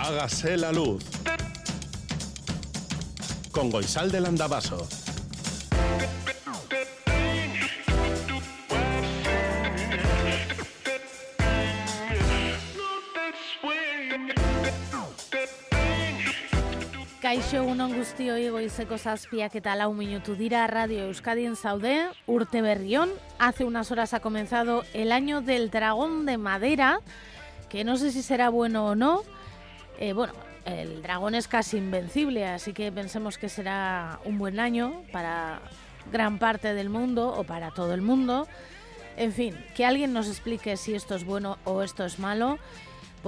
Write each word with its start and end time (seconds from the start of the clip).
Hágase 0.00 0.56
la 0.56 0.70
luz. 0.70 1.04
Con 3.50 3.68
Goisal 3.68 4.12
del 4.12 4.26
Andabaso. 4.26 4.86
Kaixo 17.20 17.58
egunon 17.58 17.92
guztioi 17.92 18.48
goizeko 18.54 18.96
zazpiak 18.96 19.56
eta 19.58 19.74
lau 19.74 19.90
minutu 19.92 20.36
dira 20.38 20.62
Radio 20.68 21.08
Euskadien 21.10 21.56
zaude, 21.56 22.06
urte 22.26 22.62
berrión. 22.62 23.10
Hace 23.40 23.64
unas 23.64 23.90
horas 23.90 24.14
ha 24.14 24.20
comenzado 24.20 24.84
el 24.94 25.10
año 25.10 25.40
del 25.40 25.70
dragón 25.70 26.24
de 26.24 26.38
madera, 26.38 27.00
que 27.68 27.82
no 27.82 27.96
sé 27.96 28.12
si 28.12 28.22
será 28.22 28.48
bueno 28.48 28.86
o 28.86 28.94
no. 28.94 29.24
Eh, 29.98 30.12
bueno, 30.12 30.32
el 30.64 31.02
dragón 31.02 31.34
es 31.34 31.48
casi 31.48 31.78
invencible, 31.78 32.46
así 32.46 32.72
que 32.72 32.92
pensemos 32.92 33.36
que 33.36 33.48
será 33.48 34.20
un 34.24 34.38
buen 34.38 34.60
año 34.60 35.02
para 35.12 35.60
gran 36.12 36.38
parte 36.38 36.72
del 36.74 36.88
mundo 36.88 37.34
o 37.36 37.44
para 37.44 37.72
todo 37.72 37.94
el 37.94 38.02
mundo. 38.02 38.46
En 39.16 39.32
fin, 39.32 39.56
que 39.74 39.84
alguien 39.84 40.12
nos 40.12 40.28
explique 40.28 40.76
si 40.76 40.94
esto 40.94 41.16
es 41.16 41.24
bueno 41.24 41.58
o 41.64 41.82
esto 41.82 42.04
es 42.04 42.20
malo 42.20 42.58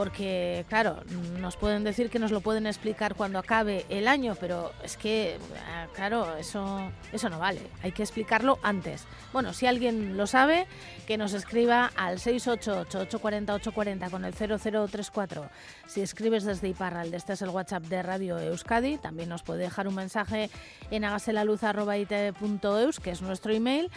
porque 0.01 0.65
claro, 0.67 0.97
nos 1.41 1.59
pueden 1.59 1.85
decir 1.85 2.09
que 2.09 2.19
nos 2.19 2.31
lo 2.31 2.41
pueden 2.41 2.67
explicar 2.67 3.15
cuando 3.15 3.39
acabe 3.39 3.85
el 3.91 4.09
año, 4.09 4.35
pero 4.41 4.73
es 4.83 4.97
que, 4.97 5.37
ah, 5.71 5.89
claro, 5.95 6.39
eso, 6.39 6.91
eso 7.13 7.29
no 7.29 7.39
vale, 7.39 7.61
hay 7.83 7.93
que 7.93 8.03
explicarlo 8.03 8.59
antes. 8.63 9.05
Bueno, 9.35 9.53
si 9.53 9.67
alguien 9.67 10.17
lo 10.17 10.27
sabe, 10.27 10.67
que 11.07 11.19
nos 11.19 11.35
escriba 11.35 11.93
al 11.97 12.19
688-840-840 12.19 14.11
con 14.11 14.25
el 14.25 14.33
0034. 14.33 15.51
Si 15.87 16.01
escribes 16.01 16.45
desde 16.45 16.69
Iparralde, 16.69 17.19
este 17.19 17.35
es 17.35 17.43
el 17.43 17.51
WhatsApp 17.51 17.83
de 17.83 18.03
Radio 18.03 18.39
Euskadi, 18.39 18.97
también 18.97 19.29
nos 19.29 19.43
puede 19.43 19.65
dejar 19.65 19.87
un 19.87 19.97
mensaje 19.97 20.49
en 20.91 21.05
hagaselaluz.it.eus, 21.05 23.01
que 23.01 23.11
es 23.11 23.21
nuestro 23.21 23.53
email, 23.53 23.91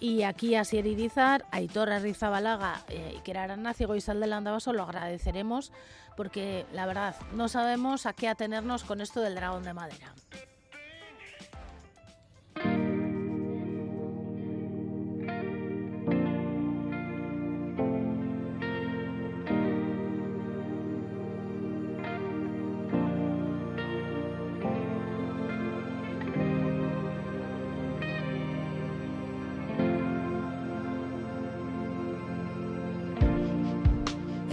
y 0.00 0.22
aquí 0.22 0.54
a 0.54 0.64
Sier 0.64 0.86
Irizar, 0.86 1.44
Aitor 1.50 1.90
Arrizabalaga 1.90 2.82
eh, 2.88 3.14
y 3.16 3.20
Kera 3.20 3.44
Aranaz 3.44 3.80
y 3.80 3.84
Goizal 3.84 4.20
del 4.20 4.32
Andabaso 4.32 4.72
lo 4.72 4.82
agradeceremos 4.82 5.72
porque 6.16 6.66
la 6.72 6.86
verdad 6.86 7.16
no 7.32 7.48
sabemos 7.48 8.06
a 8.06 8.12
qué 8.12 8.28
atenernos 8.28 8.84
con 8.84 9.00
esto 9.00 9.20
del 9.20 9.34
dragón 9.34 9.64
de 9.64 9.74
madera. 9.74 10.14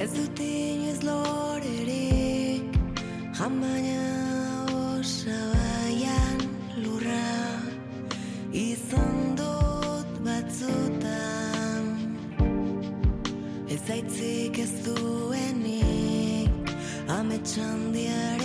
Ez 0.05 0.11
dut 0.13 0.39
inoiz 0.39 0.99
lorerik 1.01 2.75
Jamaina 3.37 4.03
osabaian 4.77 6.39
lurra 6.83 7.33
Izan 8.53 9.33
dut 9.39 10.11
batzutan. 10.27 11.83
Ez 13.65 13.81
aitzik 13.97 14.61
ez 14.61 14.73
duenik 14.85 16.75
Ametsandiaren 17.17 18.44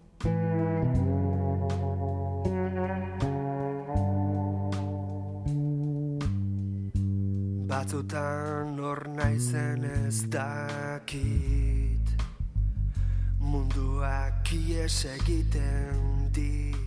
Batzutan 7.67 8.79
hor 8.79 9.07
naizen 9.07 9.83
ez 10.05 10.29
dakit 10.29 11.92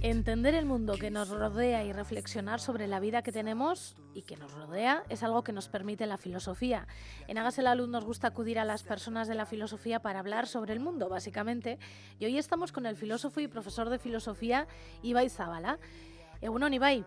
Entender 0.02 0.54
el 0.54 0.64
mundo 0.64 0.94
que 0.98 1.10
nos 1.10 1.28
rodea 1.28 1.84
y 1.84 1.92
reflexionar 1.92 2.60
sobre 2.60 2.86
la 2.86 2.98
vida 2.98 3.22
que 3.22 3.30
tenemos 3.30 3.94
y 4.14 4.22
que 4.22 4.36
nos 4.36 4.52
rodea 4.52 5.02
es 5.10 5.22
algo 5.22 5.44
que 5.44 5.52
nos 5.52 5.68
permite 5.68 6.06
la 6.06 6.16
filosofía. 6.16 6.86
En 7.28 7.36
Hágase 7.36 7.60
la 7.60 7.74
Luz 7.74 7.88
nos 7.88 8.04
gusta 8.04 8.28
acudir 8.28 8.58
a 8.58 8.64
las 8.64 8.82
personas 8.82 9.28
de 9.28 9.34
la 9.34 9.44
filosofía 9.44 10.00
para 10.00 10.20
hablar 10.20 10.46
sobre 10.46 10.72
el 10.72 10.80
mundo, 10.80 11.08
básicamente. 11.08 11.78
Y 12.18 12.24
hoy 12.24 12.38
estamos 12.38 12.72
con 12.72 12.86
el 12.86 12.96
filósofo 12.96 13.40
y 13.40 13.48
profesor 13.48 13.90
de 13.90 13.98
filosofía 13.98 14.66
Ibai 15.02 15.28
Zabala. 15.28 15.78
Egunon, 16.40 16.72
Ibai. 16.72 17.04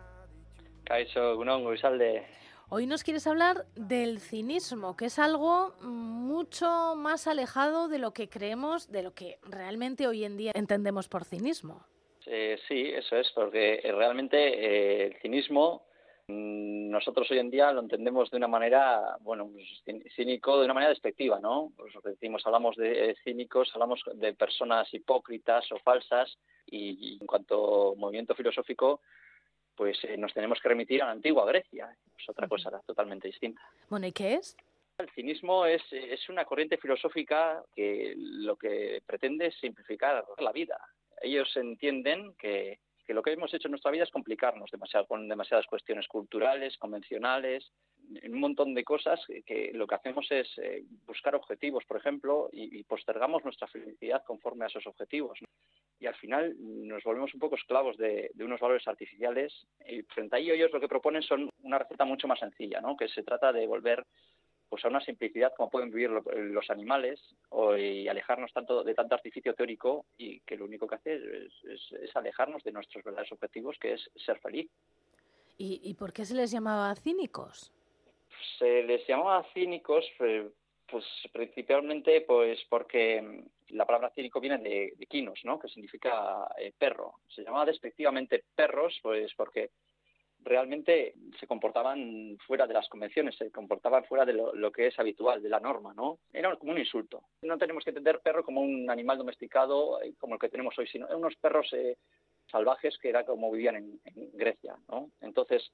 Kaixo, 0.83 1.31
egunon, 1.31 1.63
goizalde. 1.63 2.25
Hoy 2.71 2.85
nos 2.85 3.03
quieres 3.03 3.25
hablar 3.25 3.65
del 3.75 4.19
cinismo, 4.19 4.95
que 4.95 5.05
es 5.05 5.17
algo 5.17 5.73
mucho 5.81 6.95
más 6.95 7.25
alejado 7.25 7.87
de 7.87 7.97
lo 7.97 8.11
que 8.13 8.29
creemos, 8.29 8.91
de 8.91 9.01
lo 9.01 9.13
que 9.13 9.39
realmente 9.43 10.07
hoy 10.07 10.23
en 10.23 10.37
día 10.37 10.51
entendemos 10.53 11.07
por 11.09 11.23
cinismo. 11.25 11.83
Eh, 12.27 12.59
sí, 12.67 12.91
eso 12.93 13.15
es, 13.15 13.31
porque 13.33 13.79
eh, 13.83 13.91
realmente 13.91 14.37
eh, 14.37 15.05
el 15.07 15.13
cinismo 15.19 15.81
mm, 16.27 16.91
nosotros 16.91 17.29
hoy 17.31 17.39
en 17.39 17.49
día 17.49 17.71
lo 17.71 17.81
entendemos 17.81 18.29
de 18.29 18.37
una 18.37 18.47
manera, 18.47 19.17
bueno, 19.21 19.49
pues, 19.51 19.65
cín- 19.83 20.03
cínico, 20.15 20.59
de 20.59 20.65
una 20.65 20.75
manera 20.75 20.91
despectiva, 20.91 21.39
¿no? 21.39 21.71
Pues 21.75 21.91
lo 21.95 22.03
que 22.03 22.09
decimos, 22.09 22.43
hablamos 22.45 22.75
de 22.75 23.09
eh, 23.09 23.15
cínicos, 23.23 23.71
hablamos 23.73 24.03
de 24.13 24.33
personas 24.35 24.93
hipócritas 24.93 25.71
o 25.71 25.79
falsas, 25.79 26.37
y, 26.67 27.15
y 27.15 27.17
en 27.19 27.25
cuanto 27.25 27.95
movimiento 27.97 28.35
filosófico, 28.35 29.01
pues 29.79 29.97
eh, 30.03 30.17
nos 30.17 30.33
tenemos 30.33 30.59
que 30.59 30.67
remitir 30.67 31.01
a 31.01 31.05
la 31.05 31.13
antigua 31.13 31.45
Grecia, 31.45 31.95
es 32.17 32.27
otra 32.27 32.49
cosa 32.49 32.69
totalmente 32.85 33.29
distinta. 33.29 33.61
Bueno, 33.89 34.07
¿y 34.07 34.11
qué 34.11 34.33
es? 34.33 34.57
El 34.97 35.09
cinismo 35.11 35.65
es, 35.65 35.81
es 35.93 36.27
una 36.27 36.43
corriente 36.43 36.75
filosófica 36.75 37.63
que 37.73 38.13
lo 38.17 38.57
que 38.57 39.01
pretende 39.05 39.45
es 39.45 39.55
simplificar 39.57 40.25
la 40.39 40.51
vida. 40.51 40.77
Ellos 41.21 41.55
entienden 41.55 42.33
que, 42.37 42.79
que 43.07 43.13
lo 43.13 43.23
que 43.23 43.31
hemos 43.31 43.53
hecho 43.53 43.69
en 43.69 43.71
nuestra 43.71 43.91
vida 43.91 44.03
es 44.03 44.11
complicarnos 44.11 44.69
demasiado 44.69 45.07
con 45.07 45.29
demasiadas 45.29 45.65
cuestiones 45.65 46.09
culturales, 46.09 46.77
convencionales, 46.77 47.71
en 48.21 48.33
un 48.33 48.41
montón 48.41 48.73
de 48.73 48.83
cosas 48.83 49.21
que, 49.25 49.43
que 49.43 49.71
lo 49.73 49.87
que 49.87 49.95
hacemos 49.95 50.29
es 50.29 50.57
eh, 50.57 50.83
buscar 51.05 51.35
objetivos, 51.35 51.85
por 51.85 51.95
ejemplo, 51.95 52.49
y, 52.51 52.79
y 52.79 52.83
postergamos 52.83 53.45
nuestra 53.45 53.69
felicidad 53.69 54.25
conforme 54.25 54.65
a 54.65 54.67
esos 54.67 54.85
objetivos. 54.87 55.39
Y 55.99 56.05
al 56.07 56.15
final 56.15 56.55
nos 56.59 57.03
volvemos 57.03 57.33
un 57.33 57.39
poco 57.39 57.55
esclavos 57.55 57.97
de, 57.97 58.31
de 58.33 58.43
unos 58.45 58.59
valores 58.59 58.87
artificiales 58.87 59.53
y 59.87 60.01
frente 60.03 60.35
a 60.35 60.39
ello 60.39 60.53
ellos 60.53 60.71
lo 60.71 60.79
que 60.79 60.87
proponen 60.87 61.21
son 61.21 61.49
una 61.63 61.77
receta 61.79 62.05
mucho 62.05 62.27
más 62.27 62.39
sencilla, 62.39 62.79
¿no? 62.79 62.95
que 62.95 63.09
se 63.09 63.23
trata 63.23 63.51
de 63.51 63.67
volver 63.67 64.05
pues 64.69 64.85
a 64.85 64.87
una 64.87 65.01
simplicidad 65.01 65.51
como 65.57 65.69
pueden 65.69 65.89
vivir 65.89 66.09
lo- 66.11 66.21
los 66.21 66.69
animales 66.69 67.19
o, 67.49 67.75
y 67.75 68.07
alejarnos 68.07 68.53
tanto 68.53 68.83
de 68.83 68.93
tanto 68.93 69.15
artificio 69.15 69.55
teórico 69.55 70.05
y 70.17 70.39
que 70.41 70.55
lo 70.57 70.65
único 70.65 70.87
que 70.87 70.95
hace 70.95 71.15
es, 71.15 71.53
es- 71.65 71.91
es 72.01 72.15
alejarnos 72.15 72.63
de 72.63 72.71
nuestros 72.71 73.03
verdaderos 73.03 73.31
objetivos 73.33 73.77
que 73.79 73.93
es 73.93 74.09
ser 74.15 74.39
feliz. 74.39 74.69
¿Y, 75.57 75.81
y 75.83 75.95
por 75.95 76.13
qué 76.13 76.23
se 76.23 76.35
les 76.35 76.51
llamaba 76.51 76.95
cínicos? 76.95 77.73
Se 78.59 78.83
les 78.83 79.05
llamaba 79.07 79.43
cínicos 79.53 80.05
eh, 80.19 80.49
pues 80.89 81.03
principalmente 81.33 82.21
pues 82.21 82.63
porque 82.69 83.43
la 83.69 83.85
palabra 83.85 84.11
cínico 84.11 84.39
viene 84.39 84.57
de, 84.57 85.07
quinos, 85.07 85.39
¿no? 85.43 85.59
que 85.59 85.67
significa 85.67 86.47
eh, 86.57 86.73
perro. 86.77 87.15
Se 87.27 87.43
llamaba 87.43 87.65
despectivamente 87.65 88.43
perros 88.55 88.99
pues 89.01 89.33
porque 89.35 89.71
realmente 90.41 91.13
se 91.39 91.47
comportaban 91.47 92.37
fuera 92.45 92.65
de 92.65 92.73
las 92.73 92.87
convenciones, 92.87 93.35
se 93.35 93.51
comportaban 93.51 94.05
fuera 94.05 94.25
de 94.25 94.33
lo, 94.33 94.53
lo 94.55 94.71
que 94.71 94.87
es 94.87 94.97
habitual, 94.97 95.41
de 95.41 95.49
la 95.49 95.59
norma, 95.59 95.93
¿no? 95.93 96.19
Era 96.31 96.55
como 96.55 96.71
un 96.71 96.79
insulto. 96.79 97.23
No 97.41 97.57
tenemos 97.57 97.83
que 97.83 97.89
entender 97.89 98.21
perro 98.21 98.43
como 98.43 98.61
un 98.61 98.89
animal 98.89 99.17
domesticado 99.17 100.01
eh, 100.01 100.13
como 100.17 100.35
el 100.35 100.39
que 100.39 100.49
tenemos 100.49 100.77
hoy, 100.79 100.87
sino 100.87 101.07
unos 101.15 101.35
perros 101.35 101.67
eh, 101.73 101.97
salvajes 102.49 102.97
que 102.99 103.09
era 103.09 103.25
como 103.25 103.51
vivían 103.51 103.75
en, 103.75 103.99
en 104.05 104.31
Grecia, 104.33 104.75
¿no? 104.87 105.11
Entonces, 105.21 105.71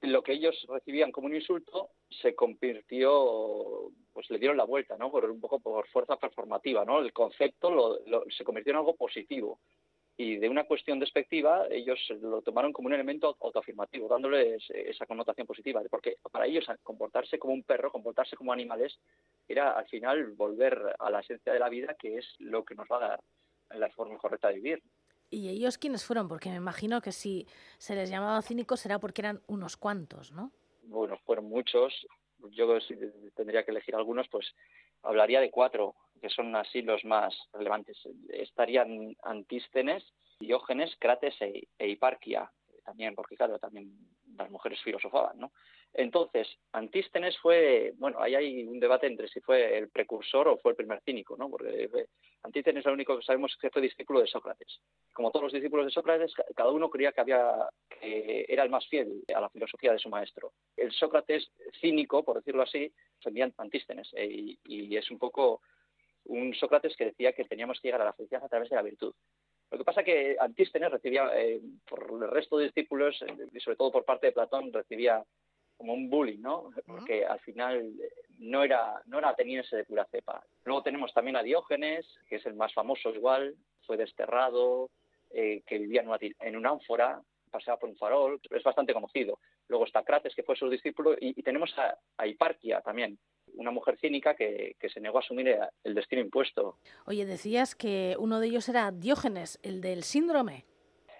lo 0.00 0.22
que 0.22 0.32
ellos 0.32 0.54
recibían 0.68 1.10
como 1.10 1.26
un 1.26 1.34
insulto 1.34 1.90
se 2.08 2.34
convirtió, 2.34 3.90
pues 4.18 4.28
le 4.30 4.38
dieron 4.40 4.56
la 4.56 4.64
vuelta, 4.64 4.96
¿no? 4.98 5.12
Por 5.12 5.30
un 5.30 5.40
poco 5.40 5.60
por 5.60 5.86
fuerza 5.90 6.16
performativa, 6.16 6.84
¿no? 6.84 6.98
El 6.98 7.12
concepto 7.12 7.70
lo- 7.70 8.00
lo- 8.04 8.24
se 8.36 8.42
convirtió 8.42 8.72
en 8.72 8.78
algo 8.78 8.96
positivo 8.96 9.60
y 10.16 10.38
de 10.38 10.48
una 10.48 10.64
cuestión 10.64 10.98
despectiva 10.98 11.68
ellos 11.70 12.00
lo 12.20 12.42
tomaron 12.42 12.72
como 12.72 12.88
un 12.88 12.94
elemento 12.94 13.36
autoafirmativo, 13.40 14.08
dándoles 14.08 14.68
esa 14.70 15.06
connotación 15.06 15.46
positiva, 15.46 15.80
porque 15.88 16.16
para 16.32 16.46
ellos 16.46 16.66
comportarse 16.82 17.38
como 17.38 17.54
un 17.54 17.62
perro, 17.62 17.92
comportarse 17.92 18.34
como 18.34 18.52
animales, 18.52 18.98
era 19.46 19.78
al 19.78 19.86
final 19.86 20.32
volver 20.32 20.96
a 20.98 21.10
la 21.10 21.20
esencia 21.20 21.52
de 21.52 21.60
la 21.60 21.68
vida, 21.68 21.94
que 21.94 22.16
es 22.18 22.26
lo 22.40 22.64
que 22.64 22.74
nos 22.74 22.88
va 22.90 22.96
a 22.96 23.08
dar 23.10 23.20
la 23.78 23.88
forma 23.90 24.18
correcta 24.18 24.48
de 24.48 24.54
vivir. 24.54 24.82
¿Y 25.30 25.48
ellos 25.48 25.78
quiénes 25.78 26.04
fueron? 26.04 26.26
Porque 26.26 26.48
me 26.50 26.56
imagino 26.56 27.00
que 27.00 27.12
si 27.12 27.46
se 27.76 27.94
les 27.94 28.10
llamaba 28.10 28.42
cínicos 28.42 28.80
será 28.80 28.98
porque 28.98 29.20
eran 29.20 29.40
unos 29.46 29.76
cuantos, 29.76 30.32
¿no? 30.32 30.50
Bueno, 30.82 31.16
fueron 31.24 31.44
muchos, 31.44 32.04
yo 32.50 32.80
si 32.80 32.96
tendría 33.34 33.64
que 33.64 33.70
elegir 33.70 33.94
algunos, 33.94 34.28
pues 34.28 34.54
hablaría 35.02 35.40
de 35.40 35.50
cuatro, 35.50 35.94
que 36.20 36.28
son 36.28 36.54
así 36.56 36.82
los 36.82 37.04
más 37.04 37.34
relevantes. 37.52 37.98
Estarían 38.28 39.16
Antístenes, 39.22 40.04
Diógenes, 40.40 40.96
Crates 40.98 41.40
e, 41.40 41.68
e 41.78 41.88
Hiparquia, 41.88 42.50
también, 42.84 43.14
porque 43.14 43.36
claro, 43.36 43.58
también 43.58 43.92
las 44.36 44.50
mujeres 44.50 44.80
filosofaban, 44.82 45.38
¿no? 45.38 45.52
Entonces, 45.94 46.46
Antístenes 46.72 47.36
fue, 47.38 47.92
bueno, 47.96 48.20
ahí 48.20 48.34
hay 48.34 48.62
un 48.64 48.78
debate 48.78 49.06
entre 49.06 49.26
si 49.28 49.40
fue 49.40 49.76
el 49.78 49.88
precursor 49.88 50.46
o 50.48 50.58
fue 50.58 50.72
el 50.72 50.76
primer 50.76 51.00
cínico, 51.02 51.36
¿no? 51.36 51.48
Porque 51.50 51.88
fue- 51.90 52.06
Antístenes 52.42 52.84
lo 52.84 52.92
único 52.92 53.16
que 53.16 53.24
sabemos 53.24 53.52
es 53.52 53.58
que 53.58 53.70
fue 53.70 53.82
discípulo 53.82 54.20
de 54.20 54.28
Sócrates. 54.28 54.80
Como 55.12 55.30
todos 55.32 55.44
los 55.44 55.52
discípulos 55.52 55.86
de 55.86 55.90
Sócrates, 55.92 56.32
ca- 56.34 56.44
cada 56.54 56.70
uno 56.70 56.88
creía 56.88 57.10
que 57.12 57.20
había 57.20 57.68
que 58.00 58.44
era 58.48 58.62
el 58.62 58.70
más 58.70 58.86
fiel 58.86 59.24
a 59.34 59.40
la 59.40 59.48
filosofía 59.48 59.92
de 59.92 59.98
su 59.98 60.08
maestro. 60.08 60.52
El 60.76 60.92
Sócrates 60.92 61.50
cínico, 61.80 62.22
por 62.24 62.36
decirlo 62.36 62.62
así, 62.62 62.92
defendía 63.16 63.50
Antístenes 63.56 64.08
eh, 64.14 64.56
y, 64.64 64.96
es 64.96 65.10
un 65.10 65.18
poco 65.18 65.62
un 66.26 66.54
Sócrates 66.54 66.94
que 66.96 67.06
decía 67.06 67.32
que 67.32 67.44
teníamos 67.44 67.80
que 67.80 67.88
llegar 67.88 68.02
a 68.02 68.04
la 68.04 68.12
felicidad 68.12 68.44
a 68.44 68.48
través 68.48 68.68
de 68.70 68.76
la 68.76 68.82
virtud. 68.82 69.12
Lo 69.70 69.78
que 69.78 69.84
pasa 69.84 70.04
que 70.04 70.36
Antístenes 70.38 70.90
recibía, 70.92 71.28
eh, 71.34 71.60
por 71.88 72.22
el 72.22 72.30
resto 72.30 72.56
de 72.56 72.66
discípulos, 72.66 73.20
eh, 73.22 73.34
y 73.52 73.60
sobre 73.60 73.76
todo 73.76 73.90
por 73.90 74.04
parte 74.04 74.28
de 74.28 74.32
Platón, 74.32 74.72
recibía 74.72 75.24
como 75.78 75.94
un 75.94 76.10
bullying, 76.10 76.40
¿no? 76.40 76.70
Porque 76.86 77.24
al 77.24 77.40
final 77.40 77.94
eh, 78.02 78.10
no 78.38 78.62
era, 78.62 79.00
no 79.06 79.18
era 79.18 79.30
ateniense 79.30 79.76
de 79.76 79.84
pura 79.84 80.04
cepa. 80.10 80.44
Luego 80.64 80.82
tenemos 80.82 81.14
también 81.14 81.36
a 81.36 81.42
Diógenes, 81.42 82.04
que 82.28 82.36
es 82.36 82.46
el 82.46 82.54
más 82.54 82.74
famoso 82.74 83.14
igual, 83.14 83.54
fue 83.86 83.96
desterrado, 83.96 84.90
eh, 85.30 85.62
que 85.66 85.78
vivía 85.78 86.02
en 86.02 86.08
una, 86.08 86.18
en 86.20 86.56
una 86.56 86.70
ánfora, 86.70 87.22
paseaba 87.50 87.78
por 87.78 87.88
un 87.88 87.96
farol, 87.96 88.40
es 88.50 88.62
bastante 88.62 88.92
conocido. 88.92 89.38
Luego 89.68 89.86
está 89.86 90.02
Crates, 90.02 90.34
que 90.34 90.42
fue 90.42 90.56
su 90.56 90.68
discípulo, 90.68 91.14
y, 91.14 91.38
y 91.38 91.42
tenemos 91.42 91.72
a, 91.78 91.96
a 92.18 92.26
Hiparquia 92.26 92.80
también, 92.82 93.18
una 93.54 93.70
mujer 93.70 93.96
cínica 93.98 94.34
que, 94.34 94.76
que 94.78 94.88
se 94.90 95.00
negó 95.00 95.18
a 95.18 95.20
asumir 95.20 95.58
el 95.84 95.94
destino 95.94 96.22
impuesto. 96.22 96.78
Oye, 97.06 97.24
decías 97.24 97.74
que 97.74 98.16
uno 98.18 98.40
de 98.40 98.48
ellos 98.48 98.68
era 98.68 98.90
Diógenes, 98.90 99.58
el 99.62 99.80
del 99.80 100.02
síndrome. 100.02 100.66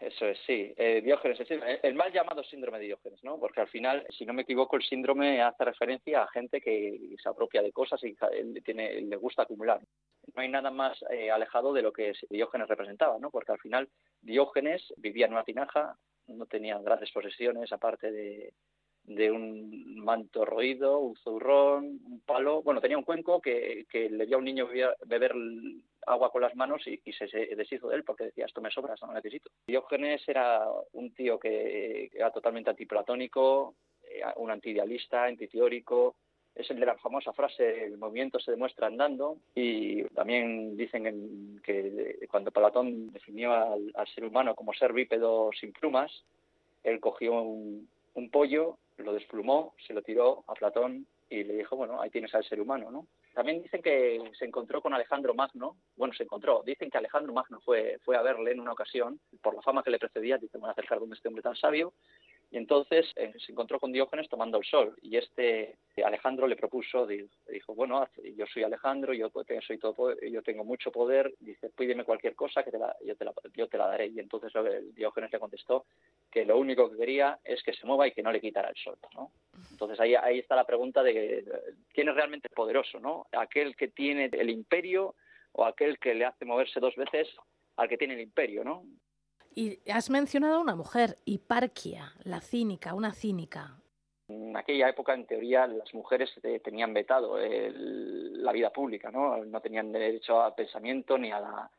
Eso 0.08 0.24
es, 0.26 0.38
sí. 0.46 0.72
Eh, 0.76 1.02
Diógenes, 1.02 1.38
el, 1.40 1.46
síndrome- 1.46 1.80
el 1.82 1.94
mal 1.94 2.10
llamado 2.10 2.42
síndrome 2.42 2.78
de 2.78 2.86
Diógenes, 2.86 3.22
¿no? 3.22 3.38
Porque 3.38 3.60
al 3.60 3.68
final, 3.68 4.06
si 4.08 4.24
no 4.24 4.32
me 4.32 4.42
equivoco, 4.42 4.76
el 4.76 4.82
síndrome 4.82 5.42
hace 5.42 5.64
referencia 5.66 6.22
a 6.22 6.28
gente 6.28 6.62
que 6.62 7.14
se 7.22 7.28
apropia 7.28 7.60
de 7.60 7.72
cosas 7.72 8.02
y 8.02 8.16
tiene, 8.62 9.02
le 9.02 9.16
gusta 9.16 9.42
acumular. 9.42 9.80
No 10.34 10.42
hay 10.42 10.48
nada 10.48 10.70
más 10.70 10.98
eh, 11.10 11.30
alejado 11.30 11.74
de 11.74 11.82
lo 11.82 11.92
que 11.92 12.14
Diógenes 12.30 12.68
representaba, 12.68 13.18
¿no? 13.18 13.30
Porque 13.30 13.52
al 13.52 13.58
final 13.58 13.88
Diógenes 14.22 14.94
vivía 14.96 15.26
en 15.26 15.32
una 15.32 15.44
tinaja, 15.44 15.94
no 16.28 16.46
tenía 16.46 16.78
grandes 16.78 17.10
posesiones, 17.12 17.70
aparte 17.72 18.10
de, 18.10 18.54
de 19.04 19.30
un 19.30 20.00
manto 20.02 20.46
roído, 20.46 21.00
un 21.00 21.16
zurrón, 21.16 22.00
un 22.06 22.22
palo. 22.24 22.62
Bueno, 22.62 22.80
tenía 22.80 22.96
un 22.96 23.04
cuenco 23.04 23.42
que, 23.42 23.84
que 23.90 24.08
le 24.08 24.24
dio 24.24 24.36
a 24.36 24.38
un 24.38 24.44
niño 24.46 24.68
beber 25.04 25.34
agua 26.08 26.30
con 26.30 26.42
las 26.42 26.54
manos 26.56 26.82
y, 26.86 27.00
se, 27.12 27.26
deshizo 27.54 27.88
de 27.88 27.96
él 27.96 28.04
porque 28.04 28.24
decía, 28.24 28.46
esto 28.46 28.60
me 28.60 28.70
sobra, 28.70 28.94
esto 28.94 29.06
no 29.06 29.12
necesito. 29.14 29.50
Diógenes 29.66 30.26
era 30.28 30.66
un 30.92 31.12
tío 31.12 31.38
que 31.38 32.10
era 32.12 32.30
totalmente 32.30 32.70
antiplatónico, 32.70 33.74
eh, 34.04 34.22
un 34.36 34.50
antiidealista, 34.50 35.24
antiteórico. 35.24 36.16
Es 36.54 36.68
el 36.70 36.80
de 36.80 36.86
la 36.86 36.96
famosa 36.96 37.32
frase, 37.32 37.84
el 37.84 37.98
movimiento 37.98 38.40
se 38.40 38.50
demuestra 38.50 38.88
andando, 38.88 39.36
y 39.54 40.02
también 40.08 40.76
dicen 40.76 41.06
en- 41.06 41.60
que 41.62 42.26
cuando 42.28 42.50
Platón 42.50 43.12
definió 43.12 43.52
al, 43.52 43.92
al 43.94 44.08
ser 44.08 44.24
humano 44.24 44.56
como 44.56 44.72
ser 44.72 44.92
bípedo 44.92 45.50
sin 45.52 45.72
plumas, 45.72 46.10
él 46.82 46.98
cogió 46.98 47.34
un, 47.42 47.88
un 48.14 48.30
pollo, 48.30 48.78
lo 48.96 49.12
desplumó, 49.12 49.74
se 49.86 49.94
lo 49.94 50.02
tiró 50.02 50.42
a 50.48 50.54
Platón 50.54 51.06
y 51.30 51.44
le 51.44 51.54
dijo, 51.54 51.76
bueno, 51.76 52.00
ahí 52.00 52.10
tienes 52.10 52.34
al 52.34 52.42
ser 52.44 52.60
humano, 52.60 52.90
¿no? 52.90 53.06
También 53.38 53.62
dicen 53.62 53.80
que 53.82 54.20
se 54.36 54.46
encontró 54.46 54.82
con 54.82 54.92
Alejandro 54.92 55.32
Magno, 55.32 55.76
bueno, 55.94 56.12
se 56.12 56.24
encontró, 56.24 56.64
dicen 56.66 56.90
que 56.90 56.98
Alejandro 56.98 57.32
Magno 57.32 57.60
fue, 57.60 57.96
fue 58.04 58.16
a 58.16 58.22
verle 58.22 58.50
en 58.50 58.58
una 58.58 58.72
ocasión, 58.72 59.20
por 59.40 59.54
la 59.54 59.62
fama 59.62 59.84
que 59.84 59.92
le 59.92 60.00
precedía, 60.00 60.38
dice, 60.38 60.58
me 60.58 60.62
voy 60.62 60.70
a 60.70 60.72
acercar 60.72 60.98
donde 60.98 61.14
este 61.14 61.28
hombre 61.28 61.44
tan 61.44 61.54
sabio, 61.54 61.94
Y 62.50 62.56
entonces 62.56 63.04
eh, 63.16 63.32
se 63.44 63.52
encontró 63.52 63.78
con 63.78 63.92
Diógenes 63.92 64.26
tomando 64.28 64.56
el 64.56 64.64
sol 64.64 64.96
y 65.02 65.18
este 65.18 65.76
eh, 65.96 66.02
Alejandro 66.02 66.46
le 66.46 66.56
propuso, 66.56 67.06
di- 67.06 67.28
dijo, 67.50 67.74
bueno, 67.74 68.08
yo 68.36 68.46
soy 68.46 68.62
Alejandro, 68.62 69.12
yo, 69.12 69.30
soy 69.66 69.76
todo, 69.78 70.18
yo 70.20 70.42
tengo 70.42 70.64
mucho 70.64 70.90
poder, 70.90 71.34
dice, 71.40 71.68
pídeme 71.70 72.04
cualquier 72.04 72.34
cosa 72.34 72.62
que 72.64 72.70
te 72.70 72.78
la- 72.78 72.96
yo, 73.04 73.14
te 73.16 73.24
la, 73.26 73.34
yo 73.54 73.68
te 73.68 73.76
la 73.76 73.88
daré. 73.88 74.06
Y 74.06 74.18
entonces 74.18 74.50
que 74.52 74.80
Diógenes 74.94 75.30
le 75.30 75.38
contestó 75.38 75.84
que 76.30 76.46
lo 76.46 76.56
único 76.56 76.90
que 76.90 76.96
quería 76.96 77.38
es 77.44 77.62
que 77.62 77.74
se 77.74 77.86
mueva 77.86 78.06
y 78.08 78.12
que 78.12 78.22
no 78.22 78.32
le 78.32 78.40
quitara 78.40 78.70
el 78.70 78.76
sol. 78.76 78.96
¿no? 79.14 79.30
Entonces 79.70 80.00
ahí, 80.00 80.14
ahí 80.14 80.38
está 80.38 80.56
la 80.56 80.64
pregunta 80.64 81.02
de 81.02 81.40
eh, 81.40 81.44
quién 81.92 82.08
es 82.08 82.14
realmente 82.14 82.48
poderoso, 82.48 82.98
¿no? 82.98 83.26
Aquel 83.32 83.76
que 83.76 83.88
tiene 83.88 84.30
el 84.32 84.48
imperio 84.48 85.14
o 85.52 85.66
aquel 85.66 85.98
que 85.98 86.14
le 86.14 86.24
hace 86.24 86.46
moverse 86.46 86.80
dos 86.80 86.94
veces 86.96 87.28
al 87.76 87.88
que 87.88 87.98
tiene 87.98 88.14
el 88.14 88.20
imperio, 88.20 88.64
¿no? 88.64 88.84
Y 89.58 89.80
has 89.90 90.08
mencionado 90.08 90.54
a 90.54 90.60
una 90.60 90.76
mujer, 90.76 91.16
Hiparquia, 91.24 92.12
la 92.22 92.40
cínica, 92.40 92.94
una 92.94 93.12
cínica. 93.12 93.76
En 94.28 94.56
aquella 94.56 94.88
época, 94.88 95.14
en 95.14 95.26
teoría, 95.26 95.66
las 95.66 95.92
mujeres 95.94 96.30
eh, 96.44 96.60
tenían 96.60 96.94
vetado 96.94 97.36
la 97.36 98.52
vida 98.52 98.70
pública, 98.70 99.10
¿no? 99.10 99.44
No 99.44 99.60
tenían 99.60 99.90
derecho 99.90 100.40
al 100.40 100.54
pensamiento 100.54 101.18
ni 101.18 101.32
a 101.32 101.40
la 101.40 101.70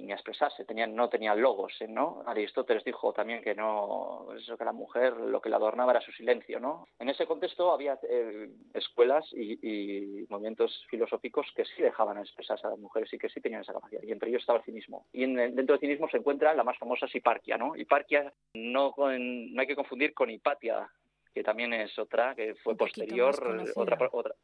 ni 0.00 0.12
a 0.12 0.14
expresarse, 0.14 0.64
tenían, 0.64 0.94
no 0.94 1.08
tenían 1.08 1.40
logos, 1.40 1.72
¿eh? 1.80 1.88
¿no? 1.88 2.22
Aristóteles 2.26 2.84
dijo 2.84 3.12
también 3.12 3.42
que 3.42 3.54
no, 3.54 4.28
eso 4.36 4.56
que 4.56 4.64
la 4.64 4.72
mujer 4.72 5.14
lo 5.16 5.40
que 5.40 5.48
la 5.48 5.56
adornaba 5.56 5.92
era 5.92 6.00
su 6.00 6.12
silencio, 6.12 6.60
¿no? 6.60 6.86
En 6.98 7.08
ese 7.08 7.26
contexto 7.26 7.72
había 7.72 7.98
eh, 8.08 8.50
escuelas 8.74 9.26
y, 9.32 9.58
y 9.62 10.26
movimientos 10.28 10.84
filosóficos 10.88 11.46
que 11.54 11.64
sí 11.64 11.82
dejaban 11.82 12.18
expresarse 12.18 12.66
a 12.66 12.70
las 12.70 12.78
mujeres 12.78 13.12
y 13.12 13.18
que 13.18 13.28
sí 13.28 13.40
tenían 13.40 13.62
esa 13.62 13.72
capacidad, 13.72 14.02
y 14.02 14.12
entre 14.12 14.28
ellos 14.28 14.42
estaba 14.42 14.58
el 14.58 14.64
cinismo. 14.64 15.06
Y 15.12 15.24
en 15.24 15.34
dentro 15.36 15.74
del 15.74 15.80
cinismo 15.80 16.08
se 16.08 16.18
encuentra 16.18 16.54
la 16.54 16.64
más 16.64 16.78
famosa 16.78 17.06
es 17.06 17.14
Hiparquia, 17.14 17.56
¿no? 17.56 17.76
Hiparquia 17.76 18.32
no, 18.54 18.92
con- 18.92 19.52
no 19.54 19.60
hay 19.60 19.66
que 19.66 19.76
confundir 19.76 20.14
con 20.14 20.30
Hipatia, 20.30 20.88
que 21.34 21.42
también 21.42 21.72
es 21.72 21.98
otra, 21.98 22.34
que 22.34 22.54
fue 22.56 22.76
posterior, 22.76 23.34
otra, 23.74 23.98
otra, 24.12 24.34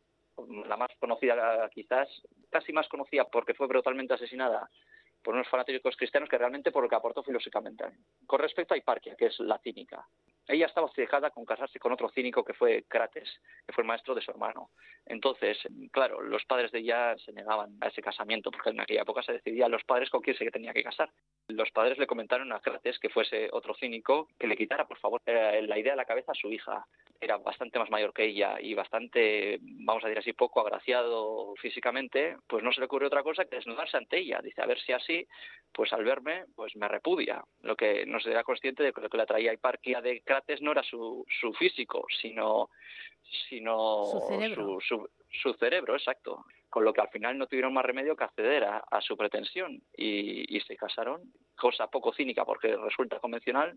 la 0.66 0.76
más 0.76 0.88
conocida 0.98 1.68
quizás, 1.70 2.08
casi 2.50 2.72
más 2.72 2.88
conocida 2.88 3.24
porque 3.24 3.54
fue 3.54 3.66
brutalmente 3.68 4.14
asesinada 4.14 4.68
por 5.22 5.34
unos 5.34 5.48
fanáticos 5.48 5.96
cristianos 5.96 6.28
que 6.28 6.38
realmente 6.38 6.72
por 6.72 6.82
lo 6.82 6.88
que 6.88 6.96
aportó 6.96 7.22
filosóficamente. 7.22 7.84
Con 8.26 8.40
respecto 8.40 8.74
a 8.74 8.76
Hiparquia, 8.76 9.16
que 9.16 9.26
es 9.26 9.38
la 9.40 9.58
cínica, 9.58 10.06
ella 10.46 10.66
estaba 10.66 10.86
obcecada 10.86 11.30
con 11.30 11.44
casarse 11.44 11.78
con 11.78 11.92
otro 11.92 12.08
cínico 12.10 12.44
que 12.44 12.54
fue 12.54 12.84
Crates, 12.88 13.40
que 13.66 13.72
fue 13.72 13.82
el 13.82 13.88
maestro 13.88 14.14
de 14.14 14.22
su 14.22 14.30
hermano. 14.30 14.70
Entonces, 15.06 15.58
claro, 15.92 16.20
los 16.20 16.44
padres 16.44 16.72
de 16.72 16.80
ella 16.80 17.16
se 17.18 17.32
negaban 17.32 17.76
a 17.80 17.88
ese 17.88 18.02
casamiento, 18.02 18.50
porque 18.50 18.70
en 18.70 18.80
aquella 18.80 19.02
época 19.02 19.22
se 19.22 19.32
decidía 19.32 19.68
los 19.68 19.84
padres 19.84 20.10
con 20.10 20.20
quién 20.20 20.36
se 20.36 20.50
tenía 20.50 20.72
que 20.72 20.82
casar. 20.82 21.10
Los 21.48 21.70
padres 21.70 21.98
le 21.98 22.06
comentaron 22.06 22.52
a 22.52 22.60
Crates 22.60 22.98
que 22.98 23.08
fuese 23.08 23.48
otro 23.52 23.74
cínico 23.74 24.28
que 24.38 24.46
le 24.46 24.56
quitara, 24.56 24.86
por 24.86 24.98
favor, 24.98 25.20
la 25.26 25.78
idea 25.78 25.92
de 25.92 25.96
la 25.96 26.04
cabeza 26.04 26.32
a 26.32 26.34
su 26.34 26.50
hija. 26.50 26.84
Era 27.20 27.36
bastante 27.36 27.78
más 27.78 27.90
mayor 27.90 28.12
que 28.12 28.24
ella 28.24 28.56
y 28.60 28.74
bastante, 28.74 29.58
vamos 29.60 30.02
a 30.02 30.08
decir 30.08 30.20
así, 30.20 30.32
poco 30.32 30.60
agraciado 30.60 31.54
físicamente, 31.60 32.36
pues 32.46 32.64
no 32.64 32.72
se 32.72 32.80
le 32.80 32.86
ocurrió 32.86 33.08
otra 33.08 33.22
cosa 33.22 33.44
que 33.44 33.56
desnudarse 33.56 33.96
ante 33.96 34.18
ella. 34.18 34.40
Dice, 34.42 34.62
a 34.62 34.66
ver 34.66 34.80
si 34.80 34.92
así, 34.92 35.26
pues 35.72 35.92
al 35.92 36.04
verme, 36.04 36.46
pues 36.56 36.74
me 36.76 36.88
repudia. 36.88 37.44
Lo 37.60 37.76
que 37.76 38.06
no 38.06 38.20
se 38.20 38.30
era 38.30 38.42
consciente 38.42 38.82
de 38.82 38.92
lo 38.96 39.08
que 39.08 39.16
le 39.16 39.22
atraía 39.22 39.50
a 39.50 39.54
Hiparquia 39.54 40.00
de 40.00 40.22
Crates 40.30 40.62
no 40.62 40.72
era 40.72 40.82
su, 40.82 41.24
su 41.40 41.52
físico, 41.54 42.06
sino, 42.20 42.70
sino 43.48 44.04
Su 44.06 44.20
cerebro. 44.28 44.78
su, 44.80 44.80
su- 44.80 45.08
su 45.32 45.52
cerebro, 45.54 45.94
exacto. 45.94 46.44
Con 46.68 46.84
lo 46.84 46.92
que 46.92 47.00
al 47.00 47.08
final 47.08 47.36
no 47.38 47.46
tuvieron 47.46 47.72
más 47.72 47.84
remedio 47.84 48.16
que 48.16 48.24
acceder 48.24 48.64
a, 48.64 48.78
a 48.78 49.00
su 49.00 49.16
pretensión 49.16 49.80
y, 49.96 50.56
y 50.56 50.60
se 50.60 50.76
casaron, 50.76 51.22
cosa 51.56 51.86
poco 51.88 52.12
cínica 52.12 52.44
porque 52.44 52.76
resulta 52.76 53.18
convencional. 53.20 53.74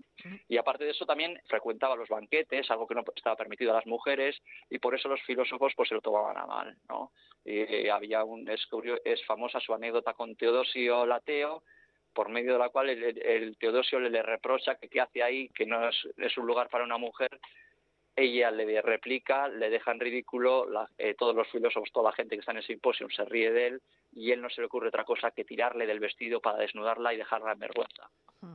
Y 0.48 0.58
aparte 0.58 0.84
de 0.86 0.92
eso 0.92 1.06
también 1.06 1.40
frecuentaba 1.48 1.96
los 1.96 2.10
banquetes, 2.10 2.70
algo 2.72 2.88
que 2.88 2.96
no 2.96 3.04
estaba 3.16 3.36
permitido 3.36 3.72
a 3.72 3.76
las 3.76 3.86
mujeres 3.88 4.36
y 4.70 4.78
por 4.80 4.94
eso 4.96 5.10
los 5.10 5.22
filósofos 5.24 5.74
pues 5.76 5.90
se 5.90 5.96
lo 5.96 6.02
tomaban 6.02 6.38
a 6.38 6.46
mal, 6.46 6.78
¿no? 6.90 7.12
Y, 7.46 7.58
eh, 7.60 7.92
había 7.92 8.24
un 8.24 8.48
es, 8.50 8.68
es 9.06 9.26
famosa 9.26 9.60
su 9.60 9.74
anécdota 9.74 10.14
con 10.14 10.36
Teodosio 10.36 11.06
Lateo 11.06 11.64
por 12.14 12.30
medio 12.30 12.54
de 12.54 12.60
la 12.60 12.70
cual 12.70 12.90
el, 12.90 13.04
el- 13.22 13.58
Teodosio 13.58 14.00
le, 14.00 14.10
le 14.10 14.22
reprocha 14.24 14.76
que 14.76 14.88
qué 14.90 15.02
hace 15.02 15.24
ahí, 15.24 15.50
que 15.50 15.66
no 15.66 15.88
es, 15.90 15.96
es 16.18 16.38
un 16.38 16.46
lugar 16.48 16.70
para 16.70 16.84
una 16.84 16.98
mujer 16.98 17.40
ella 18.16 18.52
le 18.52 18.80
replica, 18.84 19.48
le 19.48 19.72
deja 19.72 19.92
en 19.92 20.00
ridículo, 20.00 20.70
la- 20.70 20.88
eh, 21.00 21.16
todos 21.16 21.36
los 21.36 21.48
filósofos, 21.50 21.92
toda 21.92 22.12
la 22.12 22.16
gente 22.16 22.36
que 22.36 22.42
está 22.42 22.52
en 22.52 22.58
el 22.60 22.64
simposio 22.64 23.10
se 23.10 23.26
ríe 23.26 23.52
de 23.52 23.68
él 23.68 23.82
y 24.12 24.32
él 24.32 24.40
no 24.40 24.52
se 24.52 24.62
le 24.62 24.68
ocurre 24.68 24.90
otra 24.90 25.04
cosa 25.04 25.32
que 25.32 25.44
tirarle 25.44 25.88
del 25.88 26.00
vestido 26.00 26.40
para 26.40 26.60
desnudarla 26.60 27.12
y 27.14 27.18
dejarla 27.18 27.54
en 27.54 27.60
vergüenza. 27.60 28.08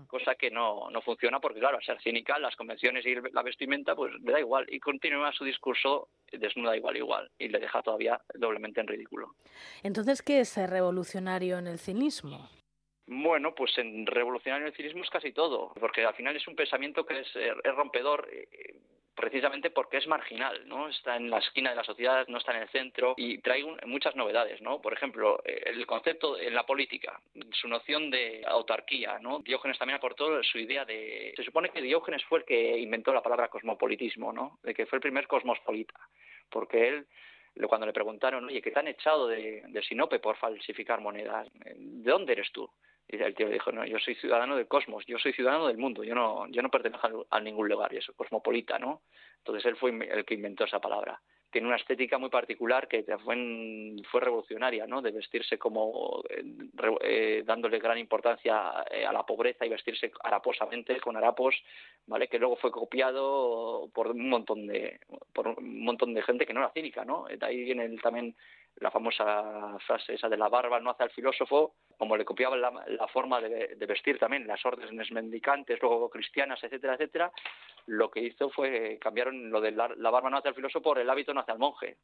Cosa 0.07 0.35
que 0.37 0.51
no, 0.51 0.89
no 0.91 1.01
funciona 1.03 1.41
porque, 1.41 1.59
claro, 1.61 1.79
al 1.79 1.83
ser 1.83 2.01
cínica, 2.03 2.39
las 2.39 2.55
convenciones 2.55 3.05
y 3.07 3.15
la 3.33 3.43
vestimenta, 3.43 3.97
pues 3.97 4.13
le 4.23 4.33
da 4.33 4.39
igual 4.39 4.65
y 4.69 4.79
continúa 4.79 5.33
su 5.33 5.45
discurso 5.45 6.09
desnuda 6.31 6.77
igual, 6.77 6.97
igual 6.99 7.31
y 7.39 7.49
le 7.49 7.59
deja 7.59 7.83
todavía 7.83 8.21
doblemente 8.35 8.81
en 8.81 8.87
ridículo. 8.87 9.35
Entonces, 9.83 10.23
¿qué 10.23 10.41
es 10.41 10.51
ser 10.51 10.71
revolucionario 10.71 11.59
en 11.59 11.67
el 11.67 11.79
cinismo? 11.81 12.49
Bueno, 13.11 13.55
pues 13.55 13.77
en 13.79 14.05
revolucionario 14.07 14.67
el 14.67 14.75
cinismo 14.75 15.03
es 15.03 15.09
casi 15.11 15.33
todo, 15.33 15.73
porque 15.81 16.05
al 16.05 16.15
final 16.15 16.37
es 16.37 16.47
un 16.47 16.55
pensamiento 16.55 17.07
que 17.07 17.21
es, 17.21 17.37
eh, 17.37 17.55
rompedor 17.65 18.29
eh, 18.31 18.77
precisamente 19.15 19.71
porque 19.71 19.97
es 19.97 20.07
marginal, 20.07 20.69
¿no? 20.69 20.89
Está 20.91 21.17
en 21.17 21.31
la 21.31 21.39
esquina 21.39 21.71
de 21.71 21.77
la 21.77 21.85
sociedad, 21.85 22.29
no 22.29 22.37
está 22.37 22.55
en 22.55 22.63
el 22.63 22.69
centro 22.69 23.15
y 23.17 23.39
trae 23.39 23.65
un- 23.65 23.81
muchas 23.87 24.15
novedades, 24.15 24.61
¿no? 24.61 24.83
Por 24.83 24.93
ejemplo, 24.93 25.41
eh, 25.47 25.63
el 25.67 25.87
concepto 25.87 26.39
en 26.39 26.55
la 26.55 26.67
política, 26.67 27.19
su 27.53 27.67
noción 27.67 28.11
de 28.11 28.45
autarquía, 28.47 29.19
¿no? 29.21 29.39
Diógenes 29.39 29.79
también 29.79 29.97
aportó 29.97 30.43
su 30.45 30.59
idea 30.59 30.85
de... 30.85 31.33
Se 31.35 31.43
supone 31.45 31.71
que 31.71 31.81
Diógenes 31.81 32.23
fue 32.27 32.41
el 32.41 32.45
que 32.45 32.79
inventó 32.79 33.13
la 33.15 33.23
palabra 33.23 33.49
cosmopolitismo, 33.49 34.35
¿no? 34.35 34.59
De 34.63 34.75
que 34.75 34.85
fue 34.85 34.99
el 34.99 35.03
primer 35.03 35.27
cosmopolita, 35.27 35.95
porque 36.51 36.89
él 36.89 37.07
cuando 37.67 37.87
le 37.87 37.93
preguntaron, 37.93 38.45
oye, 38.45 38.63
que 38.63 38.71
te 38.71 38.79
han 38.79 38.87
echado 38.87 39.27
de, 39.27 39.63
de 39.67 39.83
Sinope 39.83 40.21
por 40.21 40.37
falsificar 40.37 41.01
monedas, 41.01 41.49
¿de 41.55 42.09
dónde 42.13 42.35
eres 42.35 42.53
tú? 42.53 42.71
Y 43.11 43.17
el 43.17 43.35
tío 43.35 43.49
dijo, 43.49 43.73
no, 43.73 43.87
yo 43.87 43.99
soy 43.99 44.15
ciudadano 44.17 44.55
del 44.55 44.69
cosmos, 44.69 45.05
yo 45.07 45.19
soy 45.19 45.33
ciudadano 45.33 45.67
del 45.67 45.79
mundo, 45.79 46.05
yo 46.05 46.15
no, 46.15 46.47
yo 46.49 46.61
no 46.61 46.71
pertenezco 46.71 47.27
a, 47.31 47.41
ningún 47.41 47.67
lugar, 47.67 47.93
y 47.95 47.97
eso, 47.97 48.13
cosmopolita, 48.15 48.79
¿no? 48.79 49.01
Entonces 49.39 49.65
él 49.65 49.77
fue 49.77 49.91
el 49.91 50.25
que 50.27 50.35
inventó 50.35 50.65
esa 50.65 50.79
palabra. 50.79 51.19
Tiene 51.51 51.67
una 51.69 51.77
estética 51.77 52.19
muy 52.19 52.29
particular 52.29 52.87
que 52.87 53.03
fue, 53.25 53.35
en- 53.35 54.03
fue 54.11 54.21
revolucionaria, 54.21 54.87
¿no? 54.87 55.01
De 55.01 55.11
vestirse 55.13 55.57
como, 55.57 56.23
eh, 56.29 56.45
eh, 57.01 57.43
dándole 57.47 57.79
gran 57.79 57.97
importancia 57.97 58.85
eh, 58.91 59.07
a 59.07 59.13
la 59.15 59.25
pobreza 59.25 59.65
y 59.65 59.71
vestirse 59.71 60.13
haraposamente, 60.23 61.01
con 61.01 61.17
harapos, 61.17 61.55
¿vale? 62.07 62.29
Que 62.29 62.39
luego 62.39 62.57
fue 62.57 62.71
copiado 62.71 63.89
por 63.95 64.09
un 64.09 64.29
montón 64.29 64.67
de, 64.67 65.01
por 65.33 65.49
un 65.49 65.83
montón 65.83 66.13
de 66.13 66.23
gente 66.23 66.45
que 66.45 66.53
no 66.53 66.61
era 66.61 66.73
cínica, 66.73 67.07
¿no? 67.07 67.25
De 67.25 67.39
ahí 67.47 67.65
viene 67.65 67.87
el- 67.87 68.03
también 68.03 68.37
la 68.81 68.91
famosa 68.91 69.77
frase 69.87 70.15
esa 70.15 70.29
de 70.29 70.37
la 70.37 70.49
barba 70.49 70.81
no 70.81 70.91
hace 70.91 71.05
al 71.05 71.11
filósofo, 71.11 71.75
como 71.97 72.17
le 72.17 72.25
copiaban 72.25 72.61
la, 72.61 72.71
la 72.87 73.09
forma 73.09 73.41
de, 73.41 73.75
vestir 73.87 74.19
también 74.19 74.47
las 74.47 74.65
órdenes 74.65 75.11
mendicantes, 75.11 75.81
luego 75.81 76.09
cristianas, 76.09 76.63
etcétera, 76.63 76.95
etcétera, 76.95 77.33
lo 77.87 78.11
que 78.11 78.21
hizo 78.21 78.51
fue 78.51 78.99
cambiaron 79.01 79.51
lo 79.51 79.61
de 79.61 79.73
la, 79.73 79.89
la 79.97 80.11
barba 80.11 80.31
no 80.31 80.39
hace 80.39 80.49
al 80.49 80.55
filósofo 80.55 80.83
por 80.83 80.99
el 80.99 81.11
hábito 81.11 81.35
no 81.35 81.41
hace 81.41 81.53
al 81.53 81.59
monje. 81.59 81.97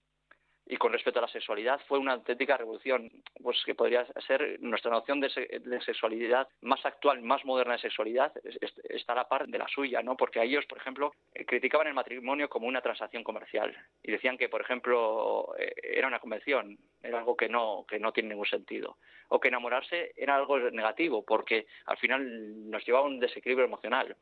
Y 0.66 0.78
con 0.78 0.92
respecto 0.92 1.18
a 1.18 1.22
la 1.22 1.28
sexualidad 1.28 1.78
fue 1.86 1.98
una 1.98 2.14
auténtica 2.14 2.56
revolución, 2.56 3.10
pues 3.42 3.62
que 3.66 3.74
podría 3.74 4.06
ser 4.26 4.58
nuestra 4.60 4.90
noción 4.90 5.20
de, 5.20 5.28
se- 5.28 5.46
de 5.62 5.80
sexualidad 5.82 6.48
más 6.62 6.84
actual, 6.86 7.20
más 7.20 7.44
moderna 7.44 7.74
de 7.74 7.80
sexualidad, 7.80 8.32
es- 8.42 8.56
es- 8.62 8.78
está 8.88 9.12
a 9.12 9.16
la 9.16 9.28
par 9.28 9.46
de 9.46 9.58
la 9.58 9.68
suya, 9.68 10.00
¿no? 10.02 10.16
Porque 10.16 10.42
ellos, 10.42 10.64
por 10.64 10.78
ejemplo, 10.78 11.12
eh, 11.34 11.44
criticaban 11.44 11.86
el 11.88 11.92
matrimonio 11.94 12.48
como 12.48 12.66
una 12.66 12.80
transacción 12.80 13.22
comercial 13.24 13.76
y 14.02 14.10
decían 14.12 14.38
que, 14.38 14.48
por 14.48 14.62
ejemplo, 14.62 15.54
eh, 15.58 15.74
era 15.82 16.08
una 16.08 16.18
convención, 16.20 16.78
era 17.02 17.18
algo 17.18 17.36
que 17.36 17.48
no 17.50 17.84
que 17.86 17.98
no 17.98 18.12
tiene 18.12 18.30
ningún 18.30 18.46
sentido, 18.46 18.96
o 19.28 19.38
que 19.40 19.48
enamorarse 19.48 20.12
era 20.16 20.34
algo 20.36 20.58
negativo, 20.58 21.24
porque 21.26 21.66
al 21.84 21.98
final 21.98 22.70
nos 22.70 22.84
llevaba 22.86 23.04
a 23.04 23.08
un 23.08 23.20
desequilibrio 23.20 23.66
emocional 23.66 24.16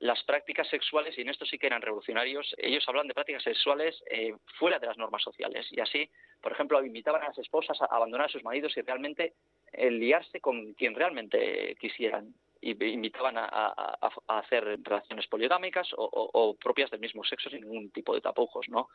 las 0.00 0.22
prácticas 0.24 0.68
sexuales, 0.68 1.16
y 1.18 1.22
en 1.22 1.28
esto 1.28 1.44
sí 1.44 1.58
que 1.58 1.66
eran 1.66 1.82
revolucionarios, 1.82 2.54
ellos 2.58 2.84
hablan 2.88 3.08
de 3.08 3.14
prácticas 3.14 3.42
sexuales 3.42 4.00
eh, 4.10 4.34
fuera 4.58 4.78
de 4.78 4.86
las 4.86 4.96
normas 4.96 5.22
sociales. 5.22 5.66
Y 5.70 5.80
así, 5.80 6.08
por 6.40 6.52
ejemplo, 6.52 6.84
invitaban 6.84 7.22
a 7.22 7.28
las 7.28 7.38
esposas 7.38 7.80
a 7.82 7.86
abandonar 7.86 8.26
a 8.26 8.30
sus 8.30 8.44
maridos 8.44 8.76
y 8.76 8.82
realmente 8.82 9.34
eh, 9.72 9.90
liarse 9.90 10.40
con 10.40 10.74
quien 10.74 10.94
realmente 10.94 11.76
quisieran. 11.80 12.34
Y 12.60 12.70
invitaban 12.86 13.36
a, 13.38 13.96
hacer 14.26 14.80
relaciones 14.82 15.28
poligámicas 15.28 15.88
o 15.96 16.56
propias 16.60 16.90
del 16.90 16.98
mismo 16.98 17.22
sexo 17.22 17.50
sin 17.50 17.60
ningún 17.60 17.90
tipo 17.90 18.16
de 18.16 18.20
tapujos, 18.20 18.68
¿no? 18.68 18.88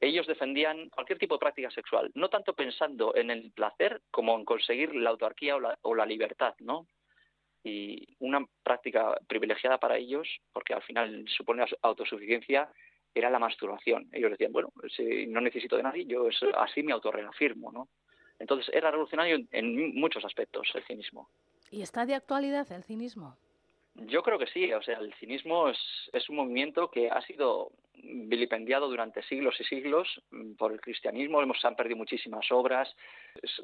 Ellos 0.00 0.26
defendían 0.26 0.90
cualquier 0.90 1.18
tipo 1.18 1.34
de 1.34 1.40
práctica 1.40 1.70
sexual, 1.70 2.10
no 2.14 2.28
tanto 2.30 2.54
pensando 2.54 3.16
en 3.16 3.30
el 3.30 3.50
placer 3.50 4.00
como 4.10 4.36
en 4.36 4.44
conseguir 4.44 4.94
la 4.94 5.10
autarquía 5.10 5.56
o 5.56 5.60
la, 5.60 5.76
o 5.82 5.94
la 5.94 6.06
libertad, 6.06 6.54
¿no? 6.60 6.86
Y 7.68 8.16
una 8.20 8.44
práctica 8.62 9.16
privilegiada 9.26 9.78
para 9.78 9.96
ellos, 9.96 10.28
porque 10.52 10.74
al 10.74 10.82
final 10.82 11.24
supone 11.28 11.64
autosuficiencia, 11.82 12.68
era 13.14 13.30
la 13.30 13.38
masturbación. 13.38 14.08
Ellos 14.12 14.30
decían, 14.30 14.52
bueno, 14.52 14.72
si 14.94 15.26
no 15.26 15.40
necesito 15.40 15.76
de 15.76 15.82
nadie, 15.82 16.06
yo 16.06 16.28
así 16.58 16.82
me 16.82 16.92
autorreafirmo, 16.92 17.72
¿no? 17.72 17.88
Entonces 18.38 18.72
era 18.72 18.90
revolucionario 18.90 19.38
en, 19.50 19.94
muchos 19.94 20.24
aspectos 20.24 20.68
el 20.74 20.84
cinismo. 20.84 21.28
¿Y 21.70 21.82
está 21.82 22.06
de 22.06 22.14
actualidad 22.14 22.70
el 22.72 22.84
cinismo? 22.84 23.36
Yo 23.94 24.22
creo 24.22 24.38
que 24.38 24.46
sí, 24.46 24.72
o 24.72 24.80
sea, 24.80 24.98
el 24.98 25.12
cinismo 25.14 25.68
es, 25.68 25.78
es 26.12 26.28
un 26.28 26.36
movimiento 26.36 26.88
que 26.88 27.10
ha 27.10 27.20
sido 27.22 27.72
vilipendiado 28.00 28.88
durante 28.88 29.22
siglos 29.24 29.60
y 29.60 29.64
siglos 29.64 30.22
mm, 30.30 30.52
por 30.54 30.72
el 30.72 30.80
cristianismo, 30.80 31.42
hemos 31.42 31.64
han 31.64 31.74
perdido 31.74 31.96
muchísimas 31.96 32.46
obras, 32.52 32.94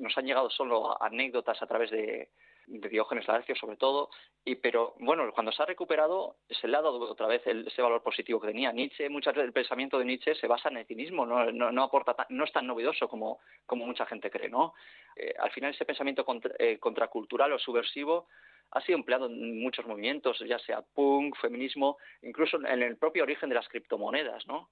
nos 0.00 0.18
han 0.18 0.26
llegado 0.26 0.50
solo 0.50 1.00
anécdotas 1.00 1.62
a 1.62 1.66
través 1.68 1.92
de, 1.92 2.30
de 2.66 2.88
Diógenes 2.88 3.26
Laercio 3.28 3.54
sobre 3.56 3.76
todo, 3.76 4.10
y 4.44 4.54
pero 4.56 4.94
bueno, 4.98 5.30
cuando 5.32 5.52
se 5.52 5.62
ha 5.62 5.66
recuperado 5.66 6.36
se 6.48 6.68
le 6.68 6.76
ha 6.76 6.82
dado 6.82 6.98
otra 7.00 7.26
vez 7.26 7.42
ese 7.46 7.82
valor 7.82 8.02
positivo 8.02 8.40
que 8.40 8.48
tenía. 8.48 8.72
Nietzsche, 8.72 9.08
muchas 9.08 9.34
veces 9.34 9.46
el 9.48 9.52
pensamiento 9.52 9.98
de 9.98 10.04
Nietzsche 10.04 10.34
se 10.34 10.46
basa 10.46 10.68
en 10.68 10.78
el 10.78 10.86
cinismo, 10.86 11.26
no, 11.26 11.50
no, 11.52 11.70
no 11.72 11.82
aporta 11.82 12.14
tan- 12.14 12.26
no 12.30 12.44
es 12.44 12.52
tan 12.52 12.66
novedoso 12.66 13.08
como, 13.08 13.38
como 13.66 13.86
mucha 13.86 14.06
gente 14.06 14.30
cree, 14.30 14.48
¿no? 14.48 14.74
Eh, 15.16 15.34
al 15.38 15.50
final 15.50 15.72
ese 15.72 15.84
pensamiento 15.84 16.24
eh, 16.58 16.78
contracultural 16.78 17.52
o 17.52 17.58
subversivo 17.58 18.26
ha 18.70 18.80
sido 18.80 18.98
empleado 18.98 19.26
en 19.26 19.60
muchos 19.62 19.86
movimientos, 19.86 20.38
ya 20.46 20.58
sea 20.58 20.82
punk, 20.82 21.36
feminismo, 21.40 21.98
incluso 22.22 22.56
en 22.66 22.82
el 22.82 22.96
propio 22.96 23.22
origen 23.22 23.48
de 23.48 23.54
las 23.54 23.68
criptomonedas, 23.68 24.46
¿no? 24.46 24.70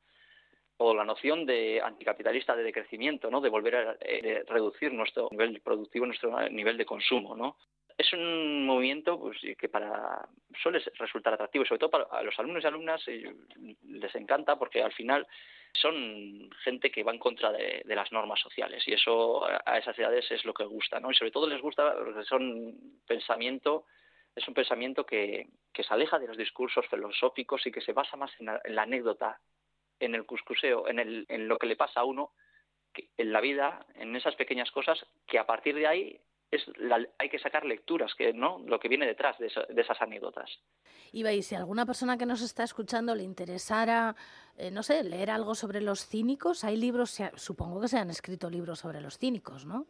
O 0.79 0.95
la 0.95 1.05
noción 1.05 1.47
de 1.47 1.81
anticapitalista 1.81 2.57
de 2.57 2.65
decrecimiento, 2.65 3.31
¿no? 3.31 3.41
De 3.41 3.51
volver 3.51 3.77
a 3.77 3.97
eh, 4.01 4.43
reducir 4.49 4.93
nuestro 4.93 5.29
nivel 5.31 5.61
productivo, 5.61 6.07
nuestro 6.07 6.49
nivel 6.49 6.77
de 6.77 6.87
consumo, 6.87 7.37
¿no? 7.37 7.57
Es 7.97 8.13
un 8.13 8.67
movimiento 8.67 9.19
pues, 9.19 9.39
que 9.59 9.69
para 9.69 10.27
suele 10.61 10.83
resultar 10.99 11.35
atractivo, 11.35 11.65
sobre 11.65 11.79
todo 11.79 11.91
para 11.91 12.05
a 12.05 12.23
los 12.23 12.39
alumnos 12.39 12.65
y 12.65 12.67
alumnas 12.67 13.03
eh, 13.09 13.35
les 13.89 14.15
encanta 14.15 14.57
porque 14.57 14.83
al 14.83 14.93
final 14.93 15.27
son 15.73 16.51
gente 16.65 16.91
que 16.91 17.03
va 17.03 17.13
en 17.13 17.19
contra 17.19 17.51
de, 17.53 17.83
las 17.87 18.13
normas 18.13 18.41
sociales 18.41 18.87
y 18.87 18.93
eso 18.93 19.45
a 19.45 19.79
esas 19.79 19.99
edades 19.99 20.31
es 20.31 20.45
lo 20.45 20.53
que 20.53 20.65
gusta, 20.65 21.01
¿no? 21.01 21.11
Y 21.11 21.15
sobre 21.15 21.31
todo 21.31 21.49
les 21.49 21.61
gusta 21.61 21.95
porque 21.95 22.25
son 22.25 22.75
pensamiento 23.07 23.87
es 24.35 24.49
un 24.49 24.55
pensamiento 24.55 25.05
que, 25.05 25.49
que 25.73 25.83
se 25.83 25.93
aleja 25.93 26.19
de 26.19 26.27
los 26.27 26.37
discursos 26.37 26.87
filosóficos 26.89 27.67
y 27.67 27.73
que 27.73 27.83
se 27.83 27.93
basa 27.93 28.17
más 28.17 28.31
en 28.41 28.47
la, 28.47 28.61
en 28.65 28.75
la 28.75 28.83
anécdota, 28.83 29.39
en 30.01 30.15
el 30.15 30.25
cuscuseo, 30.25 30.89
en, 30.89 30.99
el, 30.99 31.27
en 31.29 31.49
lo 31.49 31.59
que 31.59 31.67
le 31.67 31.77
pasa 31.77 32.01
a 32.01 32.05
uno 32.05 32.33
en 33.17 33.33
la 33.33 33.41
vida, 33.41 33.87
en 33.95 34.15
esas 34.17 34.35
pequeñas 34.37 34.71
cosas, 34.71 35.07
que 35.27 35.39
a 35.39 35.47
partir 35.47 35.75
de 35.75 35.87
ahí 35.87 36.21
es 36.53 36.63
la- 36.77 37.09
hay 37.19 37.29
que 37.31 37.39
sacar 37.39 37.65
lecturas, 37.65 38.15
que 38.15 38.33
no 38.33 38.59
lo 38.67 38.79
que 38.79 38.89
viene 38.89 39.07
detrás 39.07 39.39
de, 39.39 39.47
esa- 39.47 39.65
de 39.69 39.81
esas 39.81 40.01
anécdotas. 40.01 40.51
Iba, 41.13 41.33
y 41.33 41.43
si 41.43 41.55
alguna 41.55 41.85
persona 41.87 42.17
que 42.19 42.27
nos 42.27 42.43
está 42.43 42.63
escuchando 42.63 43.15
le 43.15 43.23
interesara, 43.23 44.15
eh, 44.57 44.71
no 44.71 44.83
sé, 44.83 45.03
leer 45.03 45.31
algo 45.31 45.55
sobre 45.55 45.81
los 45.81 46.07
cínicos, 46.07 46.63
hay 46.65 46.77
libros, 46.77 47.19
supongo 47.37 47.81
que 47.81 47.89
se 47.89 47.99
han 47.99 48.11
escrito 48.11 48.49
libros 48.51 48.79
sobre 48.81 49.01
los 49.01 49.19
cínicos, 49.19 49.65
¿no? 49.65 49.87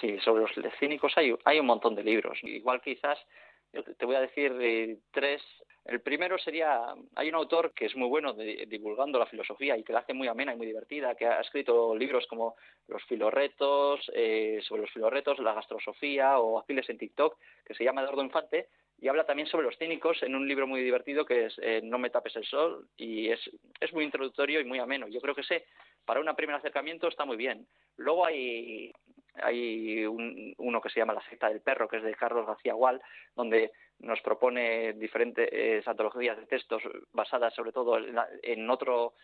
Sí, 0.00 0.18
sobre 0.20 0.42
los 0.42 0.74
cínicos 0.78 1.12
hay, 1.16 1.34
hay 1.44 1.60
un 1.60 1.66
montón 1.66 1.94
de 1.94 2.02
libros. 2.02 2.38
Igual 2.42 2.80
quizás, 2.82 3.18
te 3.72 4.06
voy 4.06 4.16
a 4.16 4.20
decir 4.20 4.52
eh, 4.60 4.98
tres. 5.10 5.42
El 5.84 6.00
primero 6.02 6.36
sería, 6.38 6.94
hay 7.14 7.28
un 7.28 7.34
autor 7.34 7.72
que 7.72 7.86
es 7.86 7.96
muy 7.96 8.08
bueno 8.08 8.34
de- 8.34 8.66
divulgando 8.68 9.18
la 9.18 9.26
filosofía 9.26 9.76
y 9.76 9.82
que 9.82 9.92
la 9.92 10.00
hace 10.00 10.12
muy 10.12 10.28
amena 10.28 10.52
y 10.52 10.56
muy 10.56 10.66
divertida, 10.66 11.14
que 11.14 11.26
ha 11.26 11.40
escrito 11.40 11.96
libros 11.96 12.26
como 12.26 12.56
Los 12.88 13.02
filorretos, 13.04 14.10
eh, 14.14 14.60
sobre 14.66 14.82
los 14.82 14.90
filorretos, 14.90 15.38
la 15.38 15.54
gastrosofía 15.54 16.38
o 16.38 16.58
Afiles 16.58 16.88
en 16.90 16.98
TikTok, 16.98 17.38
que 17.64 17.74
se 17.74 17.84
llama 17.84 18.02
Eduardo 18.02 18.22
Infante, 18.22 18.68
y 19.00 19.08
habla 19.08 19.24
también 19.24 19.48
sobre 19.48 19.64
los 19.66 19.78
cínicos 19.78 20.22
en 20.22 20.34
un 20.34 20.46
libro 20.48 20.66
muy 20.66 20.82
divertido 20.82 21.24
que 21.24 21.46
es 21.46 21.54
eh, 21.62 21.80
No 21.82 21.98
me 21.98 22.10
tapes 22.10 22.36
el 22.36 22.44
sol, 22.44 22.88
y 22.96 23.28
es, 23.30 23.40
es 23.80 23.92
muy 23.92 24.04
introductorio 24.04 24.60
y 24.60 24.64
muy 24.64 24.80
ameno. 24.80 25.08
Yo 25.08 25.20
creo 25.20 25.34
que 25.34 25.42
ese, 25.42 25.64
para 26.04 26.20
un 26.20 26.34
primer 26.36 26.56
acercamiento, 26.56 27.08
está 27.08 27.24
muy 27.24 27.36
bien. 27.36 27.66
Luego 27.96 28.26
hay 28.26 28.92
hay 29.42 30.04
un- 30.06 30.54
uno 30.58 30.80
que 30.80 30.90
se 30.90 31.00
llama 31.00 31.14
La 31.14 31.28
secta 31.28 31.48
del 31.48 31.60
perro, 31.60 31.88
que 31.88 31.98
es 31.98 32.02
de 32.02 32.14
Carlos 32.14 32.46
García 32.46 32.74
Gual, 32.74 33.00
donde 33.34 33.72
nos 34.00 34.20
propone 34.20 34.92
diferentes 34.94 35.86
antologías 35.86 36.36
de 36.36 36.46
textos 36.46 36.82
basadas 37.12 37.54
sobre 37.54 37.72
todo 37.72 37.98
en, 38.42 38.70
otro 38.70 39.14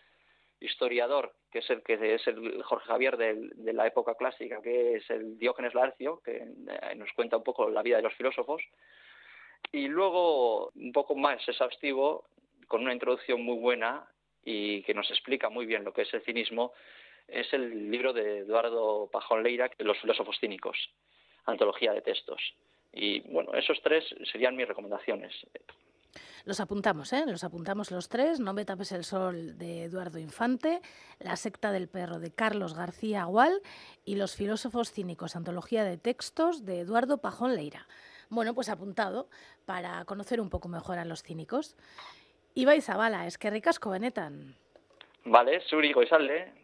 historiador, 0.61 1.35
que 1.50 1.61
es 1.61 1.71
el 1.71 1.83
que 1.83 2.14
es 2.14 2.26
el 2.26 2.62
Jorge 2.62 2.87
Javier 2.87 3.16
de, 3.16 3.73
la 3.73 3.86
época 3.86 4.15
clásica, 4.15 4.60
que 4.62 4.97
es 4.97 5.10
el 5.10 5.39
Diógenes 5.39 5.75
Laercio, 5.75 6.21
que 6.25 6.36
eh, 6.36 6.95
nos 6.97 7.12
cuenta 7.12 7.36
un 7.36 7.45
poco 7.45 7.69
la 7.69 7.82
vida 7.82 7.97
de 7.97 8.02
los 8.02 8.15
filósofos. 8.15 8.62
Y 9.73 9.89
luego, 9.89 10.71
un 10.75 10.93
poco 10.93 11.15
más 11.15 11.47
exhaustivo, 11.49 12.25
con 12.67 12.82
una 12.82 12.93
introducción 12.93 13.43
muy 13.43 13.58
buena 13.58 14.08
y 14.45 14.82
que 14.82 14.95
nos 14.95 15.10
explica 15.10 15.49
muy 15.49 15.67
bien 15.67 15.84
lo 15.84 15.93
que 15.93 16.02
es 16.02 16.15
el 16.15 16.23
cinismo, 16.23 16.73
es 17.28 17.52
el 17.52 17.91
libro 17.91 18.13
de 18.13 18.39
Eduardo 18.39 19.08
Pajón 19.10 19.43
Leira, 19.43 19.71
Los 19.78 19.99
filósofos 20.00 20.39
cínicos, 20.41 20.76
antología 21.47 21.93
de 21.93 22.02
textos. 22.02 22.41
Y 22.93 23.21
bueno, 23.32 23.52
esos 23.54 23.80
tres 23.82 24.04
serían 24.30 24.56
mis 24.56 24.69
recomendaciones. 24.69 25.34
Los 26.45 26.60
apuntamos, 26.60 27.13
¿eh? 27.15 27.25
Los 27.26 27.43
apuntamos 27.43 27.91
los 27.91 28.08
tres. 28.08 28.39
No 28.39 28.52
me 28.52 28.65
tapes 28.67 28.93
el 28.93 29.04
sol 29.04 29.56
de 29.56 29.84
Eduardo 29.84 30.19
Infante, 30.19 30.82
La 31.19 31.37
secta 31.37 31.73
del 31.73 31.89
perro 31.89 32.19
de 32.19 32.32
Carlos 32.32 32.75
García 32.75 33.23
Agual 33.23 33.63
y 34.04 34.17
Los 34.17 34.37
filósofos 34.37 34.93
cínicos, 34.93 35.37
antología 35.37 35.84
de 35.84 35.97
textos 35.97 36.65
de 36.65 36.80
Eduardo 36.80 37.19
Pajón 37.19 37.56
Leira. 37.56 37.87
Bueno, 38.28 38.54
pues 38.54 38.69
apuntado 38.69 39.28
para 39.65 40.04
conocer 40.04 40.41
un 40.41 40.50
poco 40.50 40.69
mejor 40.69 40.99
a 40.99 41.04
los 41.04 41.23
cínicos. 41.23 41.76
Ibai 42.54 42.80
Zabala, 42.82 43.26
es 43.26 43.39
que 43.39 43.50
ricasco 43.50 43.91
benetan. 43.91 44.54
Vale, 45.25 45.60
Suri 45.63 45.93
Goizalde. 45.93 46.64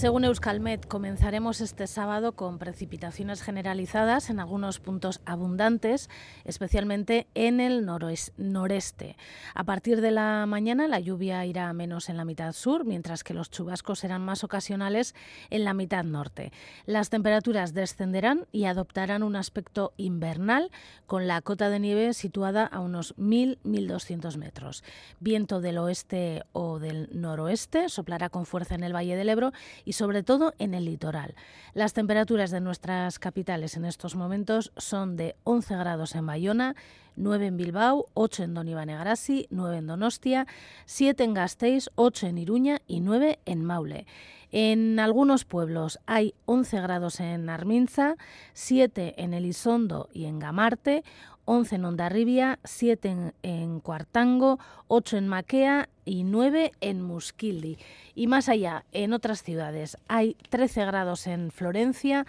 Según 0.00 0.24
Euskalmet, 0.24 0.86
comenzaremos 0.86 1.60
este 1.60 1.86
sábado 1.86 2.32
con 2.32 2.56
precipitaciones 2.56 3.42
generalizadas 3.42 4.30
en 4.30 4.40
algunos 4.40 4.80
puntos 4.80 5.20
abundantes, 5.26 6.08
especialmente 6.46 7.26
en 7.34 7.60
el 7.60 7.84
noreste. 7.84 9.18
A 9.54 9.64
partir 9.64 10.00
de 10.00 10.10
la 10.10 10.46
mañana 10.46 10.88
la 10.88 11.00
lluvia 11.00 11.44
irá 11.44 11.70
menos 11.74 12.08
en 12.08 12.16
la 12.16 12.24
mitad 12.24 12.52
sur, 12.52 12.86
mientras 12.86 13.22
que 13.22 13.34
los 13.34 13.50
chubascos 13.50 13.98
serán 13.98 14.24
más 14.24 14.42
ocasionales 14.42 15.14
en 15.50 15.64
la 15.64 15.74
mitad 15.74 16.02
norte. 16.02 16.50
Las 16.86 17.10
temperaturas 17.10 17.74
descenderán 17.74 18.46
y 18.52 18.64
adoptarán 18.64 19.22
un 19.22 19.36
aspecto 19.36 19.92
invernal, 19.98 20.70
con 21.04 21.26
la 21.26 21.42
cota 21.42 21.68
de 21.68 21.78
nieve 21.78 22.14
situada 22.14 22.64
a 22.64 22.80
unos 22.80 23.14
1.000-1.200 23.18 24.38
metros. 24.38 24.82
Viento 25.18 25.60
del 25.60 25.76
oeste 25.76 26.42
o 26.52 26.78
del 26.78 27.10
noroeste 27.12 27.90
soplará 27.90 28.30
con 28.30 28.46
fuerza 28.46 28.74
en 28.74 28.82
el 28.82 28.96
Valle 28.96 29.14
del 29.14 29.28
Ebro 29.28 29.52
y 29.89 29.89
sobre 29.92 30.22
todo 30.22 30.54
en 30.58 30.74
el 30.74 30.84
litoral. 30.84 31.34
Las 31.74 31.92
temperaturas 31.92 32.50
de 32.50 32.60
nuestras 32.60 33.18
capitales 33.18 33.76
en 33.76 33.84
estos 33.84 34.14
momentos 34.14 34.72
son 34.76 35.16
de 35.16 35.36
11 35.44 35.76
grados 35.76 36.14
en 36.14 36.26
Bayona, 36.26 36.76
9 37.16 37.46
en 37.46 37.56
Bilbao, 37.56 38.06
8 38.14 38.44
en 38.44 38.54
Donibane-Garasi, 38.54 39.46
9 39.50 39.78
en 39.78 39.86
Donostia, 39.86 40.46
7 40.86 41.24
en 41.24 41.34
Gasteiz, 41.34 41.90
8 41.94 42.28
en 42.28 42.38
Iruña 42.38 42.82
y 42.86 43.00
9 43.00 43.38
en 43.44 43.64
Maule. 43.64 44.06
En 44.52 44.98
algunos 44.98 45.44
pueblos 45.44 46.00
hay 46.06 46.34
11 46.46 46.80
grados 46.80 47.20
en 47.20 47.48
Arminza, 47.48 48.16
7 48.52 49.14
en 49.18 49.34
Elizondo 49.34 50.08
y 50.12 50.24
en 50.24 50.40
Gamarte, 50.40 51.04
11 51.52 51.74
en 51.74 51.84
Ondarribia, 51.84 52.60
7 52.62 53.08
en, 53.08 53.34
en 53.42 53.80
Cuartango, 53.80 54.60
8 54.86 55.16
en 55.16 55.26
Maquea 55.26 55.88
y 56.04 56.22
9 56.22 56.70
en 56.80 57.02
Musquildi. 57.02 57.76
Y 58.14 58.28
más 58.28 58.48
allá, 58.48 58.84
en 58.92 59.12
otras 59.12 59.42
ciudades, 59.42 59.98
hay 60.06 60.36
13 60.50 60.84
grados 60.84 61.26
en 61.26 61.50
Florencia, 61.50 62.24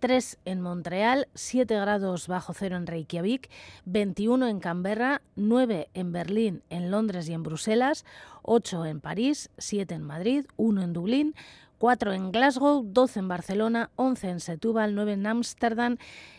3 0.00 0.38
en 0.44 0.60
Montreal, 0.60 1.26
7 1.32 1.74
grados 1.74 2.28
bajo 2.28 2.52
cero 2.52 2.76
en 2.76 2.86
Reykjavik, 2.86 3.48
21 3.86 4.46
en 4.46 4.60
Canberra, 4.60 5.22
9 5.36 5.88
en 5.94 6.12
Berlín, 6.12 6.62
en 6.68 6.90
Londres 6.90 7.30
y 7.30 7.32
en 7.32 7.42
Bruselas, 7.42 8.04
8 8.42 8.84
en 8.84 9.00
París, 9.00 9.48
7 9.56 9.94
en 9.94 10.02
Madrid, 10.02 10.44
1 10.58 10.82
en 10.82 10.92
Dublín, 10.92 11.34
4 11.78 12.12
en 12.12 12.32
Glasgow, 12.32 12.82
12 12.84 13.20
en 13.20 13.28
Barcelona, 13.28 13.90
11 13.96 14.28
en 14.28 14.40
Setúbal, 14.40 14.94
9 14.94 15.12
en 15.12 15.26
Ámsterdam 15.26 15.96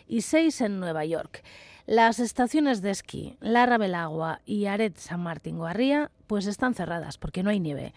y 0.08 0.22
6 0.22 0.62
en 0.62 0.80
Nueva 0.80 1.06
York. 1.06 1.44
Las 1.86 2.20
estaciones 2.20 2.82
de 2.82 2.92
esquí, 2.92 3.38
Larra 3.40 3.78
Belagua 3.78 4.42
y 4.46 4.66
Aret 4.66 4.98
San 4.98 5.22
Martín 5.22 5.58
Guarría, 5.58 6.12
pues 6.28 6.46
están 6.46 6.74
cerradas 6.74 7.18
porque 7.18 7.44
no 7.44 7.50
hay 7.50 7.60
nieve. 7.60 7.94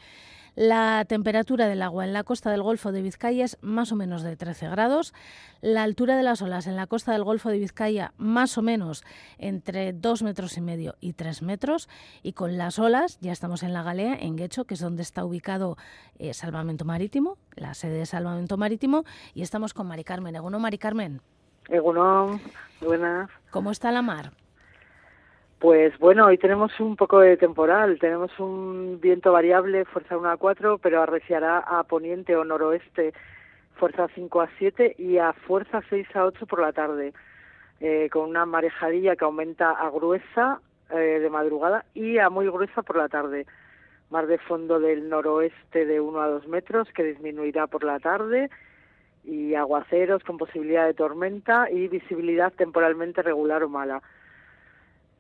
La 0.63 1.07
temperatura 1.07 1.69
del 1.69 1.81
agua 1.81 2.05
en 2.05 2.13
la 2.13 2.23
costa 2.23 2.51
del 2.51 2.63
Golfo 2.63 2.93
de 2.93 3.01
Vizcaya 3.01 3.47
es 3.47 3.57
más 3.63 3.93
o 3.93 3.97
menos 3.97 4.23
de 4.23 4.37
13 4.37 4.69
grados. 4.69 5.15
La 5.63 5.83
altura 5.83 6.19
de 6.19 6.23
las 6.23 6.43
olas 6.43 6.67
en 6.67 6.77
la 6.77 6.87
costa 6.87 7.13
del 7.13 7.25
Golfo 7.25 7.49
de 7.49 7.59
Vizcaya 7.59 8.13
más 8.19 8.59
o 8.59 8.63
menos 8.63 9.03
entre 9.39 9.95
2 9.95 10.23
metros 10.23 10.59
y 10.59 10.61
medio 10.61 10.97
y 11.01 11.15
3 11.15 11.41
metros. 11.41 11.89
Y 12.23 12.35
con 12.35 12.59
las 12.59 12.79
olas 12.79 13.19
ya 13.23 13.33
estamos 13.33 13.63
en 13.63 13.73
la 13.73 13.83
Galea, 13.83 14.15
en 14.21 14.37
Guecho, 14.37 14.67
que 14.67 14.75
es 14.75 14.81
donde 14.81 15.01
está 15.01 15.25
ubicado 15.25 15.79
eh, 16.19 16.35
Salvamento 16.35 16.85
Marítimo, 16.85 17.39
la 17.57 17.73
sede 17.73 17.97
de 17.97 18.05
Salvamento 18.05 18.59
Marítimo. 18.59 19.05
Y 19.33 19.41
estamos 19.41 19.73
con 19.73 19.87
Mari 19.87 20.05
Carmen. 20.05 20.37
¿Eguno, 20.37 20.59
Mari 20.59 20.77
Carmen? 20.77 21.23
Egunon, 21.71 22.39
buenas. 22.83 23.31
¿Cómo 23.51 23.71
está 23.71 23.91
la 23.93 24.03
mar? 24.03 24.33
Pues 25.61 25.99
bueno, 25.99 26.25
hoy 26.25 26.39
tenemos 26.39 26.81
un 26.81 26.97
poco 26.97 27.21
de 27.21 27.37
temporal, 27.37 27.99
tenemos 27.99 28.31
un 28.41 28.99
viento 28.99 29.31
variable, 29.31 29.85
fuerza 29.85 30.17
1 30.17 30.31
a 30.31 30.39
4, 30.39 30.79
pero 30.79 31.03
arreciará 31.03 31.59
a 31.59 31.85
poniente 31.85 32.35
o 32.35 32.45
noroeste, 32.45 33.13
fuerza 33.75 34.09
5 34.15 34.41
a 34.41 34.49
7 34.57 34.95
y 34.97 35.19
a 35.19 35.35
fuerza 35.35 35.83
6 35.91 36.17
a 36.17 36.25
8 36.25 36.47
por 36.47 36.63
la 36.63 36.73
tarde, 36.73 37.13
eh, 37.81 38.09
con 38.11 38.31
una 38.31 38.47
marejadilla 38.47 39.17
que 39.17 39.27
aumenta 39.27 39.73
a 39.73 39.91
gruesa 39.91 40.63
eh, 40.93 41.21
de 41.21 41.29
madrugada 41.29 41.85
y 41.93 42.17
a 42.17 42.31
muy 42.31 42.47
gruesa 42.47 42.81
por 42.81 42.97
la 42.97 43.11
tarde. 43.11 43.45
Mar 44.09 44.29
de 44.29 44.39
fondo 44.39 44.81
del 44.81 45.11
noroeste 45.11 45.85
de 45.85 46.01
1 46.01 46.21
a 46.23 46.29
2 46.29 46.49
metros, 46.49 46.89
que 46.95 47.05
disminuirá 47.05 47.67
por 47.67 47.85
la 47.85 48.01
tarde, 48.01 48.49
y 49.25 49.55
aguaceros 49.55 50.25
con 50.25 50.39
posibilidad 50.39 50.87
de 50.87 50.95
tormenta 50.95 51.71
y 51.71 51.87
visibilidad 51.89 52.51
temporalmente 52.51 53.21
regular 53.21 53.63
o 53.63 53.69
mala. 53.69 54.01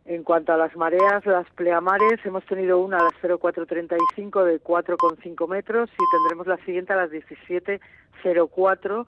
En 0.07 0.25
cuanto 0.25 0.53
a 0.53 0.57
las 0.57 0.75
mareas, 0.77 1.25
las 1.27 1.49
pleamares, 1.51 2.19
hemos 2.25 2.45
tenido 2.47 2.79
una 2.81 2.99
a 2.99 3.05
las 3.05 3.13
0435 3.15 4.45
de 4.45 4.61
4,5 4.61 5.49
metros 5.49 5.91
y 5.91 6.05
tendremos 6.17 6.47
la 6.47 6.57
siguiente 6.65 6.93
a 6.93 6.97
las 6.97 7.11
17.04 7.11 9.07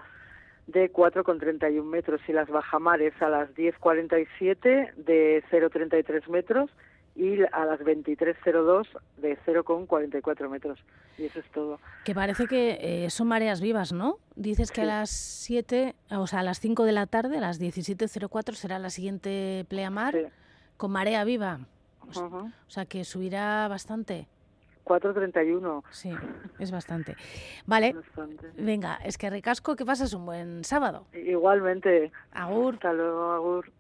de 0.67 0.93
4,31 0.93 1.83
metros 1.83 2.21
y 2.29 2.33
las 2.33 2.49
bajamares 2.49 3.15
a 3.21 3.29
las 3.29 3.51
10.47 3.55 4.95
de 4.95 5.43
0,33 5.51 6.29
metros 6.29 6.71
y 7.15 7.43
a 7.43 7.65
las 7.67 7.81
23.02 7.81 8.87
de 9.19 9.37
0,44 9.45 10.49
metros. 10.49 10.79
Y 11.19 11.25
eso 11.25 11.41
es 11.41 11.51
todo. 11.51 11.79
Que 12.05 12.15
parece 12.15 12.47
que 12.47 12.79
eh, 12.81 13.11
son 13.11 13.29
mareas 13.29 13.61
vivas, 13.61 13.93
¿no? 13.93 14.19
Dices 14.35 14.71
que 14.71 14.83
a 14.83 14.87
las 14.87 15.11
7, 15.11 15.95
o 16.11 16.27
sea, 16.27 16.41
a 16.41 16.43
las 16.43 16.61
5 16.61 16.85
de 16.85 16.93
la 16.93 17.07
tarde, 17.07 17.39
a 17.39 17.41
las 17.41 17.61
17.04 17.61 18.55
será 18.55 18.79
la 18.79 18.91
siguiente 18.91 19.67
pleamar 19.69 20.15
Sí. 20.15 20.27
Con 20.83 20.91
marea 20.91 21.23
viva. 21.23 21.61
O 22.05 22.11
s- 22.11 22.19
Ujú. 22.21 22.39
O 22.47 22.51
sea, 22.71 22.87
que 22.87 23.05
subirá 23.05 23.69
bastante. 23.69 24.27
4.31. 24.83 25.85
Sí, 25.93 26.11
es 26.59 26.73
bastante. 26.73 27.15
Vale, 27.67 27.93
Bastante. 27.93 28.51
venga, 28.57 28.97
es 29.05 29.17
que 29.17 29.31
ricasco, 29.31 29.77
que 29.77 29.85
pases 29.85 30.13
un 30.13 30.27
buen 30.27 30.65
sábado. 30.65 31.07
Igualmente. 31.13 32.11
Agur. 32.33 32.75
Hasta 32.75 32.93
luego, 32.95 33.31
Agur. 33.31 33.71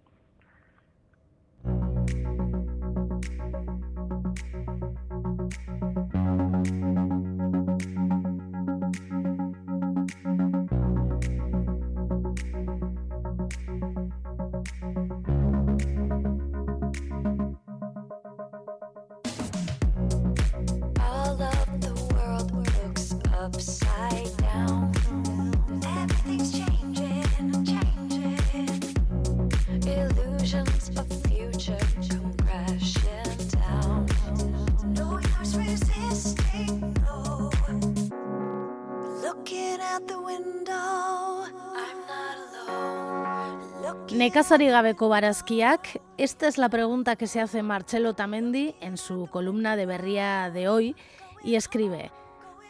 Nekazari 44.23 44.69
gabeko 44.71 45.09
barazkiak, 45.11 45.97
esta 46.17 46.47
es 46.47 46.57
la 46.57 46.69
pregunta 46.69 47.17
que 47.17 47.27
se 47.27 47.41
hace 47.41 47.65
Marcelo 47.65 48.15
Tamendi 48.15 48.77
en 48.81 48.97
su 48.97 49.27
columna 49.27 49.75
de 49.75 49.85
Berría 49.85 50.49
de 50.49 50.69
hoy 50.69 50.95
y 51.43 51.57
escribe 51.57 52.13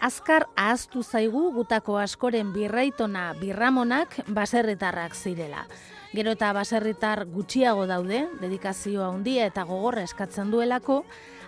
Azkar 0.01 0.49
ahaztu 0.57 1.03
zaigu 1.03 1.53
gutako 1.53 1.99
askoren 1.99 2.55
birraitona 2.55 3.35
birramonak 3.35 4.23
baserritarrak 4.29 5.13
zirela. 5.13 5.67
Gero 6.15 6.33
eta 6.33 6.55
baserritar 6.57 7.27
gutxiago 7.27 7.85
daude, 7.87 8.23
dedikazioa 8.41 9.11
handia 9.13 9.45
eta 9.45 9.67
gogorra 9.69 10.07
eskatzen 10.09 10.51
duelako, 10.51 11.03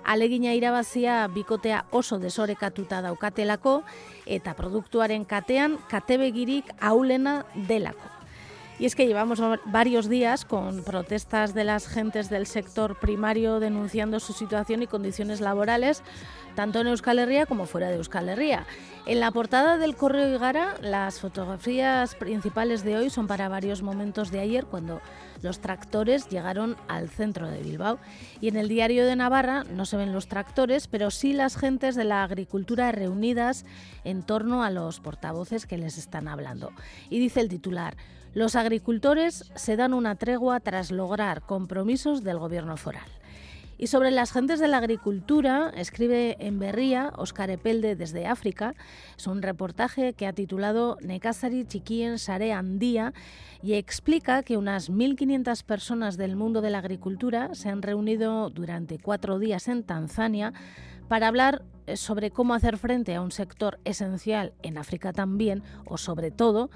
alegina 0.04 0.52
irabazia 0.52 1.22
bikotea 1.32 1.86
oso 1.92 2.18
desorekatuta 2.18 3.00
daukatelako 3.00 3.78
eta 4.26 4.52
produktuaren 4.52 5.24
katean 5.24 5.78
katebegirik 5.88 6.76
aulena 6.92 7.46
delako. 7.54 8.13
Y 8.78 8.86
es 8.86 8.96
que 8.96 9.06
llevamos 9.06 9.40
varios 9.66 10.08
días 10.08 10.44
con 10.44 10.82
protestas 10.82 11.54
de 11.54 11.62
las 11.62 11.86
gentes 11.86 12.28
del 12.28 12.46
sector 12.46 12.98
primario 12.98 13.60
denunciando 13.60 14.18
su 14.18 14.32
situación 14.32 14.82
y 14.82 14.88
condiciones 14.88 15.40
laborales, 15.40 16.02
tanto 16.56 16.80
en 16.80 16.88
Euskal 16.88 17.20
Herria 17.20 17.46
como 17.46 17.66
fuera 17.66 17.88
de 17.88 17.96
Euskal 17.96 18.28
Herria. 18.28 18.66
En 19.06 19.20
la 19.20 19.30
portada 19.30 19.78
del 19.78 19.94
Correo 19.94 20.34
Igara, 20.34 20.74
las 20.80 21.20
fotografías 21.20 22.16
principales 22.16 22.82
de 22.82 22.96
hoy 22.96 23.10
son 23.10 23.28
para 23.28 23.48
varios 23.48 23.82
momentos 23.82 24.32
de 24.32 24.40
ayer, 24.40 24.64
cuando 24.64 25.00
los 25.42 25.60
tractores 25.60 26.28
llegaron 26.28 26.76
al 26.88 27.10
centro 27.10 27.48
de 27.48 27.62
Bilbao. 27.62 27.98
Y 28.40 28.48
en 28.48 28.56
el 28.56 28.68
diario 28.68 29.06
de 29.06 29.14
Navarra 29.14 29.62
no 29.64 29.84
se 29.84 29.96
ven 29.96 30.12
los 30.12 30.26
tractores, 30.26 30.88
pero 30.88 31.12
sí 31.12 31.32
las 31.32 31.56
gentes 31.56 31.94
de 31.94 32.04
la 32.04 32.24
agricultura 32.24 32.90
reunidas 32.90 33.66
en 34.02 34.22
torno 34.22 34.64
a 34.64 34.70
los 34.70 34.98
portavoces 34.98 35.66
que 35.66 35.78
les 35.78 35.96
están 35.96 36.26
hablando. 36.26 36.72
Y 37.08 37.20
dice 37.20 37.40
el 37.40 37.48
titular, 37.48 37.96
los 38.34 38.56
agricultores 38.56 39.50
se 39.54 39.76
dan 39.76 39.94
una 39.94 40.16
tregua 40.16 40.60
tras 40.60 40.90
lograr 40.90 41.42
compromisos 41.42 42.24
del 42.24 42.38
gobierno 42.38 42.76
foral. 42.76 43.08
Y 43.76 43.88
sobre 43.88 44.10
las 44.10 44.32
gentes 44.32 44.60
de 44.60 44.68
la 44.68 44.78
agricultura, 44.78 45.72
escribe 45.76 46.36
en 46.38 46.58
Berría 46.58 47.12
Oscar 47.16 47.50
Epelde 47.50 47.96
desde 47.96 48.26
África. 48.26 48.74
Es 49.16 49.26
un 49.26 49.42
reportaje 49.42 50.12
que 50.12 50.26
ha 50.26 50.32
titulado 50.32 50.96
Nekazari 51.00 51.64
Chiquien 51.64 52.18
Sare 52.18 52.52
Andía 52.52 53.12
y 53.62 53.74
explica 53.74 54.42
que 54.42 54.56
unas 54.56 54.90
1.500 54.90 55.64
personas 55.64 56.16
del 56.16 56.36
mundo 56.36 56.60
de 56.60 56.70
la 56.70 56.78
agricultura 56.78 57.54
se 57.54 57.68
han 57.68 57.82
reunido 57.82 58.48
durante 58.50 58.98
cuatro 58.98 59.38
días 59.38 59.66
en 59.66 59.82
Tanzania 59.82 60.52
para 61.08 61.26
hablar 61.28 61.62
sobre 61.94 62.30
cómo 62.30 62.54
hacer 62.54 62.78
frente 62.78 63.14
a 63.14 63.20
un 63.20 63.32
sector 63.32 63.78
esencial 63.84 64.54
en 64.62 64.78
África 64.78 65.12
también, 65.12 65.62
o 65.84 65.98
sobre 65.98 66.30
todo, 66.30 66.70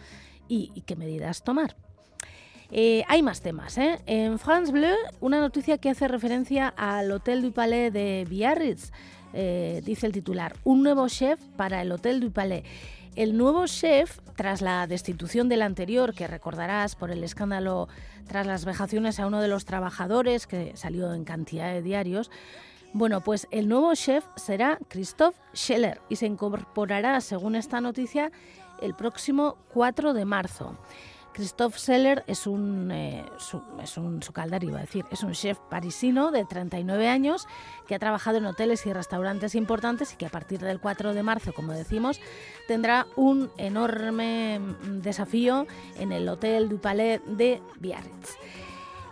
y, 0.48 0.82
qué 0.87 0.96
medidas 0.96 1.42
tomar. 1.42 1.76
Eh, 2.70 3.04
hay 3.08 3.22
más 3.22 3.40
temas. 3.40 3.78
¿eh? 3.78 3.98
En 4.06 4.38
France 4.38 4.72
Bleu, 4.72 4.96
una 5.20 5.40
noticia 5.40 5.78
que 5.78 5.90
hace 5.90 6.08
referencia 6.08 6.68
al 6.76 7.11
Hotel 7.11 7.42
du 7.42 7.52
Palais 7.52 7.92
de 7.92 8.26
Biarritz. 8.28 8.92
Eh, 9.32 9.82
dice 9.84 10.06
el 10.06 10.12
titular, 10.12 10.54
un 10.64 10.82
nuevo 10.82 11.08
chef 11.08 11.40
para 11.56 11.82
el 11.82 11.92
Hotel 11.92 12.20
du 12.20 12.32
Palais. 12.32 12.64
El 13.16 13.37
nuevo 13.37 13.66
chef, 13.66 14.20
tras 14.37 14.62
la 14.62 14.87
destitución 14.87 15.48
del 15.48 15.62
anterior, 15.62 16.14
que 16.14 16.26
recordarás 16.26 16.94
por 16.94 17.11
el 17.11 17.24
escándalo 17.24 17.88
tras 18.28 18.46
las 18.46 18.64
vejaciones 18.64 19.18
a 19.18 19.26
uno 19.26 19.40
de 19.40 19.48
los 19.48 19.64
trabajadores, 19.64 20.46
que 20.46 20.76
salió 20.76 21.12
en 21.14 21.24
cantidad 21.24 21.72
de 21.72 21.82
diarios, 21.82 22.30
bueno, 22.92 23.20
pues 23.20 23.46
el 23.50 23.68
nuevo 23.68 23.94
chef 23.94 24.24
será 24.37 24.78
Christoph 24.88 25.34
Scheller 25.54 26.00
y 26.08 26.16
se 26.16 26.26
incorporará, 26.26 27.20
según 27.20 27.54
esta 27.54 27.80
noticia, 27.80 28.32
el 28.80 28.94
próximo 28.94 29.56
4 29.72 30.12
de 30.14 30.24
marzo. 30.24 30.76
Christophe 31.38 31.78
Seller 31.78 32.24
es 32.26 32.48
un, 32.48 32.90
eh, 32.90 33.24
es 33.80 33.96
un 33.96 34.20
iba 34.60 34.78
a 34.78 34.80
decir, 34.80 35.04
es 35.12 35.22
un 35.22 35.34
chef 35.34 35.56
parisino 35.70 36.32
de 36.32 36.44
39 36.44 37.08
años 37.08 37.46
que 37.86 37.94
ha 37.94 38.00
trabajado 38.00 38.38
en 38.38 38.46
hoteles 38.46 38.84
y 38.86 38.92
restaurantes 38.92 39.54
importantes 39.54 40.12
y 40.12 40.16
que 40.16 40.26
a 40.26 40.30
partir 40.30 40.58
del 40.58 40.80
4 40.80 41.14
de 41.14 41.22
marzo, 41.22 41.52
como 41.52 41.72
decimos, 41.74 42.20
tendrá 42.66 43.06
un 43.14 43.52
enorme 43.56 44.60
desafío 44.82 45.68
en 45.96 46.10
el 46.10 46.28
Hotel 46.28 46.68
du 46.68 46.80
Palais 46.80 47.20
de 47.24 47.62
Biarritz. 47.78 48.36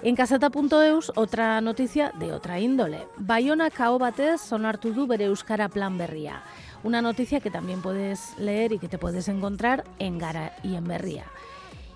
En 0.02 0.14
caseta.eus, 0.16 1.12
otra 1.14 1.60
noticia 1.60 2.12
de 2.18 2.32
otra 2.32 2.60
índole. 2.60 3.06
Bayona 3.16 3.70
kao 3.70 3.98
batez 3.98 4.40
sonartu 4.40 4.92
du 4.92 5.06
bere 5.06 5.24
euskara 5.24 5.68
plan 5.68 5.96
berria. 5.96 6.42
Una 6.82 7.02
noticia 7.02 7.40
que 7.40 7.50
también 7.50 7.82
puedes 7.82 8.38
leer 8.38 8.72
y 8.72 8.78
que 8.78 8.88
te 8.88 8.98
puedes 8.98 9.28
encontrar 9.28 9.84
en 9.98 10.18
Gara 10.18 10.54
y 10.62 10.76
en 10.76 10.84
Berría. 10.84 11.24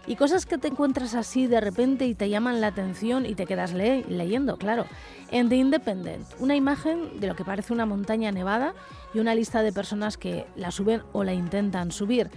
Y 0.07 0.17
cosas 0.17 0.47
que 0.47 0.59
te 0.59 0.69
encuentras 0.69 1.15
así 1.15 1.47
de 1.47 1.61
repente 1.61 2.07
y 2.07 2.15
te 2.15 2.29
llaman 2.29 2.61
la 2.61 2.69
atención 2.69 3.27
y 3.27 3.35
te 3.35 3.47
quedas 3.47 3.73
leyendo, 3.73 4.57
claro. 4.57 4.87
En 5.31 5.49
The 5.49 5.57
Independent, 5.57 6.27
una 6.41 6.57
imagen 6.57 7.21
de 7.21 7.29
lo 7.29 7.37
que 7.37 7.45
parece 7.45 7.73
una 7.73 7.87
montaña 7.87 8.33
nevada 8.33 8.75
y 9.15 9.19
una 9.19 9.35
lista 9.35 9.63
de 9.63 9.73
personas 9.73 10.17
que 10.17 10.47
la 10.57 10.71
suben 10.71 11.03
o 11.13 11.23
la 11.23 11.35
intentan 11.35 11.93
subir. 11.93 12.31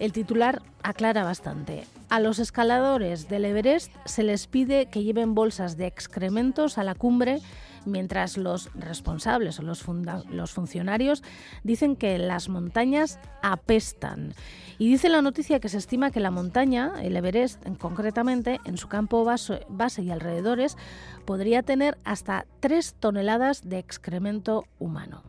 El 0.00 0.12
titular 0.12 0.62
aclara 0.82 1.22
bastante. 1.22 1.84
A 2.08 2.20
los 2.20 2.38
escaladores 2.38 3.28
del 3.28 3.44
Everest 3.44 3.92
se 4.06 4.22
les 4.22 4.46
pide 4.46 4.86
que 4.86 5.04
lleven 5.04 5.34
bolsas 5.34 5.76
de 5.76 5.86
excrementos 5.86 6.78
a 6.78 6.84
la 6.84 6.94
cumbre 6.94 7.40
mientras 7.86 8.36
los 8.36 8.70
responsables 8.74 9.58
o 9.58 9.62
los, 9.62 9.82
funcionarios 10.52 11.22
dicen 11.62 11.96
que 11.96 12.18
las 12.18 12.48
montañas 12.48 13.18
apestan. 13.42 14.34
Y 14.78 14.88
dice 14.88 15.08
la 15.08 15.22
noticia 15.22 15.60
que 15.60 15.68
se 15.68 15.78
estima 15.78 16.10
que 16.10 16.20
la 16.20 16.30
montaña, 16.30 16.92
el 17.02 17.16
Everest 17.16 17.62
concretamente, 17.78 18.60
en 18.64 18.76
su 18.76 18.88
campo 18.88 19.24
base, 19.24 19.66
base 19.68 20.02
y 20.02 20.10
alrededores, 20.10 20.76
podría 21.24 21.62
tener 21.62 21.98
hasta 22.04 22.46
3 22.60 22.94
toneladas 22.98 23.68
de 23.68 23.78
excremento 23.78 24.64
humano. 24.78 25.22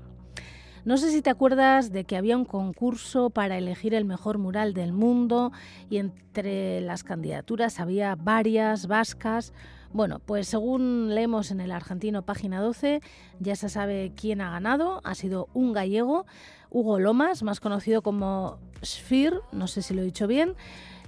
No 0.84 0.98
sé 0.98 1.12
si 1.12 1.22
te 1.22 1.30
acuerdas 1.30 1.92
de 1.92 2.06
que 2.06 2.18
había 2.18 2.36
un 2.36 2.46
concurso 2.46 3.30
para 3.30 3.58
elegir 3.58 3.94
el 3.94 4.04
mejor 4.04 4.40
mural 4.40 4.74
del 4.74 4.94
mundo 4.94 5.52
y 5.92 5.98
entre 5.98 6.82
las 6.82 7.04
candidaturas 7.04 7.80
había 7.80 8.16
varias 8.16 8.88
vascas. 8.88 9.54
Bueno, 9.94 10.20
pues 10.26 10.48
según 10.48 11.14
leemos 11.14 11.52
en 11.52 11.60
el 11.60 11.72
argentino 11.72 12.22
página 12.22 12.62
12, 12.62 13.02
ya 13.40 13.56
se 13.58 13.68
sabe 13.68 14.14
quién 14.16 14.40
ha 14.40 14.50
ganado. 14.50 15.02
Ha 15.04 15.16
sido 15.16 15.50
un 15.54 15.74
gallego, 15.74 16.26
Hugo 16.70 17.00
Lomas, 17.00 17.44
más 17.44 17.60
conocido 17.60 18.02
como 18.02 18.58
Sphere, 18.84 19.40
no 19.52 19.68
sé 19.68 19.82
si 19.82 19.94
lo 19.94 20.02
he 20.02 20.06
dicho 20.06 20.28
bien. 20.28 20.56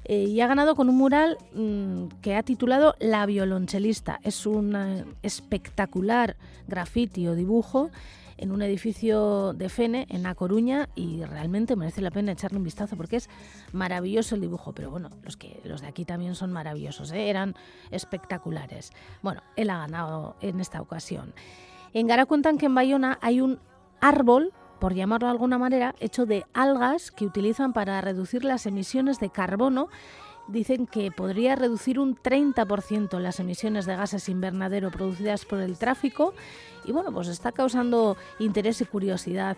Eh, 0.05 0.25
y 0.25 0.41
ha 0.41 0.47
ganado 0.47 0.75
con 0.75 0.89
un 0.89 0.97
mural 0.97 1.37
mm, 1.53 2.07
que 2.21 2.35
ha 2.35 2.43
titulado 2.43 2.95
La 2.99 3.25
violonchelista. 3.25 4.19
Es 4.21 4.45
un 4.45 4.75
eh, 4.75 5.05
espectacular 5.21 6.35
grafiti 6.67 7.25
o 7.27 7.35
dibujo 7.35 7.89
en 8.37 8.51
un 8.51 8.61
edificio 8.61 9.53
de 9.53 9.69
Fene, 9.69 10.07
en 10.09 10.23
La 10.23 10.35
Coruña, 10.35 10.89
y 10.95 11.23
realmente 11.23 11.75
merece 11.75 12.01
la 12.01 12.11
pena 12.11 12.31
echarle 12.31 12.57
un 12.57 12.63
vistazo 12.63 12.95
porque 12.95 13.17
es 13.17 13.29
maravilloso 13.71 14.35
el 14.35 14.41
dibujo. 14.41 14.73
Pero 14.73 14.91
bueno, 14.91 15.09
los, 15.23 15.37
que, 15.37 15.61
los 15.63 15.81
de 15.81 15.87
aquí 15.87 16.05
también 16.05 16.35
son 16.35 16.51
maravillosos, 16.51 17.11
¿eh? 17.11 17.29
eran 17.29 17.55
espectaculares. 17.91 18.91
Bueno, 19.21 19.41
él 19.55 19.69
ha 19.69 19.79
ganado 19.79 20.35
en 20.41 20.59
esta 20.59 20.81
ocasión. 20.81 21.33
En 21.93 22.07
Gara 22.07 22.25
cuentan 22.25 22.57
que 22.57 22.65
en 22.65 22.75
Bayona 22.75 23.19
hay 23.21 23.41
un 23.41 23.59
árbol 24.01 24.53
por 24.79 24.93
llamarlo 24.93 25.27
de 25.27 25.31
alguna 25.31 25.57
manera, 25.57 25.95
hecho 26.01 26.25
de 26.25 26.45
algas 26.53 27.09
que 27.09 27.25
utilizan 27.25 27.71
para 27.71 28.01
reducir 28.01 28.43
las 28.43 28.65
emisiones 28.65 29.17
de 29.17 29.29
carbono 29.29 29.87
dicen 30.47 30.87
que 30.87 31.11
podría 31.11 31.55
reducir 31.55 31.99
un 31.99 32.15
30% 32.15 33.19
las 33.19 33.39
emisiones 33.39 33.85
de 33.85 33.95
gases 33.95 34.29
invernadero 34.29 34.91
producidas 34.91 35.45
por 35.45 35.59
el 35.59 35.77
tráfico 35.77 36.33
y 36.85 36.91
bueno, 36.91 37.11
pues 37.11 37.27
está 37.27 37.51
causando 37.51 38.17
interés 38.39 38.81
y 38.81 38.85
curiosidad 38.85 39.57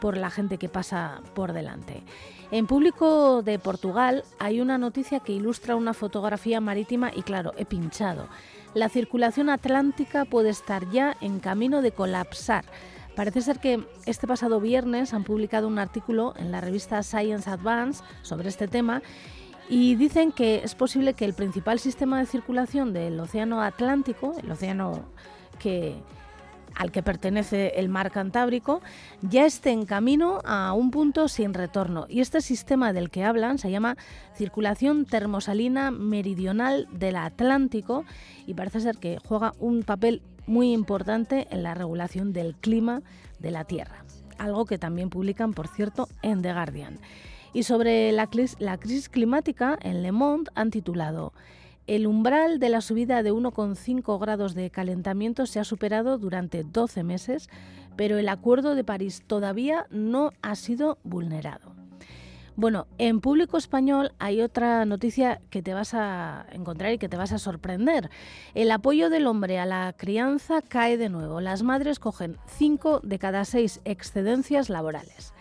por 0.00 0.16
la 0.16 0.30
gente 0.30 0.58
que 0.58 0.68
pasa 0.68 1.22
por 1.34 1.52
delante. 1.52 2.02
En 2.50 2.66
público 2.66 3.42
de 3.42 3.58
Portugal 3.58 4.24
hay 4.38 4.60
una 4.60 4.78
noticia 4.78 5.20
que 5.20 5.32
ilustra 5.32 5.76
una 5.76 5.94
fotografía 5.94 6.60
marítima 6.60 7.10
y 7.14 7.22
claro, 7.22 7.52
he 7.56 7.64
pinchado. 7.64 8.28
La 8.74 8.88
circulación 8.88 9.50
atlántica 9.50 10.24
puede 10.24 10.50
estar 10.50 10.88
ya 10.90 11.16
en 11.20 11.40
camino 11.40 11.82
de 11.82 11.92
colapsar. 11.92 12.64
Parece 13.16 13.42
ser 13.42 13.58
que 13.58 13.84
este 14.06 14.28
pasado 14.28 14.60
viernes 14.60 15.12
han 15.12 15.24
publicado 15.24 15.66
un 15.66 15.78
artículo 15.78 16.34
en 16.36 16.52
la 16.52 16.60
revista 16.60 17.02
Science 17.02 17.50
Advance 17.50 18.04
sobre 18.22 18.48
este 18.48 18.68
tema 18.68 19.02
y 19.68 19.94
dicen 19.96 20.32
que 20.32 20.62
es 20.64 20.74
posible 20.74 21.14
que 21.14 21.24
el 21.24 21.34
principal 21.34 21.78
sistema 21.78 22.18
de 22.18 22.26
circulación 22.26 22.92
del 22.92 23.20
Océano 23.20 23.60
Atlántico, 23.60 24.34
el 24.42 24.50
océano 24.50 25.04
al 26.74 26.92
que 26.92 27.02
pertenece 27.02 27.72
el 27.76 27.88
mar 27.88 28.10
Cantábrico, 28.10 28.80
ya 29.20 29.44
esté 29.44 29.70
en 29.70 29.84
camino 29.84 30.40
a 30.44 30.72
un 30.72 30.90
punto 30.90 31.28
sin 31.28 31.52
retorno. 31.52 32.06
Y 32.08 32.20
este 32.20 32.40
sistema 32.40 32.92
del 32.92 33.10
que 33.10 33.24
hablan 33.24 33.58
se 33.58 33.70
llama 33.70 33.96
circulación 34.34 35.04
termosalina 35.04 35.90
meridional 35.90 36.86
del 36.92 37.16
Atlántico 37.16 38.04
y 38.46 38.54
parece 38.54 38.80
ser 38.80 38.96
que 38.96 39.18
juega 39.26 39.52
un 39.58 39.82
papel 39.82 40.22
muy 40.46 40.72
importante 40.72 41.46
en 41.50 41.62
la 41.62 41.74
regulación 41.74 42.32
del 42.32 42.54
clima 42.54 43.02
de 43.38 43.50
la 43.50 43.64
Tierra. 43.64 44.04
Algo 44.38 44.64
que 44.64 44.78
también 44.78 45.10
publican, 45.10 45.52
por 45.52 45.66
cierto, 45.68 46.08
en 46.22 46.42
The 46.42 46.52
Guardian. 46.52 46.98
Y 47.52 47.62
sobre 47.62 48.12
la, 48.12 48.26
crisis 48.26 49.08
climática, 49.08 49.78
en 49.82 50.02
Le 50.02 50.12
Monde 50.12 50.50
han 50.54 50.70
titulado 50.70 51.32
El 51.86 52.06
umbral 52.06 52.58
de 52.58 52.68
la 52.68 52.80
subida 52.80 53.22
de 53.22 53.32
1,5 53.32 54.20
grados 54.20 54.54
de 54.54 54.70
calentamiento 54.70 55.46
se 55.46 55.60
ha 55.60 55.64
superado 55.64 56.18
durante 56.18 56.62
12 56.62 57.02
meses, 57.04 57.48
pero 57.96 58.18
el 58.18 58.28
Acuerdo 58.28 58.74
de 58.74 58.84
París 58.84 59.22
todavía 59.26 59.86
no 59.90 60.32
ha 60.42 60.54
sido 60.54 60.98
vulnerado. 61.04 61.78
Bueno, 62.58 62.88
en 62.98 63.20
público 63.20 63.56
español 63.56 64.10
hay 64.18 64.40
otra 64.40 64.84
noticia 64.84 65.40
que 65.48 65.62
te 65.62 65.74
vas 65.74 65.94
a 65.94 66.44
encontrar 66.50 66.92
y 66.92 66.98
que 66.98 67.08
te 67.08 67.16
vas 67.16 67.30
a 67.30 67.38
sorprender. 67.38 68.10
El 68.54 68.72
apoyo 68.72 69.10
del 69.10 69.28
hombre 69.28 69.60
a 69.60 69.64
la 69.64 69.94
crianza 69.96 70.60
cae 70.60 70.96
de 70.96 71.08
nuevo. 71.08 71.40
Las 71.40 71.62
madres 71.62 72.00
cogen 72.00 72.36
5 72.46 72.98
de 73.04 73.18
cada 73.20 73.44
6 73.44 73.82
excedencias 73.84 74.70
laborales. 74.70 75.32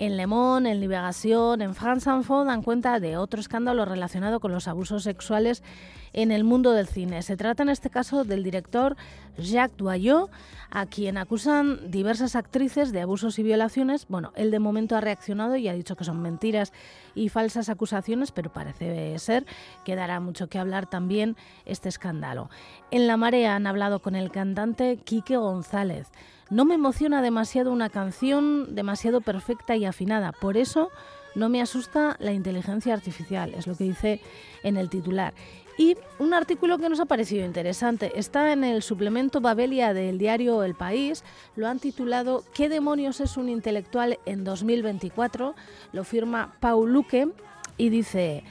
En 0.00 0.16
Le 0.16 0.28
Monde, 0.28 0.70
en 0.70 0.78
Liberación, 0.78 1.60
en 1.60 1.74
France 1.74 2.08
Info 2.08 2.44
dan 2.44 2.62
cuenta 2.62 3.00
de 3.00 3.16
otro 3.16 3.40
escándalo 3.40 3.84
relacionado 3.84 4.38
con 4.38 4.52
los 4.52 4.68
abusos 4.68 5.02
sexuales 5.02 5.64
en 6.12 6.30
el 6.30 6.44
mundo 6.44 6.70
del 6.70 6.86
cine. 6.86 7.20
Se 7.22 7.36
trata 7.36 7.64
en 7.64 7.68
este 7.68 7.90
caso 7.90 8.22
del 8.22 8.44
director 8.44 8.96
Jacques 9.38 9.76
Doyot, 9.76 10.30
a 10.70 10.86
quien 10.86 11.18
acusan 11.18 11.90
diversas 11.90 12.36
actrices 12.36 12.92
de 12.92 13.00
abusos 13.00 13.40
y 13.40 13.42
violaciones. 13.42 14.06
Bueno, 14.08 14.32
él 14.36 14.52
de 14.52 14.60
momento 14.60 14.94
ha 14.94 15.00
reaccionado 15.00 15.56
y 15.56 15.66
ha 15.66 15.72
dicho 15.72 15.96
que 15.96 16.04
son 16.04 16.22
mentiras 16.22 16.72
y 17.16 17.28
falsas 17.28 17.68
acusaciones, 17.68 18.30
pero 18.30 18.52
parece 18.52 19.18
ser 19.18 19.46
que 19.84 19.96
dará 19.96 20.20
mucho 20.20 20.48
que 20.48 20.60
hablar 20.60 20.88
también 20.88 21.36
este 21.66 21.88
escándalo. 21.88 22.50
En 22.92 23.08
La 23.08 23.16
Marea 23.16 23.56
han 23.56 23.66
hablado 23.66 23.98
con 23.98 24.14
el 24.14 24.30
cantante 24.30 24.98
Quique 24.98 25.36
González. 25.36 26.06
No 26.50 26.64
me 26.64 26.74
emociona 26.74 27.22
demasiado 27.22 27.72
una 27.72 27.90
canción 27.90 28.74
demasiado 28.74 29.20
perfecta 29.20 29.76
y 29.76 29.84
afinada, 29.84 30.32
por 30.32 30.56
eso 30.56 30.90
no 31.34 31.48
me 31.48 31.60
asusta 31.60 32.16
la 32.20 32.32
inteligencia 32.32 32.94
artificial, 32.94 33.54
es 33.54 33.66
lo 33.66 33.76
que 33.76 33.84
dice 33.84 34.20
en 34.62 34.76
el 34.76 34.88
titular. 34.88 35.34
Y 35.76 35.96
un 36.18 36.34
artículo 36.34 36.78
que 36.78 36.88
nos 36.88 36.98
ha 36.98 37.04
parecido 37.04 37.46
interesante 37.46 38.18
está 38.18 38.52
en 38.52 38.64
el 38.64 38.82
suplemento 38.82 39.40
Babelia 39.40 39.94
del 39.94 40.18
diario 40.18 40.64
El 40.64 40.74
País. 40.74 41.22
Lo 41.54 41.68
han 41.68 41.78
titulado 41.78 42.42
¿Qué 42.52 42.68
demonios 42.68 43.20
es 43.20 43.36
un 43.36 43.48
intelectual 43.48 44.18
en 44.26 44.42
2024? 44.42 45.54
Lo 45.92 46.02
firma 46.02 46.56
Paul 46.60 46.92
Luque 46.92 47.28
y 47.76 47.90
dice... 47.90 48.42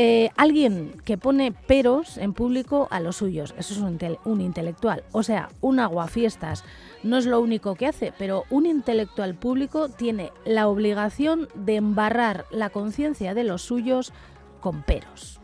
Eh, 0.00 0.30
alguien 0.36 0.92
que 1.04 1.18
pone 1.18 1.50
peros 1.50 2.18
en 2.18 2.32
público 2.32 2.86
a 2.92 3.00
los 3.00 3.16
suyos, 3.16 3.52
eso 3.58 3.74
es 3.74 3.80
un, 3.80 3.98
un, 4.24 4.40
intelectual. 4.40 5.02
O 5.10 5.24
sea, 5.24 5.48
un 5.60 5.80
aguafiestas 5.80 6.62
no 7.02 7.16
es 7.16 7.26
lo 7.26 7.40
único 7.40 7.74
que 7.74 7.88
hace, 7.88 8.12
pero 8.16 8.44
un 8.48 8.66
intelectual 8.66 9.34
público 9.34 9.88
tiene 9.88 10.30
la 10.44 10.68
obligación 10.68 11.48
de 11.56 11.74
embarrar 11.74 12.44
la 12.52 12.70
conciencia 12.70 13.34
de 13.34 13.42
los 13.42 13.62
suyos 13.62 14.12
con 14.60 14.84
peros. 14.84 15.37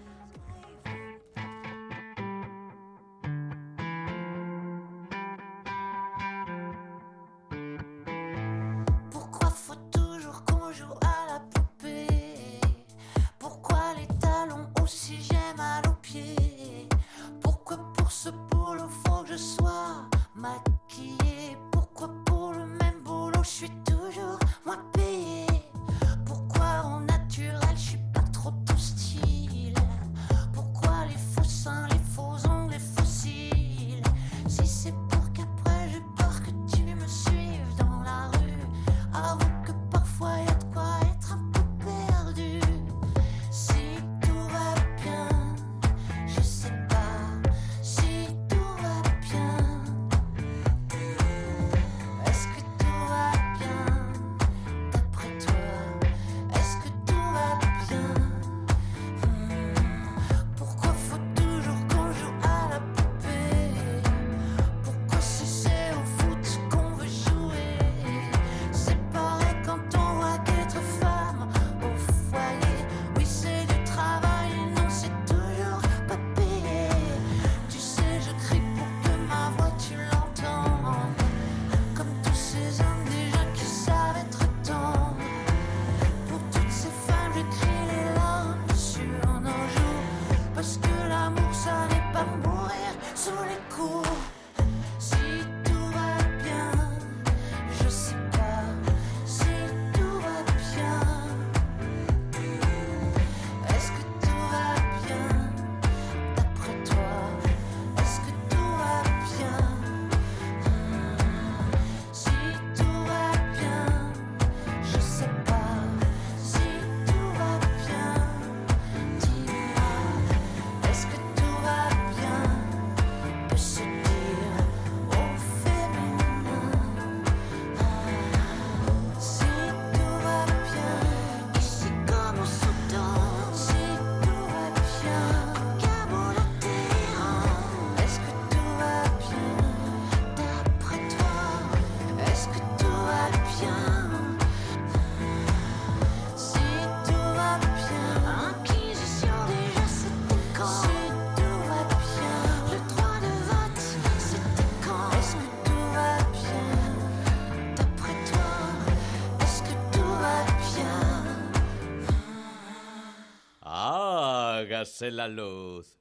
Hágase 164.85 165.11
la 165.11 165.29
luz. 165.29 165.99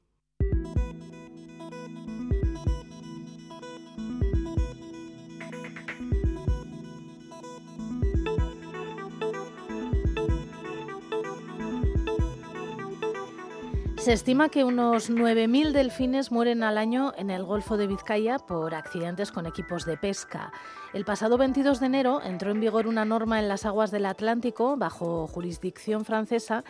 Se 13.97 14.11
estima 14.11 14.49
que 14.49 14.65
unos 14.65 15.09
9.000 15.09 15.71
delfines 15.71 16.29
mueren 16.29 16.61
al 16.61 16.77
año 16.77 17.13
en 17.17 17.29
el 17.29 17.45
Golfo 17.45 17.77
de 17.77 17.87
Vizcaya 17.87 18.37
por 18.37 18.75
accidentes 18.75 19.31
con 19.31 19.45
equipos 19.45 19.85
de 19.85 19.95
pesca. 19.95 20.51
El 20.93 21.05
pasado 21.05 21.39
22 21.39 21.79
de 21.79 21.87
enero 21.87 22.21
entró 22.23 22.51
en 22.51 22.59
vigor 22.59 22.85
una 22.85 23.03
norma 23.03 23.39
en 23.39 23.47
las 23.47 23.65
aguas 23.65 23.89
del 23.89 24.05
Atlántico, 24.05 24.77
bajo 24.77 25.25
jurisdicción 25.25 26.05
francesa, 26.05 26.63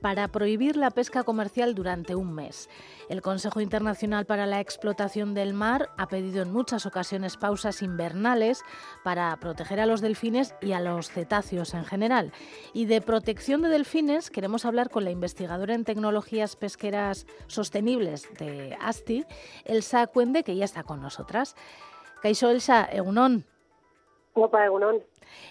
para 0.00 0.28
prohibir 0.28 0.78
la 0.78 0.90
pesca 0.90 1.24
comercial 1.24 1.74
durante 1.74 2.14
un 2.14 2.32
mes. 2.32 2.70
El 3.10 3.20
Consejo 3.20 3.60
Internacional 3.60 4.24
para 4.24 4.46
la 4.46 4.60
Explotación 4.60 5.34
del 5.34 5.52
Mar 5.52 5.90
ha 5.98 6.08
pedido 6.08 6.42
en 6.42 6.54
muchas 6.54 6.86
ocasiones 6.86 7.36
pausas 7.36 7.82
invernales 7.82 8.62
para 9.04 9.36
proteger 9.36 9.78
a 9.80 9.86
los 9.86 10.00
delfines 10.00 10.54
y 10.62 10.72
a 10.72 10.80
los 10.80 11.10
cetáceos 11.10 11.74
en 11.74 11.84
general. 11.84 12.32
Y 12.72 12.86
de 12.86 13.02
protección 13.02 13.60
de 13.60 13.68
delfines 13.68 14.30
queremos 14.30 14.64
hablar 14.64 14.88
con 14.88 15.04
la 15.04 15.10
investigadora 15.10 15.74
en 15.74 15.84
tecnologías 15.84 16.56
pesqueras 16.56 17.26
sostenibles 17.46 18.26
de 18.38 18.74
ASTI, 18.80 19.26
Elsa 19.66 20.06
Cuende, 20.06 20.44
que 20.44 20.56
ya 20.56 20.64
está 20.64 20.82
con 20.82 21.02
nosotras. 21.02 21.56
Caixo 22.22 22.48
Elsa, 22.48 22.88
Egunon. 22.90 23.44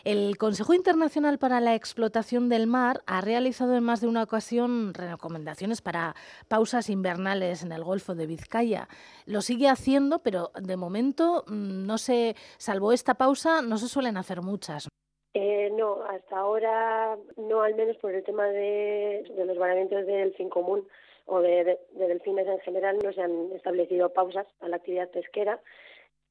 El 0.03 0.37
Consejo 0.37 0.73
Internacional 0.73 1.37
para 1.39 1.59
la 1.59 1.75
Explotación 1.75 2.49
del 2.49 2.67
Mar 2.67 3.01
ha 3.07 3.21
realizado 3.21 3.75
en 3.75 3.83
más 3.83 4.01
de 4.01 4.07
una 4.07 4.23
ocasión 4.23 4.93
recomendaciones 4.93 5.81
para 5.81 6.15
pausas 6.47 6.89
invernales 6.89 7.63
en 7.63 7.71
el 7.71 7.83
Golfo 7.83 8.15
de 8.15 8.27
Vizcaya. 8.27 8.87
Lo 9.25 9.41
sigue 9.41 9.67
haciendo, 9.67 10.19
pero 10.19 10.51
de 10.61 10.77
momento 10.77 11.43
mm, 11.47 11.85
no 11.85 11.97
se, 11.97 12.35
salvo 12.57 12.91
esta 12.91 13.15
pausa, 13.15 13.61
no 13.61 13.77
se 13.77 13.87
suelen 13.87 14.17
hacer 14.17 14.41
muchas. 14.41 14.87
Eh, 15.33 15.69
no, 15.71 15.97
No, 15.97 16.03
hasta 16.05 16.37
ahora 16.37 17.17
no, 17.37 17.61
al 17.61 17.75
menos 17.75 17.97
por 17.97 18.13
el 18.13 18.23
tema 18.23 18.45
de, 18.47 19.23
de 19.35 19.45
los 19.45 19.57
varamientos 19.57 20.05
del 20.05 20.33
fin 20.33 20.49
común 20.49 20.87
o 21.25 21.41
de, 21.41 21.63
de, 21.63 21.79
de 21.91 22.07
delfines 22.07 22.47
en 22.47 22.59
general 22.59 22.97
no 23.03 23.11
se 23.11 23.21
han 23.21 23.51
establecido 23.51 24.13
pausas 24.13 24.47
a 24.61 24.69
la 24.69 24.77
actividad 24.77 25.09
pesquera 25.09 25.59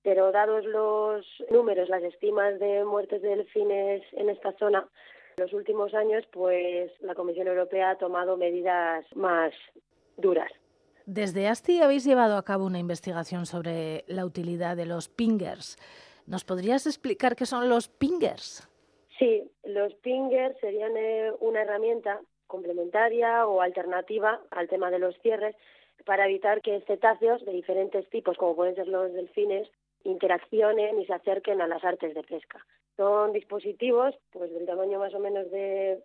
pero 0.05 0.31
dados 0.31 0.65
los 0.67 1.27
números, 1.51 1.89
las 1.89 2.03
estimas 2.03 2.61
de 2.61 2.85
muertes 2.85 3.23
de 3.23 3.31
delfines 3.31 4.03
en 4.13 4.29
esta 4.29 4.53
zona, 4.59 4.87
en 5.37 5.43
los 5.43 5.53
últimos 5.55 5.95
años, 5.95 6.25
pues 6.31 6.93
la 7.01 7.15
Comisión 7.15 7.49
Europea 7.49 7.91
ha 7.91 7.99
tomado 7.99 8.37
medidas 8.37 9.05
más 9.17 9.53
duras. 10.19 10.53
Desde 11.07 11.49
ASTI 11.49 11.81
habéis 11.81 12.05
llevado 12.05 12.37
a 12.37 12.45
cabo 12.45 12.67
una 12.67 12.79
investigación 12.79 13.47
sobre 13.47 14.05
la 14.07 14.27
utilidad 14.27 14.77
de 14.77 14.87
los 14.87 15.09
pingers. 15.09 15.79
¿Nos 16.27 16.45
podrías 16.45 16.87
explicar 16.87 17.35
qué 17.35 17.47
son 17.47 17.69
los 17.71 17.89
pingers? 17.89 18.69
Sí, 19.19 19.51
los 19.65 19.95
pingers 19.95 20.59
serían 20.61 20.97
eh, 20.97 21.33
una 21.41 21.63
herramienta 21.63 22.21
complementaria 22.47 23.47
o 23.47 23.63
alternativa 23.63 24.41
al 24.51 24.69
tema 24.69 24.91
de 24.91 24.99
los 24.99 25.17
cierres 25.21 25.57
para 26.05 26.27
evitar 26.27 26.61
que 26.61 26.83
cetáceos 26.83 27.45
de 27.45 27.53
diferentes 27.53 28.09
tipos, 28.11 28.37
como 28.37 28.55
pueden 28.55 28.75
ser 28.75 28.89
los 28.89 29.13
delfines, 29.13 29.69
interaccionen 30.05 31.01
y 31.01 31.07
se 31.07 31.15
acerquen 31.15 31.61
a 31.61 31.67
las 31.67 31.83
artes 31.85 32.15
de 32.15 32.23
pesca. 32.23 32.65
Son 32.97 33.33
dispositivos 33.33 34.15
pues 34.31 34.53
del 34.53 34.67
tamaño 34.67 34.99
más 34.99 35.13
o 35.15 35.19
menos 35.19 35.51
de 35.51 36.01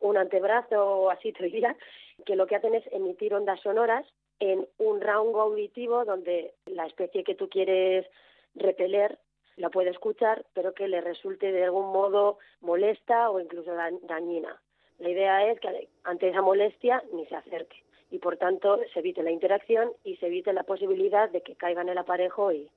un 0.00 0.16
antebrazo 0.16 0.84
o 0.84 1.10
así 1.10 1.32
te 1.32 1.44
diría, 1.44 1.76
que 2.24 2.36
lo 2.36 2.46
que 2.46 2.56
hacen 2.56 2.74
es 2.74 2.84
emitir 2.92 3.34
ondas 3.34 3.60
sonoras 3.60 4.06
en 4.40 4.66
un 4.78 5.00
rango 5.00 5.40
auditivo 5.40 6.04
donde 6.04 6.54
la 6.66 6.86
especie 6.86 7.24
que 7.24 7.34
tú 7.34 7.48
quieres 7.48 8.06
repeler 8.54 9.18
la 9.56 9.70
puede 9.70 9.90
escuchar, 9.90 10.44
pero 10.54 10.72
que 10.74 10.88
le 10.88 11.00
resulte 11.00 11.52
de 11.52 11.64
algún 11.64 11.92
modo 11.92 12.38
molesta 12.60 13.30
o 13.30 13.38
incluso 13.38 13.72
dañina. 13.74 14.60
La 14.98 15.10
idea 15.10 15.50
es 15.50 15.60
que 15.60 15.88
ante 16.04 16.28
esa 16.28 16.42
molestia 16.42 17.02
ni 17.12 17.26
se 17.26 17.36
acerque 17.36 17.82
y 18.10 18.18
por 18.18 18.36
tanto 18.36 18.78
se 18.92 19.00
evite 19.00 19.22
la 19.22 19.30
interacción 19.30 19.92
y 20.04 20.16
se 20.16 20.26
evite 20.26 20.52
la 20.52 20.64
posibilidad 20.64 21.30
de 21.30 21.42
que 21.42 21.54
caiga 21.54 21.82
en 21.82 21.88
el 21.88 21.98
aparejo 21.98 22.52
y, 22.52 22.68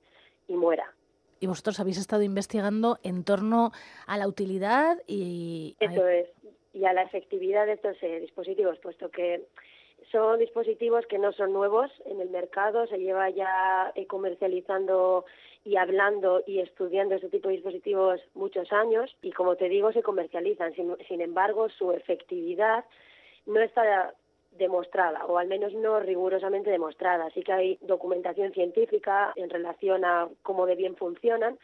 y 0.48 0.54
muera. 0.54 0.94
Y 1.40 1.48
vosotros 1.48 1.80
habéis 1.80 1.98
estado 1.98 2.24
investigando 2.24 2.98
en 3.04 3.24
torno 3.24 3.72
a 4.08 4.18
la 4.18 4.28
utilidad 4.28 4.98
y... 5.08 5.76
Eso 5.80 6.08
es, 6.08 6.28
y 6.74 6.86
a 6.86 6.94
la 6.94 7.04
efectividad 7.04 7.66
de 7.66 7.74
estos 7.74 7.96
eh, 8.02 8.20
dispositivos, 8.20 8.78
puesto 8.80 9.10
que 9.10 9.46
son 10.12 10.40
dispositivos 10.40 11.06
que 11.08 11.18
no 11.18 11.32
son 11.34 11.54
nuevos 11.54 11.92
en 12.06 12.22
el 12.22 12.30
mercado, 12.30 12.86
se 12.88 12.98
lleva 12.98 13.30
ya 13.30 13.92
eh, 13.96 14.06
comercializando 14.08 15.26
y 15.64 15.78
hablando 15.78 16.44
y 16.46 16.60
estudiando 16.60 17.16
este 17.16 17.30
tipo 17.30 17.48
de 17.48 17.56
dispositivos 17.56 18.22
muchos 18.34 18.72
años 18.72 19.16
y 19.22 19.32
como 19.32 19.56
te 19.56 19.68
digo 19.68 19.92
se 19.92 20.04
comercializan. 20.04 20.74
Sin, 20.76 20.96
sin 21.08 21.22
embargo, 21.22 21.70
su 21.70 21.92
efectividad 21.92 22.86
no 23.46 23.60
está 23.62 24.14
demostrada, 24.58 25.26
o 25.26 25.38
al 25.38 25.48
menos 25.48 25.74
no 25.74 26.00
rigurosamente 26.00 26.70
demostrada. 26.70 27.30
Sí 27.32 27.44
que 27.44 27.54
hay 27.54 27.78
documentación 27.82 28.54
científica 28.54 29.34
en 29.36 29.50
relación 29.50 30.06
a 30.06 30.30
cómo 30.44 30.66
de 30.66 30.76
bien 30.76 30.96
funcionan, 30.96 31.58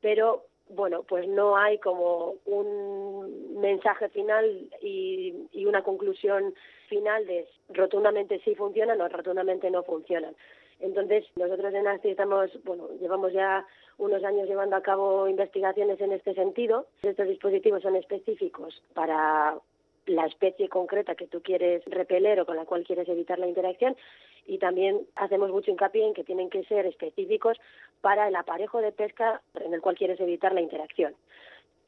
pero 0.00 0.44
bueno, 0.68 1.02
pues 1.02 1.26
no 1.28 1.56
hay 1.56 1.78
como 1.78 2.36
un 2.46 3.60
mensaje 3.60 4.08
final 4.08 4.68
y, 4.80 5.34
y 5.52 5.66
una 5.66 5.82
conclusión 5.82 6.54
final 6.88 7.26
de 7.26 7.46
rotundamente 7.70 8.40
sí 8.44 8.54
funcionan 8.54 9.00
o 9.00 9.08
rotundamente 9.08 9.70
no 9.70 9.82
funcionan. 9.82 10.34
Entonces, 10.80 11.24
nosotros 11.36 11.74
en 11.74 11.86
ASTI 11.86 12.10
estamos, 12.10 12.50
bueno, 12.64 12.88
llevamos 13.00 13.32
ya 13.32 13.66
unos 13.98 14.24
años 14.24 14.48
llevando 14.48 14.76
a 14.76 14.82
cabo 14.82 15.28
investigaciones 15.28 16.00
en 16.00 16.12
este 16.12 16.34
sentido. 16.34 16.86
Estos 17.02 17.28
dispositivos 17.28 17.82
son 17.82 17.96
específicos 17.96 18.82
para 18.94 19.58
la 20.06 20.26
especie 20.26 20.68
concreta 20.68 21.14
que 21.14 21.26
tú 21.26 21.42
quieres 21.42 21.84
repeler 21.86 22.40
o 22.40 22.46
con 22.46 22.56
la 22.56 22.64
cual 22.64 22.84
quieres 22.84 23.08
evitar 23.08 23.38
la 23.38 23.46
interacción 23.46 23.96
y 24.46 24.58
también 24.58 25.06
hacemos 25.14 25.50
mucho 25.50 25.70
hincapié 25.70 26.06
en 26.06 26.14
que 26.14 26.24
tienen 26.24 26.50
que 26.50 26.64
ser 26.64 26.86
específicos 26.86 27.58
para 28.00 28.28
el 28.28 28.36
aparejo 28.36 28.80
de 28.80 28.92
pesca 28.92 29.42
en 29.54 29.74
el 29.74 29.80
cual 29.80 29.96
quieres 29.96 30.18
evitar 30.20 30.52
la 30.52 30.60
interacción. 30.60 31.14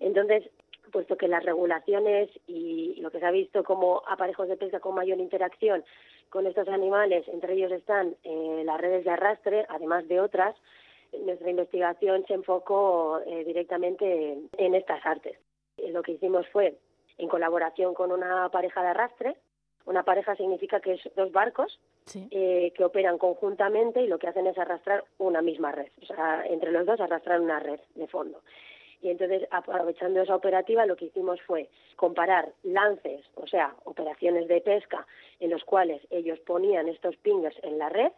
Entonces, 0.01 0.49
puesto 0.91 1.17
que 1.17 1.29
las 1.29 1.45
regulaciones 1.45 2.29
y 2.47 3.01
lo 3.01 3.11
que 3.11 3.19
se 3.19 3.27
ha 3.27 3.31
visto 3.31 3.65
como 3.65 4.03
aparejos 4.07 4.49
de 4.49 4.57
pesca 4.57 4.81
con 4.81 4.95
mayor 4.95 5.19
interacción 5.19 5.85
con 6.29 6.47
estos 6.47 6.69
animales, 6.69 7.27
entre 7.29 7.55
ellos 7.55 7.73
están 7.73 8.17
eh, 8.25 8.63
las 8.65 8.81
redes 8.81 9.05
de 9.05 9.11
arrastre, 9.11 9.67
además 9.69 10.09
de 10.09 10.21
otras, 10.21 10.57
nuestra 11.25 11.51
investigación 11.51 12.25
se 12.27 12.35
enfocó 12.35 13.21
eh, 13.27 13.45
directamente 13.45 14.39
en, 14.57 14.75
estas 14.75 15.05
artes. 15.05 15.37
Lo 15.91 16.03
que 16.03 16.13
hicimos 16.13 16.47
fue 16.49 16.77
en 17.19 17.29
colaboración 17.29 17.95
con 17.95 18.13
una 18.13 18.49
pareja 18.51 18.83
de 18.83 18.89
arrastre. 18.89 19.37
Una 19.85 20.05
pareja 20.05 20.37
significa 20.37 20.81
que 20.81 20.93
es 20.95 21.01
dos 21.17 21.33
barcos 21.33 21.81
sí. 22.07 22.29
eh, 22.31 22.73
que 22.77 22.85
operan 22.85 23.19
conjuntamente 23.19 24.03
y 24.03 24.07
lo 24.07 24.19
que 24.19 24.29
hacen 24.29 24.47
es 24.47 24.57
arrastrar 24.59 25.05
una 25.19 25.43
misma 25.43 25.73
red. 25.73 25.91
O 26.03 26.07
sea, 26.07 26.45
entre 26.47 26.71
los 26.71 26.87
dos 26.87 27.01
arrastrar 27.01 27.41
una 27.41 27.59
red 27.59 27.81
de 27.95 28.07
fondo. 28.07 28.41
Y 29.03 29.11
entonces, 29.11 29.49
aprovechando 29.51 30.23
esa 30.23 30.37
operativa, 30.37 30.87
lo 30.87 30.95
que 30.95 31.07
hicimos 31.07 31.43
fue 31.43 31.69
comparar 31.97 32.53
lances, 32.63 33.25
o 33.35 33.49
sea, 33.49 33.75
operaciones 33.85 34.47
de 34.47 34.61
pesca 34.61 35.07
en 35.41 35.51
los 35.51 35.65
cuales 35.65 36.01
ellos 36.11 36.39
ponían 36.41 36.89
estos 36.89 37.17
pingers 37.17 37.57
en 37.65 37.79
la 37.79 37.89
red 37.89 38.13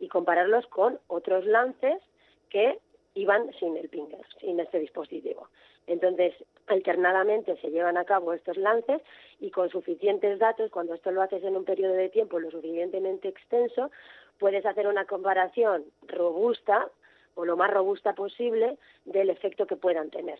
y 0.00 0.08
compararlos 0.08 0.66
con 0.68 0.98
otros 1.06 1.44
lances 1.44 2.02
que 2.48 2.78
iban 3.14 3.52
sin 3.60 3.76
el 3.76 3.90
pinger, 3.90 4.24
sin 4.40 4.58
este 4.58 4.78
dispositivo. 4.78 5.48
Entonces, 5.86 6.32
alternadamente 6.66 7.56
se 7.56 7.70
llevan 7.70 7.96
a 7.96 8.04
cabo 8.04 8.32
estos 8.32 8.56
lances 8.56 9.02
y 9.40 9.50
con 9.50 9.68
suficientes 9.70 10.38
datos, 10.38 10.70
cuando 10.70 10.94
esto 10.94 11.10
lo 11.10 11.22
haces 11.22 11.42
en 11.44 11.56
un 11.56 11.64
periodo 11.64 11.94
de 11.94 12.08
tiempo 12.08 12.38
lo 12.38 12.50
suficientemente 12.50 13.28
extenso, 13.28 13.90
puedes 14.38 14.64
hacer 14.66 14.86
una 14.86 15.04
comparación 15.04 15.84
robusta 16.06 16.88
o 17.34 17.44
lo 17.44 17.56
más 17.56 17.70
robusta 17.70 18.14
posible 18.14 18.78
del 19.04 19.30
efecto 19.30 19.66
que 19.66 19.76
puedan 19.76 20.10
tener. 20.10 20.38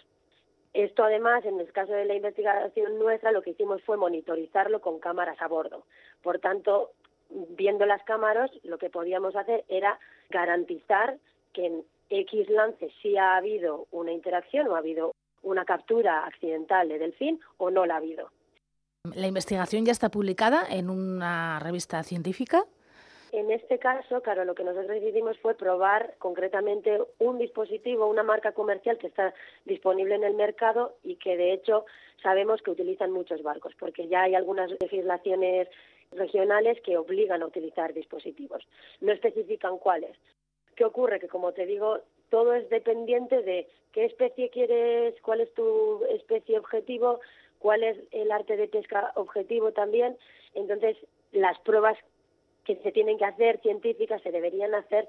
Esto 0.75 1.05
además, 1.05 1.45
en 1.45 1.61
el 1.61 1.71
caso 1.73 1.93
de 1.93 2.07
la 2.07 2.15
investigación 2.15 2.99
nuestra, 2.99 3.33
lo 3.33 3.43
que 3.43 3.51
hicimos 3.51 3.83
fue 3.83 3.97
monitorizarlo 3.97 4.81
con 4.81 5.01
cámaras 5.01 5.41
a 5.43 5.49
bordo. 5.49 5.85
Por 6.23 6.39
tanto, 6.39 6.93
viendo 7.31 7.85
las 7.85 8.03
cámaras, 8.05 8.51
lo 8.63 8.79
que 8.79 8.89
podíamos 8.89 9.37
hacer 9.37 9.65
era 9.69 9.99
garantizar 10.31 11.19
que 11.53 11.67
en 11.67 11.85
X 12.09 12.49
lances 12.49 12.93
sí 13.03 13.17
ha 13.17 13.37
habido 13.37 13.87
una 13.91 14.13
interacción 14.13 14.67
o 14.69 14.75
ha 14.75 14.79
habido 14.79 15.15
una 15.43 15.65
captura 15.65 16.25
accidental 16.27 16.89
de 16.89 16.99
delfín 16.99 17.41
o 17.59 17.71
no 17.71 17.87
la 17.87 17.95
ha 17.95 17.99
habido. 17.99 18.31
¿La 19.15 19.27
investigación 19.27 19.85
ya 19.85 19.93
está 19.93 20.11
publicada 20.11 20.65
en 20.71 20.89
una 20.89 21.59
revista 21.59 22.03
científica? 22.05 22.65
En 23.33 23.51
este 23.51 23.79
caso, 23.79 24.21
claro, 24.21 24.45
lo 24.45 24.55
que 24.55 24.63
nosotros 24.63 24.97
hicimos 25.03 25.39
fue 25.39 25.55
probar 25.55 26.15
concretamente 26.19 27.01
un 27.19 27.39
dispositivo, 27.39 28.07
una 28.07 28.23
marca 28.23 28.53
comercial 28.53 28.99
que 28.99 29.07
está 29.07 29.33
disponible 29.65 30.15
en 30.15 30.23
el 30.23 30.35
mercado 30.35 30.97
y 31.03 31.17
que 31.17 31.39
de 31.39 31.55
hecho 31.55 31.87
sabemos 32.23 32.61
que 32.61 32.71
utilizan 32.71 33.11
muchos 33.11 33.43
barcos, 33.43 33.75
porque 33.79 34.07
ya 34.07 34.25
hay 34.25 34.35
algunas 34.35 34.71
legislaciones 34.81 35.69
regionales 36.13 36.79
que 36.83 36.99
obligan 36.99 37.43
a 37.43 37.47
utilizar 37.47 37.95
dispositivos. 37.95 38.69
No 39.01 39.13
especifican 39.13 39.79
cuáles. 39.79 40.15
¿Qué 40.77 40.85
ocurre? 40.85 41.19
Que 41.19 41.29
como 41.29 41.53
te 41.53 41.65
digo, 41.65 42.01
todo 42.33 42.55
es 42.55 42.67
dependiente 42.71 43.43
de 43.43 43.69
qué 43.93 44.07
especie 44.07 44.49
quieres, 44.49 45.15
cuál 45.21 45.43
es 45.43 45.53
tu 45.53 46.03
especie 46.07 46.59
objetivo, 46.59 47.21
cuál 47.59 47.85
es 47.85 47.99
el 48.11 48.33
arte 48.33 48.57
de 48.57 48.69
pesca 48.69 49.13
objetivo 49.17 49.73
también. 49.73 50.17
Entonces, 50.55 50.97
las 51.33 51.59
pruebas 51.59 51.99
que 52.65 52.77
se 52.77 52.91
tienen 52.91 53.19
que 53.19 53.27
hacer 53.27 53.61
científicas 53.61 54.23
se 54.23 54.31
deberían 54.31 54.75
hacer 54.75 55.07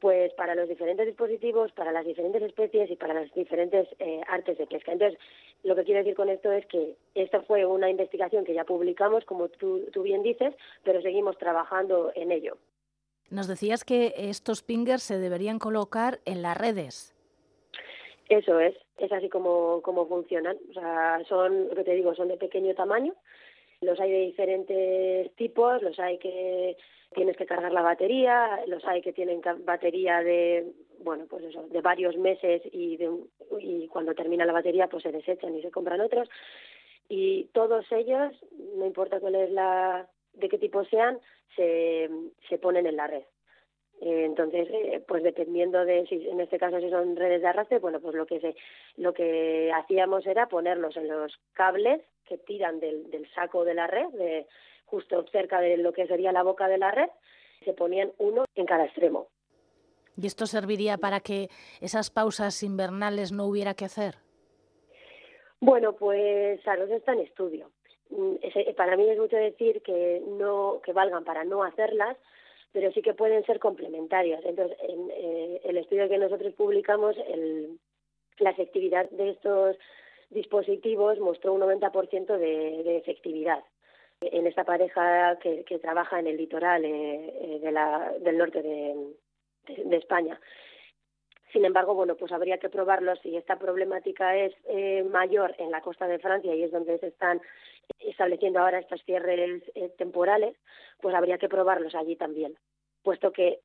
pues 0.00 0.34
para 0.34 0.56
los 0.56 0.68
diferentes 0.68 1.06
dispositivos, 1.06 1.70
para 1.70 1.92
las 1.92 2.04
diferentes 2.04 2.42
especies 2.42 2.90
y 2.90 2.96
para 2.96 3.14
las 3.14 3.32
diferentes 3.34 3.86
eh, 4.00 4.20
artes 4.26 4.58
de 4.58 4.66
pesca. 4.66 4.90
Entonces, 4.90 5.16
lo 5.62 5.76
que 5.76 5.84
quiero 5.84 6.00
decir 6.00 6.16
con 6.16 6.28
esto 6.28 6.50
es 6.50 6.66
que 6.66 6.96
esta 7.14 7.42
fue 7.42 7.64
una 7.64 7.88
investigación 7.88 8.44
que 8.44 8.54
ya 8.54 8.64
publicamos, 8.64 9.24
como 9.26 9.48
tú, 9.48 9.86
tú 9.92 10.02
bien 10.02 10.24
dices, 10.24 10.56
pero 10.82 11.00
seguimos 11.02 11.38
trabajando 11.38 12.10
en 12.16 12.32
ello. 12.32 12.56
Nos 13.30 13.48
decías 13.48 13.84
que 13.84 14.14
estos 14.16 14.62
pingers 14.62 15.02
se 15.02 15.18
deberían 15.18 15.58
colocar 15.58 16.20
en 16.24 16.42
las 16.42 16.56
redes. 16.56 17.14
Eso 18.28 18.60
es, 18.60 18.74
es 18.98 19.12
así 19.12 19.28
como, 19.28 19.80
como 19.82 20.06
funcionan. 20.06 20.56
O 20.70 20.72
sea, 20.74 21.22
son, 21.28 21.68
lo 21.68 21.74
que 21.74 21.84
te 21.84 21.94
digo, 21.94 22.14
son 22.14 22.28
de 22.28 22.36
pequeño 22.36 22.74
tamaño. 22.74 23.14
Los 23.80 23.98
hay 24.00 24.10
de 24.10 24.20
diferentes 24.20 25.34
tipos, 25.34 25.82
los 25.82 25.98
hay 25.98 26.18
que 26.18 26.76
tienes 27.14 27.36
que 27.36 27.46
cargar 27.46 27.72
la 27.72 27.82
batería, 27.82 28.60
los 28.66 28.84
hay 28.84 29.02
que 29.02 29.12
tienen 29.12 29.42
batería 29.64 30.22
de, 30.22 30.72
bueno, 31.00 31.26
pues 31.28 31.44
eso, 31.44 31.66
de 31.68 31.80
varios 31.80 32.16
meses 32.16 32.62
y, 32.72 32.96
de, 32.96 33.10
y 33.60 33.86
cuando 33.88 34.14
termina 34.14 34.46
la 34.46 34.52
batería 34.52 34.88
pues 34.88 35.02
se 35.02 35.12
desechan 35.12 35.54
y 35.54 35.62
se 35.62 35.70
compran 35.70 36.00
otros. 36.00 36.28
Y 37.08 37.44
todos 37.52 37.84
ellos, 37.92 38.32
no 38.76 38.86
importa 38.86 39.20
cuál 39.20 39.34
es 39.34 39.50
la, 39.50 40.08
de 40.34 40.48
qué 40.48 40.58
tipo 40.58 40.84
sean, 40.84 41.18
se, 41.56 42.08
se 42.48 42.58
ponen 42.58 42.86
en 42.86 42.96
la 42.96 43.06
red. 43.06 43.24
Eh, 44.00 44.24
entonces, 44.24 44.68
eh, 44.70 45.04
pues 45.06 45.22
dependiendo 45.22 45.84
de 45.84 46.06
si 46.06 46.28
en 46.28 46.40
este 46.40 46.58
caso 46.58 46.80
si 46.80 46.90
son 46.90 47.14
redes 47.14 47.40
de 47.40 47.48
arrastre, 47.48 47.78
bueno, 47.78 48.00
pues 48.00 48.14
lo 48.14 48.26
que 48.26 48.40
se, 48.40 48.56
lo 48.96 49.12
que 49.14 49.70
hacíamos 49.72 50.26
era 50.26 50.48
ponerlos 50.48 50.96
en 50.96 51.08
los 51.08 51.38
cables 51.52 52.02
que 52.26 52.38
tiran 52.38 52.80
del, 52.80 53.10
del 53.10 53.30
saco 53.32 53.64
de 53.64 53.74
la 53.74 53.86
red, 53.86 54.08
de, 54.08 54.46
justo 54.86 55.24
cerca 55.30 55.60
de 55.60 55.76
lo 55.76 55.92
que 55.92 56.06
sería 56.06 56.32
la 56.32 56.42
boca 56.42 56.66
de 56.66 56.78
la 56.78 56.90
red, 56.90 57.10
se 57.64 57.74
ponían 57.74 58.12
uno 58.18 58.44
en 58.54 58.66
cada 58.66 58.86
extremo. 58.86 59.28
¿Y 60.16 60.26
esto 60.26 60.46
serviría 60.46 60.98
para 60.98 61.20
que 61.20 61.48
esas 61.80 62.10
pausas 62.10 62.62
invernales 62.62 63.32
no 63.32 63.46
hubiera 63.46 63.74
que 63.74 63.84
hacer? 63.84 64.16
Bueno, 65.60 65.94
pues 65.94 66.60
claro, 66.62 66.84
eso 66.84 66.96
está 66.96 67.12
en 67.12 67.20
estudio. 67.20 67.70
Mm, 68.12 68.36
ese- 68.42 68.74
Para 68.74 68.96
mí 68.96 69.08
es 69.08 69.18
mucho 69.18 69.36
decir 69.36 69.82
que 69.82 70.22
no 70.26 70.80
que 70.84 70.92
valgan 70.92 71.24
para 71.24 71.44
no 71.44 71.62
hacerlas, 71.64 72.16
pero 72.72 72.90
sí 72.92 73.02
que 73.02 73.14
pueden 73.14 73.44
ser 73.44 73.58
complementarias. 73.58 74.44
Entonces, 74.44 74.76
en 74.88 75.10
eh, 75.10 75.60
el 75.64 75.76
estudio 75.78 76.08
que 76.08 76.18
nosotros 76.18 76.52
publicamos, 76.54 77.16
el, 77.28 77.78
la 78.38 78.50
efectividad 78.50 79.08
de 79.10 79.30
estos 79.30 79.76
dispositivos 80.30 81.18
mostró 81.20 81.52
un 81.52 81.60
90% 81.60 82.38
de, 82.38 82.82
de 82.82 82.96
efectividad 82.96 83.62
en 84.20 84.46
esta 84.46 84.64
pareja 84.64 85.38
que, 85.42 85.64
que 85.64 85.78
trabaja 85.78 86.18
en 86.20 86.26
el 86.28 86.36
litoral 86.36 86.84
eh, 86.84 87.34
eh, 87.56 87.58
de 87.60 87.72
la, 87.72 88.12
del 88.20 88.38
norte 88.38 88.62
de, 88.62 88.94
de- 89.66 89.84
de 89.84 89.96
España. 89.96 90.40
Sin 91.52 91.64
embargo, 91.66 91.94
bueno, 91.94 92.14
pues 92.16 92.32
habría 92.32 92.56
que 92.58 92.70
probarlo 92.70 93.14
si 93.16 93.36
esta 93.36 93.58
problemática 93.58 94.34
es 94.36 94.54
eh, 94.68 95.02
mayor 95.04 95.54
en 95.58 95.70
la 95.70 95.82
costa 95.82 96.06
de 96.06 96.18
Francia 96.18 96.54
y 96.54 96.62
es 96.62 96.70
donde 96.72 96.98
se 96.98 97.08
están 97.08 97.42
estableciendo 98.00 98.60
ahora 98.60 98.78
estos 98.78 99.02
cierres 99.04 99.62
eh, 99.74 99.90
temporales, 99.98 100.56
pues 101.00 101.14
habría 101.14 101.38
que 101.38 101.48
probarlos 101.48 101.94
allí 101.94 102.16
también, 102.16 102.56
puesto 103.02 103.32
que 103.32 103.60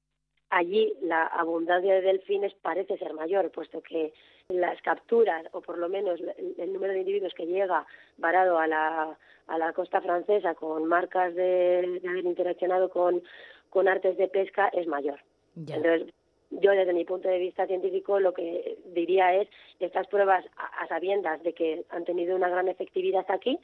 allí 0.49 0.93
la 1.01 1.25
abundancia 1.25 1.93
de 1.93 2.01
delfines 2.01 2.53
parece 2.61 2.97
ser 2.97 3.13
mayor, 3.13 3.51
puesto 3.51 3.81
que 3.81 4.13
las 4.49 4.81
capturas, 4.81 5.45
o 5.51 5.61
por 5.61 5.77
lo 5.77 5.89
menos 5.89 6.19
el, 6.57 6.73
número 6.73 6.93
de 6.93 6.99
individuos 6.99 7.33
que 7.33 7.45
llega 7.45 7.85
varado 8.17 8.57
a 8.57 8.67
la, 8.67 9.17
a 9.47 9.57
la 9.57 9.73
costa 9.73 10.01
francesa 10.01 10.55
con 10.55 10.85
marcas 10.85 11.35
de, 11.35 11.99
de 12.01 12.07
haber 12.07 12.25
interaccionado 12.25 12.89
con, 12.89 13.21
con 13.69 13.87
artes 13.87 14.17
de 14.17 14.27
pesca 14.27 14.69
es 14.69 14.87
mayor. 14.87 15.19
Ya. 15.55 15.75
Entonces, 15.75 16.13
yo 16.49 16.71
desde 16.71 16.93
mi 16.93 17.03
punto 17.03 17.27
de 17.27 17.39
vista 17.39 17.67
científico 17.67 18.19
lo 18.21 18.33
que 18.33 18.77
diría 18.85 19.35
es 19.35 19.49
estas 19.79 20.07
pruebas 20.07 20.45
a, 20.55 20.83
a 20.83 20.87
sabiendas 20.87 21.43
de 21.43 21.53
que 21.53 21.83
han 21.89 22.05
tenido 22.05 22.35
una 22.35 22.47
gran 22.47 22.69
efectividad 22.69 23.25
aquí, 23.27 23.59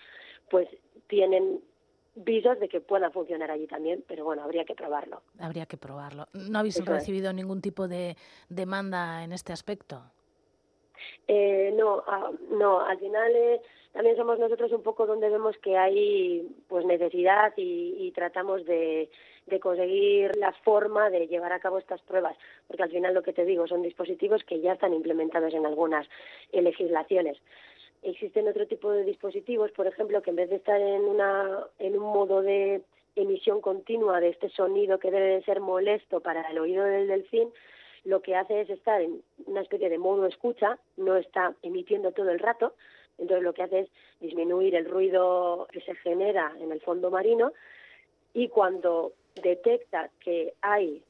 pues 0.50 0.68
tienen 1.08 1.62
visos 2.16 2.60
de 2.60 2.70
que 2.70 2.80
puedan 2.80 3.12
funcionar 3.12 3.50
allí 3.50 3.66
también, 3.68 4.04
pero 4.08 4.24
bueno, 4.24 4.44
habría 4.44 4.66
que 4.66 4.76
probarlo. 4.76 5.22
Habría 5.40 5.66
que 5.66 5.78
probarlo. 5.78 6.28
¿No 6.34 6.60
habéis 6.60 6.76
Eso 6.76 6.84
es. 6.84 6.90
recibido 6.90 7.34
ningún 7.34 7.62
tipo 7.62 7.88
de 7.88 8.16
demanda 8.50 9.24
en 9.24 9.32
este 9.32 9.52
aspecto? 9.52 10.04
Eh, 11.28 11.74
no, 11.76 12.04
ah, 12.08 12.32
no, 12.52 12.80
al 12.82 13.00
final 13.00 13.32
eh, 13.36 13.62
también 13.92 14.16
somos 14.16 14.40
nosotros 14.40 14.72
un 14.72 14.84
poco 14.84 15.06
donde 15.06 15.30
vemos 15.30 15.58
que 15.58 15.78
hay 15.78 16.48
pues 16.68 16.86
necesidad 16.86 17.52
y, 17.58 17.96
y 18.00 18.12
tratamos 18.12 18.64
de, 18.66 19.10
de 19.48 19.60
conseguir 19.60 20.36
la 20.38 20.54
forma 20.64 21.10
de 21.10 21.28
llevar 21.28 21.52
a 21.52 21.60
cabo 21.60 21.78
estas 21.80 22.02
pruebas, 22.04 22.38
porque 22.68 22.84
al 22.84 22.92
final 22.92 23.14
lo 23.14 23.24
que 23.24 23.34
te 23.34 23.44
digo 23.46 23.68
son 23.68 23.82
dispositivos 23.82 24.44
que 24.44 24.62
ya 24.62 24.74
están 24.74 24.94
implementados 24.94 25.54
en 25.54 25.66
algunas 25.66 26.08
eh, 26.52 26.62
legislaciones. 26.62 27.38
Existen 28.04 28.48
otro 28.48 28.68
tipo 28.68 28.92
de 28.92 29.04
dispositivos, 29.04 29.72
por 29.72 29.88
ejemplo, 29.88 30.22
que 30.22 30.30
en 30.30 30.36
vez 30.36 30.50
de 30.50 30.58
estar 30.58 30.80
en 30.80 31.04
una 31.04 31.68
en 31.80 31.98
un 31.98 32.04
modo 32.04 32.42
de 32.42 32.82
emisión 33.16 33.62
continua 33.62 34.20
de 34.20 34.30
este 34.30 34.50
sonido 34.50 35.00
que 35.00 35.12
debe 35.12 35.36
de 35.36 35.44
ser 35.44 35.60
molesto 35.60 36.20
para 36.20 36.42
el 36.50 36.58
oído 36.60 36.84
del 36.84 37.08
delfín, 37.08 37.50
lo 38.04 38.22
que 38.22 38.36
hace 38.36 38.62
es 38.62 38.70
estar 38.70 39.02
en 39.02 39.24
una 39.46 39.62
especie 39.62 39.90
de 39.90 39.98
modo 39.98 40.26
escucha, 40.26 40.78
no 40.98 41.16
está 41.16 41.56
emitiendo 41.62 42.12
todo 42.12 42.30
el 42.30 42.40
rato, 42.40 42.74
entonces 43.18 43.44
lo 43.44 43.54
que 43.54 43.64
hace 43.64 43.80
es 43.82 43.90
disminuir 44.20 44.76
el 44.76 44.90
ruido 44.90 45.68
que 45.72 45.82
se 45.82 45.96
genera 45.96 46.54
en 46.60 46.72
el 46.72 46.82
fondo 46.82 47.12
marino 47.12 47.54
y 48.34 48.50
cuando 48.50 49.14
detecta 49.42 50.10
que 50.20 50.54
hay 50.62 51.02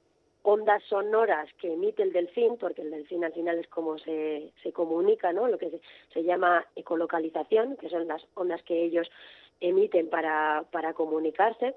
ondas 0.44 0.84
sonoras 0.84 1.50
que 1.60 1.74
emite 1.74 2.04
el 2.04 2.14
delfín, 2.14 2.58
porque 2.58 2.82
el 2.82 2.92
delfín 2.92 3.24
al 3.24 3.34
final 3.34 3.58
es 3.60 3.68
como 3.68 3.98
se, 3.98 4.52
se 4.62 4.72
comunica, 4.72 5.34
¿no? 5.34 5.48
Lo 5.48 5.58
que 5.58 5.70
se, 5.70 5.82
se 6.14 6.24
llama 6.24 6.66
ecolocalización, 6.76 7.78
que 7.78 7.90
son 7.90 8.08
las 8.08 8.26
ondas 8.36 8.62
que 8.64 8.84
ellos 8.84 9.10
emiten 9.62 10.10
para, 10.10 10.66
para 10.72 10.94
comunicarse. 10.94 11.76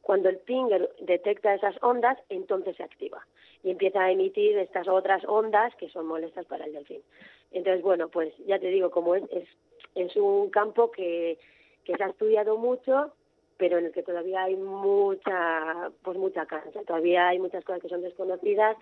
Cuando 0.00 0.28
el 0.28 0.38
pinger 0.38 0.90
detecta 1.00 1.54
esas 1.54 1.76
ondas, 1.82 2.18
entonces 2.28 2.76
se 2.76 2.82
activa 2.82 3.26
y 3.62 3.70
empieza 3.70 4.02
a 4.02 4.10
emitir 4.10 4.58
estas 4.58 4.88
otras 4.88 5.24
ondas 5.26 5.74
que 5.76 5.88
son 5.88 6.06
molestas 6.06 6.44
para 6.46 6.66
el 6.66 6.72
delfín. 6.72 7.02
Entonces, 7.50 7.82
bueno, 7.82 8.08
pues 8.08 8.34
ya 8.46 8.58
te 8.58 8.68
digo, 8.68 8.90
como 8.90 9.14
es, 9.14 9.24
es, 9.30 9.48
es 9.94 10.16
un 10.16 10.50
campo 10.50 10.90
que, 10.90 11.38
que 11.84 11.96
se 11.96 12.02
ha 12.02 12.08
estudiado 12.08 12.58
mucho, 12.58 13.12
pero 13.56 13.78
en 13.78 13.86
el 13.86 13.92
que 13.92 14.02
todavía 14.02 14.44
hay 14.44 14.56
mucha 14.56 15.90
pues 16.02 16.18
mucha 16.18 16.46
cancha. 16.46 16.80
Todavía 16.86 17.28
hay 17.28 17.38
muchas 17.38 17.64
cosas 17.64 17.82
que 17.82 17.88
son 17.88 18.02
desconocidas. 18.02 18.76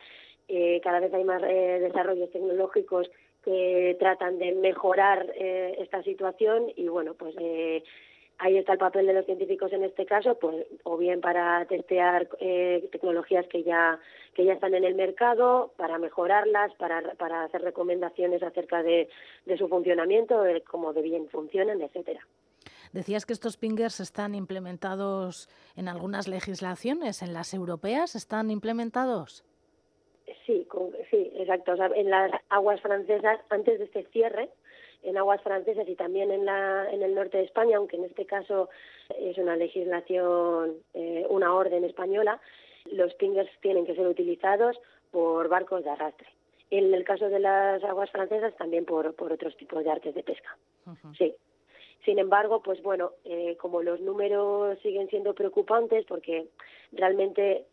Eh, 0.48 0.80
cada 0.82 1.00
vez 1.00 1.12
hay 1.14 1.24
más 1.24 1.42
eh, 1.42 1.78
desarrollos 1.80 2.30
tecnológicos 2.30 3.10
que 3.44 3.96
tratan 3.98 4.38
de 4.38 4.52
mejorar 4.52 5.32
eh, 5.34 5.76
esta 5.78 6.02
situación. 6.02 6.72
Y 6.76 6.88
bueno 6.88 7.14
pues 7.14 7.34
eh, 7.38 7.82
ahí 8.42 8.58
está 8.58 8.72
el 8.72 8.78
papel 8.78 9.06
de 9.06 9.14
los 9.14 9.24
científicos 9.24 9.72
en 9.72 9.84
este 9.84 10.04
caso 10.04 10.36
pues 10.38 10.66
o 10.82 10.96
bien 10.96 11.20
para 11.20 11.64
testear 11.66 12.28
eh, 12.40 12.88
tecnologías 12.90 13.46
que 13.46 13.62
ya 13.62 14.00
que 14.34 14.44
ya 14.44 14.54
están 14.54 14.74
en 14.74 14.84
el 14.84 14.94
mercado 14.94 15.72
para 15.76 15.98
mejorarlas 15.98 16.74
para 16.74 17.14
para 17.14 17.44
hacer 17.44 17.62
recomendaciones 17.62 18.42
acerca 18.42 18.82
de, 18.82 19.08
de 19.46 19.56
su 19.56 19.68
funcionamiento 19.68 20.42
de 20.42 20.60
cómo 20.62 20.92
de 20.92 21.02
bien 21.02 21.28
funcionan 21.28 21.80
etcétera 21.82 22.26
Decías 22.92 23.24
que 23.24 23.32
estos 23.32 23.56
pingers 23.56 24.00
están 24.00 24.34
implementados 24.34 25.48
en 25.76 25.88
algunas 25.88 26.28
legislaciones, 26.28 27.22
en 27.22 27.32
las 27.32 27.54
europeas 27.54 28.14
están 28.14 28.50
implementados. 28.50 29.44
Sí, 30.46 30.66
con, 30.68 30.90
sí, 31.10 31.32
exacto. 31.36 31.72
O 31.72 31.76
sea, 31.76 31.86
en 31.94 32.10
las 32.10 32.30
aguas 32.50 32.80
francesas, 32.80 33.40
antes 33.48 33.78
de 33.78 33.86
este 33.86 34.04
cierre, 34.12 34.50
en 35.02 35.16
aguas 35.16 35.42
francesas 35.42 35.88
y 35.88 35.96
también 35.96 36.30
en, 36.30 36.44
la, 36.44 36.90
en 36.90 37.02
el 37.02 37.14
norte 37.14 37.38
de 37.38 37.44
España, 37.44 37.76
aunque 37.78 37.96
en 37.96 38.04
este 38.04 38.26
caso 38.26 38.68
es 39.18 39.36
una 39.38 39.56
legislación, 39.56 40.74
eh, 40.94 41.26
una 41.28 41.54
orden 41.54 41.84
española, 41.84 42.40
los 42.90 43.14
pingers 43.14 43.50
tienen 43.60 43.86
que 43.86 43.94
ser 43.94 44.06
utilizados 44.06 44.78
por 45.10 45.48
barcos 45.48 45.84
de 45.84 45.90
arrastre. 45.90 46.28
En 46.70 46.92
el 46.92 47.04
caso 47.04 47.28
de 47.28 47.38
las 47.38 47.82
aguas 47.84 48.10
francesas, 48.10 48.54
también 48.56 48.84
por, 48.84 49.14
por 49.14 49.32
otros 49.32 49.56
tipos 49.56 49.82
de 49.84 49.90
artes 49.90 50.14
de 50.14 50.22
pesca. 50.22 50.56
Uh 50.86 50.90
-huh. 50.90 51.16
Sí. 51.16 51.34
Sin 52.04 52.18
embargo, 52.18 52.62
pues 52.62 52.82
bueno, 52.82 53.12
eh, 53.24 53.56
como 53.60 53.82
los 53.82 54.00
números 54.00 54.78
siguen 54.82 55.08
siendo 55.08 55.34
preocupantes, 55.34 56.04
porque 56.06 56.48
realmente 56.92 57.64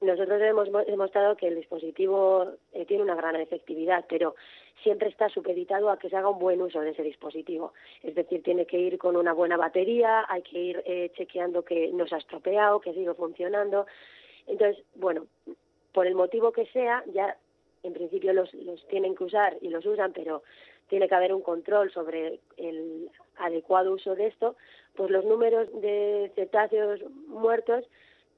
nosotros 0.00 0.40
hemos 0.42 0.68
demostrado 0.86 1.36
que 1.36 1.48
el 1.48 1.56
dispositivo 1.56 2.52
eh, 2.72 2.84
tiene 2.86 3.02
una 3.02 3.14
gran 3.14 3.36
efectividad, 3.36 4.04
pero 4.08 4.34
siempre 4.82 5.08
está 5.08 5.28
supeditado 5.28 5.90
a 5.90 5.98
que 5.98 6.08
se 6.08 6.16
haga 6.16 6.28
un 6.28 6.38
buen 6.38 6.60
uso 6.60 6.80
de 6.80 6.90
ese 6.90 7.02
dispositivo. 7.02 7.72
Es 8.02 8.14
decir, 8.14 8.42
tiene 8.42 8.66
que 8.66 8.78
ir 8.78 8.98
con 8.98 9.16
una 9.16 9.32
buena 9.32 9.56
batería, 9.56 10.24
hay 10.28 10.42
que 10.42 10.58
ir 10.58 10.82
eh, 10.86 11.10
chequeando 11.14 11.64
que 11.64 11.90
no 11.92 12.06
se 12.06 12.14
ha 12.14 12.18
estropeado, 12.18 12.80
que 12.80 12.92
sigue 12.94 13.14
funcionando. 13.14 13.86
Entonces, 14.46 14.82
bueno, 14.94 15.26
por 15.92 16.06
el 16.06 16.14
motivo 16.14 16.52
que 16.52 16.66
sea, 16.66 17.04
ya 17.12 17.36
en 17.82 17.92
principio 17.92 18.32
los, 18.32 18.52
los 18.54 18.86
tienen 18.88 19.14
que 19.14 19.24
usar 19.24 19.56
y 19.60 19.68
los 19.68 19.84
usan, 19.86 20.12
pero 20.12 20.42
tiene 20.88 21.08
que 21.08 21.14
haber 21.14 21.32
un 21.32 21.42
control 21.42 21.92
sobre 21.92 22.40
el 22.56 23.10
adecuado 23.36 23.92
uso 23.92 24.14
de 24.14 24.28
esto, 24.28 24.56
pues 24.94 25.10
los 25.10 25.24
números 25.24 25.68
de 25.80 26.30
cetáceos 26.34 27.00
muertos 27.26 27.84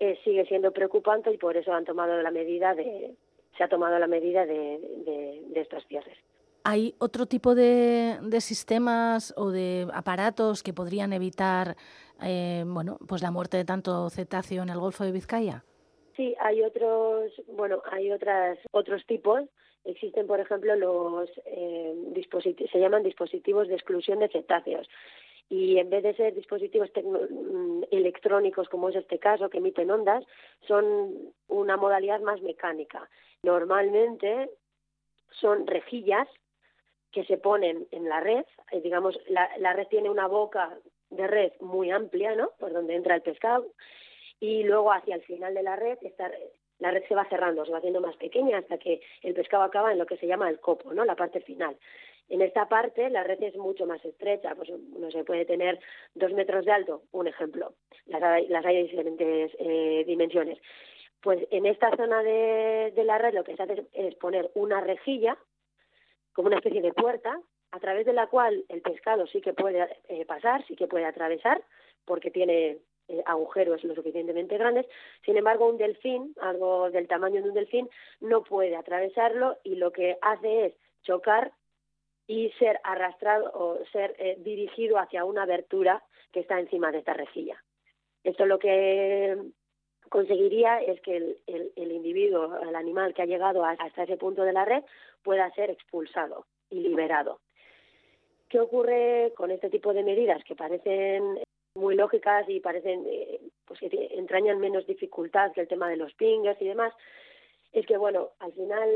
eh, 0.01 0.18
sigue 0.24 0.47
siendo 0.47 0.72
preocupante 0.72 1.30
y 1.30 1.38
por 1.38 1.57
eso 1.57 1.72
han 1.72 1.84
tomado 1.84 2.20
la 2.22 2.30
medida 2.30 2.74
de 2.74 3.14
se 3.57 3.64
ha 3.64 3.68
tomado 3.68 3.99
la 3.99 4.07
medida 4.07 4.44
de, 4.44 4.78
de, 5.07 5.42
de 5.49 5.61
estos 5.61 5.82
cierres. 5.86 6.16
¿Hay 6.64 6.94
otro 6.99 7.26
tipo 7.26 7.55
de, 7.55 8.18
de, 8.22 8.40
sistemas 8.40 9.32
o 9.36 9.51
de 9.51 9.86
aparatos 9.94 10.62
que 10.62 10.74
podrían 10.74 11.12
evitar 11.12 11.76
eh, 12.22 12.64
bueno, 12.66 12.99
pues 13.07 13.22
la 13.22 13.30
muerte 13.30 13.57
de 13.57 13.64
tanto 13.64 14.11
cetáceo 14.11 14.62
en 14.62 14.70
el 14.70 14.78
Golfo 14.78 15.05
de 15.05 15.12
Vizcaya? 15.12 15.64
Sí, 16.16 16.34
hay 16.40 16.62
otros, 16.62 17.30
bueno, 17.57 17.82
hay 17.90 18.11
otras 18.11 18.59
otros 18.72 19.05
tipos. 19.07 19.42
Existen, 19.87 20.26
por 20.26 20.41
ejemplo, 20.41 20.74
los 20.74 21.30
eh, 21.45 21.95
dispositivos, 22.09 22.70
se 22.70 22.80
llaman 22.80 23.03
dispositivos 23.03 23.68
de 23.68 23.74
exclusión 23.74 24.18
de 24.18 24.28
cetáceos. 24.28 24.89
Y 25.49 25.78
en 25.78 25.91
vez 25.91 26.03
de 26.03 26.14
ser 26.14 26.34
dispositivos 26.34 26.91
electrónicos, 27.93 28.68
como 28.68 28.89
es 28.89 28.97
este 28.97 29.20
caso, 29.20 29.49
que 29.49 29.59
emiten 29.59 29.91
ondas, 29.93 30.24
son 30.66 31.32
una 31.47 31.76
modalidad 31.76 32.20
más 32.20 32.43
mecánica. 32.43 33.09
Normalmente 33.45 34.51
son 35.30 35.66
rejillas 35.66 36.26
que 37.12 37.24
se 37.24 37.39
ponen 37.39 37.87
en 37.93 38.09
la 38.09 38.20
red, 38.20 38.45
eh, 38.72 38.80
digamos, 38.80 39.18
la, 39.28 39.49
la 39.59 39.72
red 39.72 39.87
tiene 39.87 40.11
una 40.11 40.26
boca 40.26 40.76
de 41.11 41.26
red 41.28 41.53
muy 41.61 41.91
amplia, 41.91 42.34
¿no? 42.34 42.51
Por 42.59 42.72
donde 42.72 42.97
entra 42.97 43.14
el 43.14 43.22
pescado, 43.22 43.66
y 44.41 44.64
luego 44.64 44.93
hacia 44.93 45.14
el 45.14 45.22
final 45.22 45.55
de 45.55 45.62
la 45.62 45.76
red 45.76 45.99
está 46.03 46.30
la 46.79 46.91
red 46.91 47.05
se 47.09 47.14
va 47.14 47.24
cerrando, 47.29 47.64
se 47.64 47.72
va 47.72 47.79
haciendo 47.79 48.01
más 48.01 48.16
pequeña 48.16 48.59
hasta 48.59 48.79
que 48.79 49.01
el 49.22 49.35
pescado 49.35 49.62
acaba 49.62 49.93
en 49.93 49.99
lo 49.99 50.07
que 50.07 50.16
se 50.16 50.27
llama 50.27 50.49
el 50.51 50.61
copo, 50.61 50.93
¿no? 50.93 51.05
La 51.05 51.16
parte 51.16 51.41
final. 51.41 51.77
En 52.29 52.43
esta 52.43 52.68
parte 52.68 53.09
la 53.09 53.22
red 53.22 53.43
es 53.43 53.57
mucho 53.57 53.87
más 53.87 54.05
estrecha, 54.05 54.55
pues 54.55 54.68
no 54.70 55.11
se 55.11 55.24
puede 55.24 55.45
tener 55.45 55.79
dos 56.14 56.33
metros 56.33 56.64
de 56.64 56.72
alto, 56.72 57.03
un 57.12 57.29
ejemplo. 57.29 57.74
Las 58.07 58.22
hay, 58.22 58.49
las 58.49 58.64
hay 58.64 58.77
de 58.77 58.83
diferentes 58.83 59.53
eh, 59.59 60.05
dimensiones. 60.07 60.59
Pues 61.20 61.47
en 61.51 61.66
esta 61.66 61.95
zona 61.97 62.22
de, 62.22 62.93
la 63.05 63.18
red 63.18 63.35
lo 63.35 63.45
que 63.45 63.57
se 63.57 63.62
hace 63.62 63.87
es 63.93 64.14
poner 64.16 64.51
una 64.55 64.81
rejilla, 64.81 65.39
como 66.33 66.49
una 66.49 66.59
especie 66.59 66.83
de 66.83 66.93
puerta, 66.93 67.41
a 67.72 67.81
través 67.81 68.07
de 68.07 68.12
la 68.12 68.27
cual 68.27 68.64
el 68.68 68.83
pescado 68.83 69.27
sí 69.27 69.41
que 69.41 69.53
puede 69.53 69.89
eh, 70.09 70.24
pasar, 70.24 70.64
sí 70.66 70.77
que 70.77 70.87
puede 70.87 71.05
atravesar, 71.05 71.62
porque 72.05 72.31
tiene 72.31 72.79
eh, 73.09 73.22
agujeros 73.26 73.82
lo 73.84 73.94
suficientemente 73.94 74.59
grandes. 74.59 74.86
Sin 75.24 75.36
embargo, 75.36 75.68
un 75.68 75.78
delfín, 75.78 76.34
algo 76.40 76.90
del 76.90 77.09
tamaño 77.09 77.42
de 77.42 77.48
un 77.48 77.54
delfín, 77.54 77.88
no 78.20 78.42
puede 78.42 78.76
atravesarlo 78.76 79.59
y 79.62 79.76
lo 79.76 79.92
que 79.92 80.18
hace 80.20 80.66
es 80.66 80.74
chocar 81.02 81.52
y 82.26 82.50
ser 82.59 82.80
arrastrado 82.82 83.50
o 83.54 83.78
ser 83.92 84.14
eh, 84.18 84.36
dirigido 84.40 84.98
hacia 84.98 85.24
una 85.24 85.44
abertura 85.44 86.02
que 86.32 86.40
está 86.40 86.59
encima 86.59 86.90
de 86.90 86.98
esta 86.98 87.14
rejilla. 87.14 87.62
Esto 88.24 88.44
lo 88.44 88.59
que 88.59 89.36
conseguiría 90.09 90.80
es 90.80 91.00
que 91.00 91.36
el, 91.46 91.92
individuo, 91.92 92.59
el 92.61 92.74
animal 92.74 93.14
que 93.14 93.22
ha 93.22 93.26
llegado 93.26 93.64
hasta 93.64 94.02
ese 94.02 94.16
punto 94.16 94.42
de 94.42 94.52
la 94.52 94.64
red, 94.64 94.82
pueda 95.22 95.50
ser 95.54 95.70
expulsado 95.70 96.46
y 96.70 96.80
liberado. 96.80 97.40
¿Qué 98.48 98.61
ocurre 98.61 99.32
con 99.36 99.50
este 99.50 99.70
tipo 99.70 99.92
de 99.92 100.02
medidas 100.02 100.42
que 100.44 100.54
parecen 100.54 101.40
muy 101.77 101.95
lógicas 101.95 102.49
y 102.49 102.61
parecen 102.61 103.05
eh, 103.07 103.41
pues 103.64 103.81
que 103.81 103.89
entrañan 104.12 104.59
menos 104.59 104.87
dificultad 104.87 105.53
que 105.53 105.61
el 105.61 105.68
tema 105.68 105.89
de 105.89 105.97
los 105.97 106.14
pingers 106.14 106.61
y 106.61 106.66
demás? 106.66 106.93
Es 107.72 107.87
que, 107.87 107.97
bueno, 107.97 108.31
al 108.39 108.53
final 108.53 108.89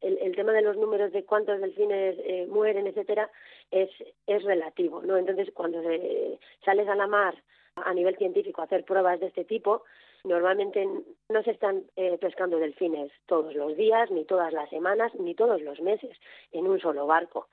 el, 0.00 0.18
el 0.18 0.36
tema 0.36 0.52
de 0.52 0.62
los 0.62 0.76
números 0.76 1.12
de 1.12 1.24
cuántos 1.24 1.60
delfines 1.60 2.16
eh, 2.20 2.46
mueren, 2.48 2.86
etcétera, 2.86 3.30
es, 3.70 3.90
es 4.26 4.42
relativo, 4.44 5.02
¿no? 5.02 5.16
Entonces, 5.16 5.50
cuando 5.52 5.82
se, 5.82 6.38
sales 6.64 6.88
a 6.88 6.94
la 6.94 7.06
mar 7.06 7.34
a 7.76 7.94
nivel 7.94 8.16
científico 8.16 8.60
a 8.60 8.64
hacer 8.64 8.84
pruebas 8.84 9.20
de 9.20 9.26
este 9.26 9.44
tipo, 9.44 9.84
normalmente 10.24 10.86
no 11.28 11.42
se 11.42 11.52
están 11.52 11.84
eh, 11.96 12.18
pescando 12.18 12.58
delfines 12.58 13.12
todos 13.26 13.54
los 13.54 13.76
días, 13.76 14.10
ni 14.10 14.24
todas 14.24 14.52
las 14.52 14.68
semanas, 14.70 15.14
ni 15.14 15.34
todos 15.34 15.60
los 15.62 15.80
meses 15.80 16.16
en 16.52 16.66
un 16.66 16.80
solo 16.80 17.06
barco. 17.06 17.48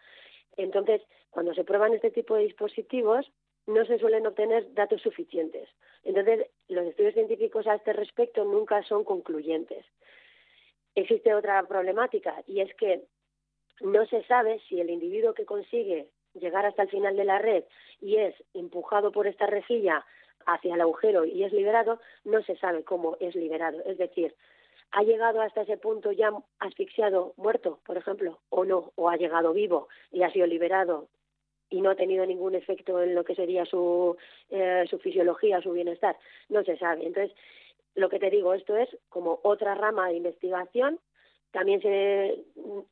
Entonces, 0.57 1.01
cuando 1.29 1.53
se 1.53 1.63
prueban 1.63 1.93
este 1.93 2.11
tipo 2.11 2.35
de 2.35 2.43
dispositivos, 2.43 3.29
no 3.67 3.85
se 3.85 3.97
suelen 3.97 4.27
obtener 4.27 4.73
datos 4.73 5.01
suficientes. 5.01 5.67
Entonces, 6.03 6.47
los 6.67 6.85
estudios 6.85 7.13
científicos 7.13 7.67
a 7.67 7.75
este 7.75 7.93
respecto 7.93 8.43
nunca 8.45 8.83
son 8.83 9.03
concluyentes. 9.03 9.85
Existe 10.93 11.33
otra 11.33 11.61
problemática 11.67 12.43
y 12.47 12.61
es 12.61 12.73
que 12.75 13.03
no 13.81 14.05
se 14.05 14.23
sabe 14.23 14.61
si 14.69 14.79
el 14.79 14.89
individuo 14.89 15.33
que 15.33 15.45
consigue 15.45 16.07
llegar 16.33 16.65
hasta 16.65 16.83
el 16.83 16.89
final 16.89 17.15
de 17.15 17.25
la 17.25 17.39
red 17.39 17.63
y 17.99 18.17
es 18.17 18.35
empujado 18.53 19.11
por 19.11 19.27
esta 19.27 19.47
rejilla 19.47 20.05
hacia 20.45 20.75
el 20.75 20.81
agujero 20.81 21.25
y 21.25 21.43
es 21.43 21.51
liberado, 21.51 21.99
no 22.23 22.43
se 22.43 22.55
sabe 22.57 22.83
cómo 22.83 23.17
es 23.19 23.35
liberado. 23.35 23.81
Es 23.85 23.97
decir, 23.97 24.35
ha 24.91 25.03
llegado 25.03 25.41
hasta 25.41 25.61
ese 25.61 25.77
punto 25.77 26.11
ya 26.11 26.31
asfixiado, 26.59 27.33
muerto, 27.37 27.79
por 27.85 27.97
ejemplo, 27.97 28.39
o 28.49 28.63
no, 28.63 28.91
o 28.95 29.09
ha 29.09 29.17
llegado 29.17 29.53
vivo 29.53 29.87
y 30.11 30.23
ha 30.23 30.31
sido 30.31 30.45
liberado 30.45 31.07
y 31.69 31.81
no 31.81 31.91
ha 31.91 31.95
tenido 31.95 32.25
ningún 32.25 32.55
efecto 32.55 33.01
en 33.01 33.15
lo 33.15 33.23
que 33.23 33.35
sería 33.35 33.65
su, 33.65 34.15
eh, 34.49 34.85
su 34.89 34.99
fisiología, 34.99 35.61
su 35.61 35.71
bienestar, 35.71 36.15
no 36.49 36.63
se 36.63 36.77
sabe. 36.77 37.05
Entonces, 37.05 37.35
lo 37.95 38.09
que 38.09 38.19
te 38.19 38.29
digo, 38.29 38.53
esto 38.53 38.75
es 38.77 38.89
como 39.09 39.39
otra 39.43 39.75
rama 39.75 40.09
de 40.09 40.15
investigación. 40.15 40.99
También 41.51 41.81
sé, 41.81 42.43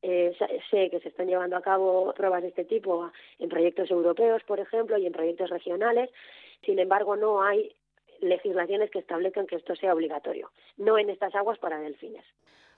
eh, 0.01 0.36
sé 0.71 0.89
que 0.89 0.99
se 1.01 1.09
están 1.09 1.28
llevando 1.28 1.57
a 1.57 1.61
cabo 1.61 2.13
pruebas 2.13 2.41
de 2.41 2.47
este 2.47 2.63
tipo 2.63 3.11
en 3.39 3.49
proyectos 3.49 3.91
europeos, 3.91 4.41
por 4.43 4.59
ejemplo, 4.59 4.97
y 4.97 5.05
en 5.05 5.11
proyectos 5.11 5.49
regionales. 5.49 6.09
Sin 6.65 6.80
embargo, 6.80 7.17
no 7.17 7.43
hay 7.43 7.76
legislaciones 8.21 8.89
que 8.89 8.99
establezcan 8.99 9.47
que 9.47 9.57
esto 9.57 9.76
sea 9.76 9.93
obligatorio, 9.93 10.51
no 10.78 10.97
en 10.97 11.09
estas 11.09 11.36
aguas 11.36 11.59
para 11.59 11.80
delfines. 11.80 12.24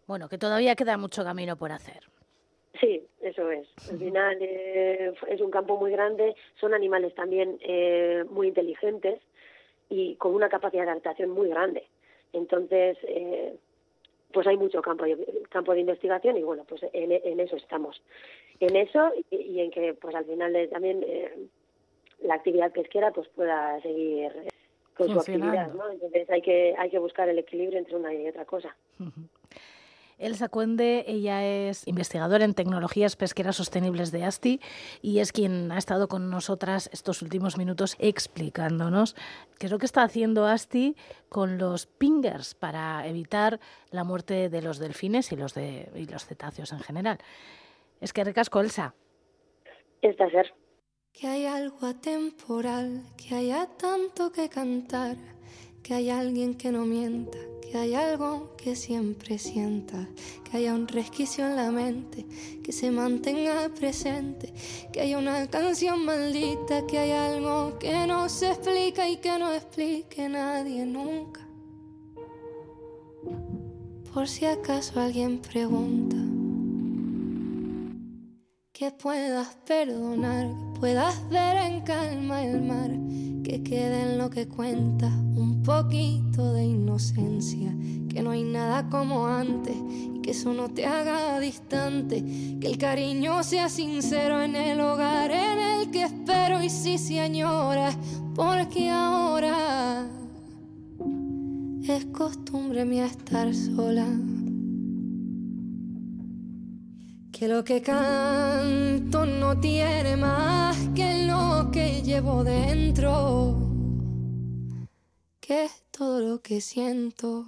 Bueno, 0.07 0.27
que 0.27 0.39
todavía 0.39 0.75
queda 0.75 0.97
mucho 0.97 1.23
camino 1.23 1.55
por 1.55 1.71
hacer. 1.71 2.03
Sí, 2.79 3.05
eso 3.21 3.51
es. 3.51 3.67
Al 3.89 3.99
final 3.99 4.37
eh, 4.41 5.13
es 5.27 5.41
un 5.41 5.51
campo 5.51 5.77
muy 5.77 5.91
grande, 5.91 6.35
son 6.59 6.73
animales 6.73 7.13
también 7.15 7.57
eh, 7.61 8.23
muy 8.29 8.47
inteligentes 8.47 9.21
y 9.89 10.15
con 10.15 10.33
una 10.33 10.49
capacidad 10.49 10.83
de 10.83 10.91
adaptación 10.91 11.29
muy 11.29 11.49
grande. 11.49 11.87
Entonces, 12.33 12.97
eh, 13.03 13.55
pues 14.33 14.47
hay 14.47 14.57
mucho 14.57 14.81
campo, 14.81 15.05
campo 15.49 15.73
de 15.73 15.79
investigación 15.79 16.37
y 16.37 16.43
bueno, 16.43 16.65
pues 16.67 16.81
en, 16.91 17.11
en 17.11 17.39
eso 17.39 17.55
estamos. 17.55 18.01
En 18.59 18.75
eso 18.75 19.11
y, 19.31 19.35
y, 19.35 19.61
en 19.61 19.71
que 19.71 19.93
pues 19.93 20.13
al 20.15 20.25
final 20.25 20.51
de, 20.51 20.67
también 20.67 21.03
eh, 21.07 21.47
la 22.21 22.35
actividad 22.35 22.71
pesquera 22.71 23.11
pues 23.11 23.27
pueda 23.29 23.81
seguir 23.81 24.31
con 24.95 25.09
su 25.09 25.19
actividad, 25.19 25.73
¿no? 25.73 25.89
Entonces 25.89 26.29
hay 26.29 26.41
que, 26.41 26.75
hay 26.77 26.89
que 26.89 26.99
buscar 26.99 27.29
el 27.29 27.39
equilibrio 27.39 27.79
entre 27.79 27.95
una 27.95 28.13
y 28.13 28.27
otra 28.27 28.45
cosa. 28.45 28.75
Elsa 30.17 30.47
Cuende, 30.47 31.03
ella 31.07 31.45
es 31.45 31.87
investigadora 31.87 32.45
en 32.45 32.53
tecnologías 32.53 33.15
pesqueras 33.15 33.57
sostenibles 33.57 34.11
de 34.11 34.23
ASTI 34.23 34.61
y 35.01 35.19
es 35.19 35.31
quien 35.31 35.71
ha 35.71 35.77
estado 35.77 36.07
con 36.07 36.29
nosotras 36.29 36.89
estos 36.93 37.21
últimos 37.21 37.57
minutos 37.57 37.95
explicándonos 37.99 39.15
qué 39.59 39.65
es 39.65 39.71
lo 39.71 39.77
que 39.77 39.85
está 39.85 40.03
haciendo 40.03 40.45
ASTI 40.45 40.95
con 41.27 41.57
los 41.57 41.85
pingers 41.85 42.55
para 42.55 43.05
evitar 43.07 43.59
la 43.91 44.03
muerte 44.03 44.49
de 44.49 44.61
los 44.61 44.79
delfines 44.79 45.31
y 45.31 45.35
los, 45.35 45.53
de, 45.53 45.89
y 45.95 46.05
los 46.05 46.25
cetáceos 46.25 46.71
en 46.71 46.79
general. 46.79 47.17
Es 47.99 48.13
que 48.13 48.23
recasco, 48.23 48.61
Elsa. 48.61 48.95
Esta 50.01 50.29
ser. 50.29 50.53
Que 51.11 51.27
hay 51.27 51.45
algo 51.45 51.87
atemporal, 51.87 53.03
que 53.17 53.35
haya 53.35 53.67
tanto 53.77 54.31
que 54.31 54.49
cantar, 54.49 55.15
que 55.81 55.93
hay 55.93 56.09
alguien 56.09 56.55
que 56.55 56.71
no 56.71 56.85
mienta, 56.85 57.37
que 57.75 57.81
hay 57.81 57.93
algo 57.93 58.55
que 58.55 58.73
siempre 58.73 59.37
sienta, 59.37 60.07
que 60.45 60.55
haya 60.55 60.73
un 60.73 60.87
resquicio 60.87 61.45
en 61.45 61.57
la 61.57 61.71
mente, 61.71 62.25
que 62.63 62.71
se 62.71 62.89
mantenga 62.89 63.67
presente, 63.67 64.53
que 64.93 65.01
haya 65.01 65.17
una 65.17 65.45
canción 65.47 66.05
maldita, 66.05 66.87
que 66.87 66.99
hay 66.99 67.11
algo 67.11 67.77
que 67.77 68.07
no 68.07 68.29
se 68.29 68.51
explica 68.51 69.09
y 69.09 69.17
que 69.17 69.37
no 69.37 69.51
explique 69.51 70.29
nadie 70.29 70.85
nunca. 70.85 71.41
Por 74.13 74.29
si 74.29 74.45
acaso 74.45 74.97
alguien 74.97 75.39
pregunta, 75.39 76.15
que 78.71 78.89
puedas 78.91 79.53
perdonar, 79.67 80.47
que 80.47 80.79
puedas 80.79 81.29
ver 81.29 81.57
en 81.57 81.81
calma 81.81 82.41
el 82.41 82.61
mar, 82.61 82.91
que 83.45 83.61
quede 83.61 84.01
en 84.01 84.17
lo 84.17 84.31
que 84.31 84.47
cuenta 84.47 85.05
un 85.05 85.61
poquito 85.61 86.51
de 86.53 86.63
inocencia, 86.63 87.71
que 88.09 88.23
no 88.23 88.31
hay 88.31 88.43
nada 88.43 88.89
como 88.89 89.27
antes 89.27 89.75
y 89.75 90.19
que 90.21 90.31
eso 90.31 90.51
no 90.51 90.69
te 90.69 90.87
haga 90.87 91.39
distante, 91.39 92.23
que 92.59 92.67
el 92.67 92.79
cariño 92.79 93.43
sea 93.43 93.69
sincero 93.69 94.41
en 94.41 94.55
el 94.55 94.81
hogar 94.81 95.29
en 95.29 95.59
el 95.59 95.91
que 95.91 96.05
espero 96.05 96.63
y 96.63 96.71
si 96.71 96.97
se 96.97 97.19
añora, 97.19 97.91
porque 98.33 98.89
ahora 98.89 100.07
es 101.83 102.05
costumbre 102.05 102.83
mía 102.83 103.05
estar 103.05 103.53
sola. 103.53 104.07
Que 107.45 107.53
lo 107.53 107.63
que 107.63 107.79
canto 107.79 109.23
no 109.23 109.59
tiene 109.59 110.17
más 110.17 110.75
que 110.95 111.27
lo 111.27 111.69
que 111.71 112.01
llevo 112.01 112.43
dentro, 112.43 113.55
que 115.39 115.65
es 115.65 115.83
todo 115.91 116.21
lo 116.21 116.41
que 116.41 116.59
siento. 116.59 117.45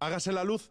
Hágase 0.00 0.32
la 0.32 0.42
luz. 0.42 0.68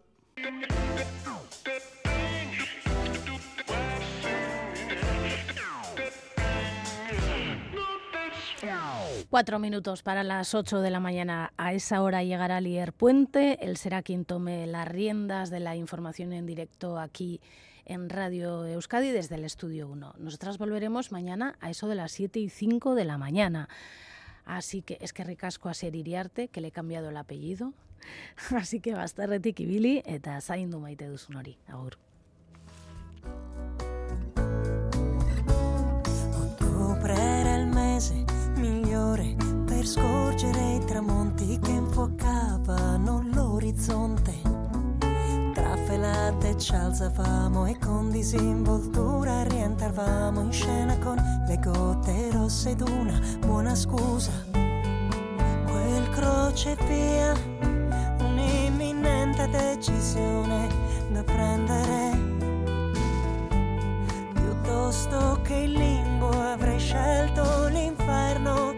Cuatro 9.30 9.60
minutos 9.60 10.04
para 10.04 10.24
las 10.24 10.54
ocho 10.54 10.82
de 10.82 10.92
la 10.92 11.00
mañana. 11.00 11.52
A 11.58 11.74
esa 11.74 12.02
hora 12.02 12.24
llegará 12.24 12.62
Lier 12.62 12.94
Puente. 12.94 13.58
Él 13.66 13.78
será 13.78 14.04
quien 14.04 14.26
tome 14.26 14.68
las 14.68 14.88
riendas 14.88 15.50
de 15.50 15.60
la 15.60 15.76
información 15.76 16.32
en 16.34 16.46
directo 16.46 17.00
aquí 17.00 17.42
en 17.86 18.10
Radio 18.10 18.66
Euskadi 18.66 19.10
desde 19.12 19.36
el 19.36 19.46
Estudio 19.46 19.88
1. 19.88 20.16
Nosotras 20.20 20.58
volveremos 20.58 21.12
mañana 21.12 21.56
a 21.60 21.70
eso 21.70 21.88
de 21.88 21.96
las 21.96 22.12
7 22.12 22.40
y 22.40 22.50
5 22.50 22.94
de 22.94 23.06
la 23.06 23.18
mañana. 23.18 23.68
Así 24.46 24.82
que 24.82 24.98
es 25.02 25.14
que 25.14 25.24
ricasco 25.24 25.70
a 25.70 25.74
ser 25.74 25.96
Iriarte, 25.96 26.48
que 26.48 26.62
le 26.62 26.68
he 26.68 26.72
cambiado 26.72 27.10
el 27.10 27.18
apellido. 27.18 27.74
Así 28.56 28.80
que 28.80 28.94
bastarretik 28.94 29.60
ibili 29.60 30.02
eta 30.06 30.40
zaindu 30.42 30.80
maite 30.80 31.08
duzun 31.08 31.38
hori. 31.38 31.58
Agur. 31.68 31.98
ci 46.62 46.76
alzavamo 46.76 47.66
e 47.66 47.76
con 47.80 48.12
disinvoltura 48.12 49.42
rientravamo 49.44 50.42
in 50.42 50.52
scena 50.52 50.96
con 51.00 51.16
le 51.48 51.58
gote 51.58 52.30
rosse 52.32 52.70
ed 52.72 52.82
una 52.82 53.20
buona 53.40 53.74
scusa. 53.74 54.32
Quel 54.52 56.10
crocevia, 56.12 57.34
un'imminente 58.20 59.50
decisione 59.50 60.68
da 61.12 61.24
prendere. 61.24 62.20
Piuttosto 64.34 65.40
che 65.42 65.56
il 65.56 65.72
limbo 65.72 66.30
avrei 66.30 66.78
scelto 66.78 67.70
l'inferno, 67.70 68.76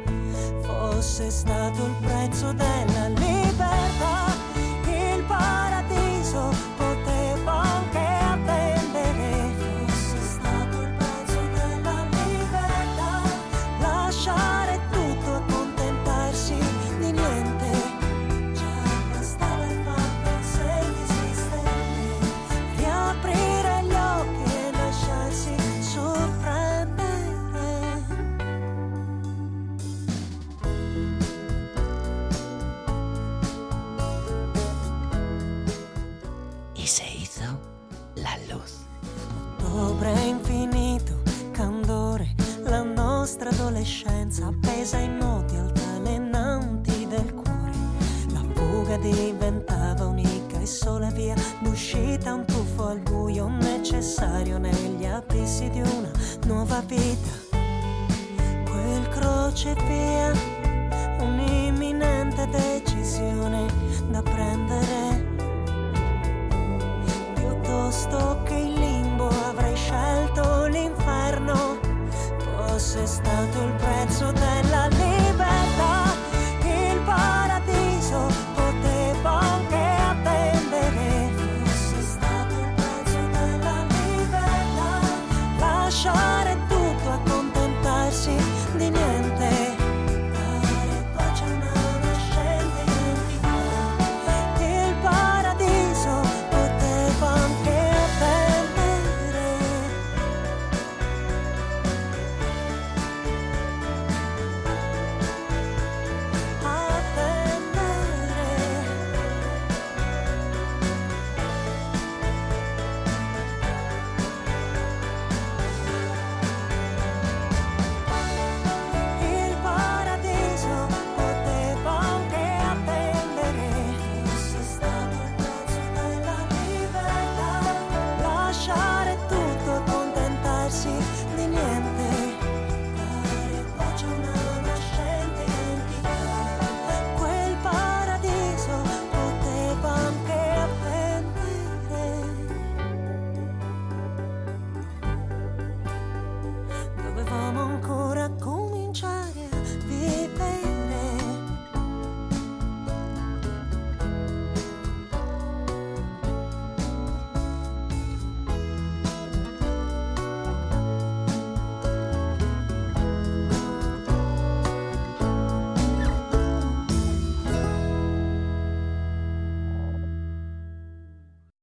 fosse 0.62 1.30
stato 1.30 1.86
il 1.86 1.96
prezzo 2.00 2.54
della 2.54 3.10
luce. 3.10 3.23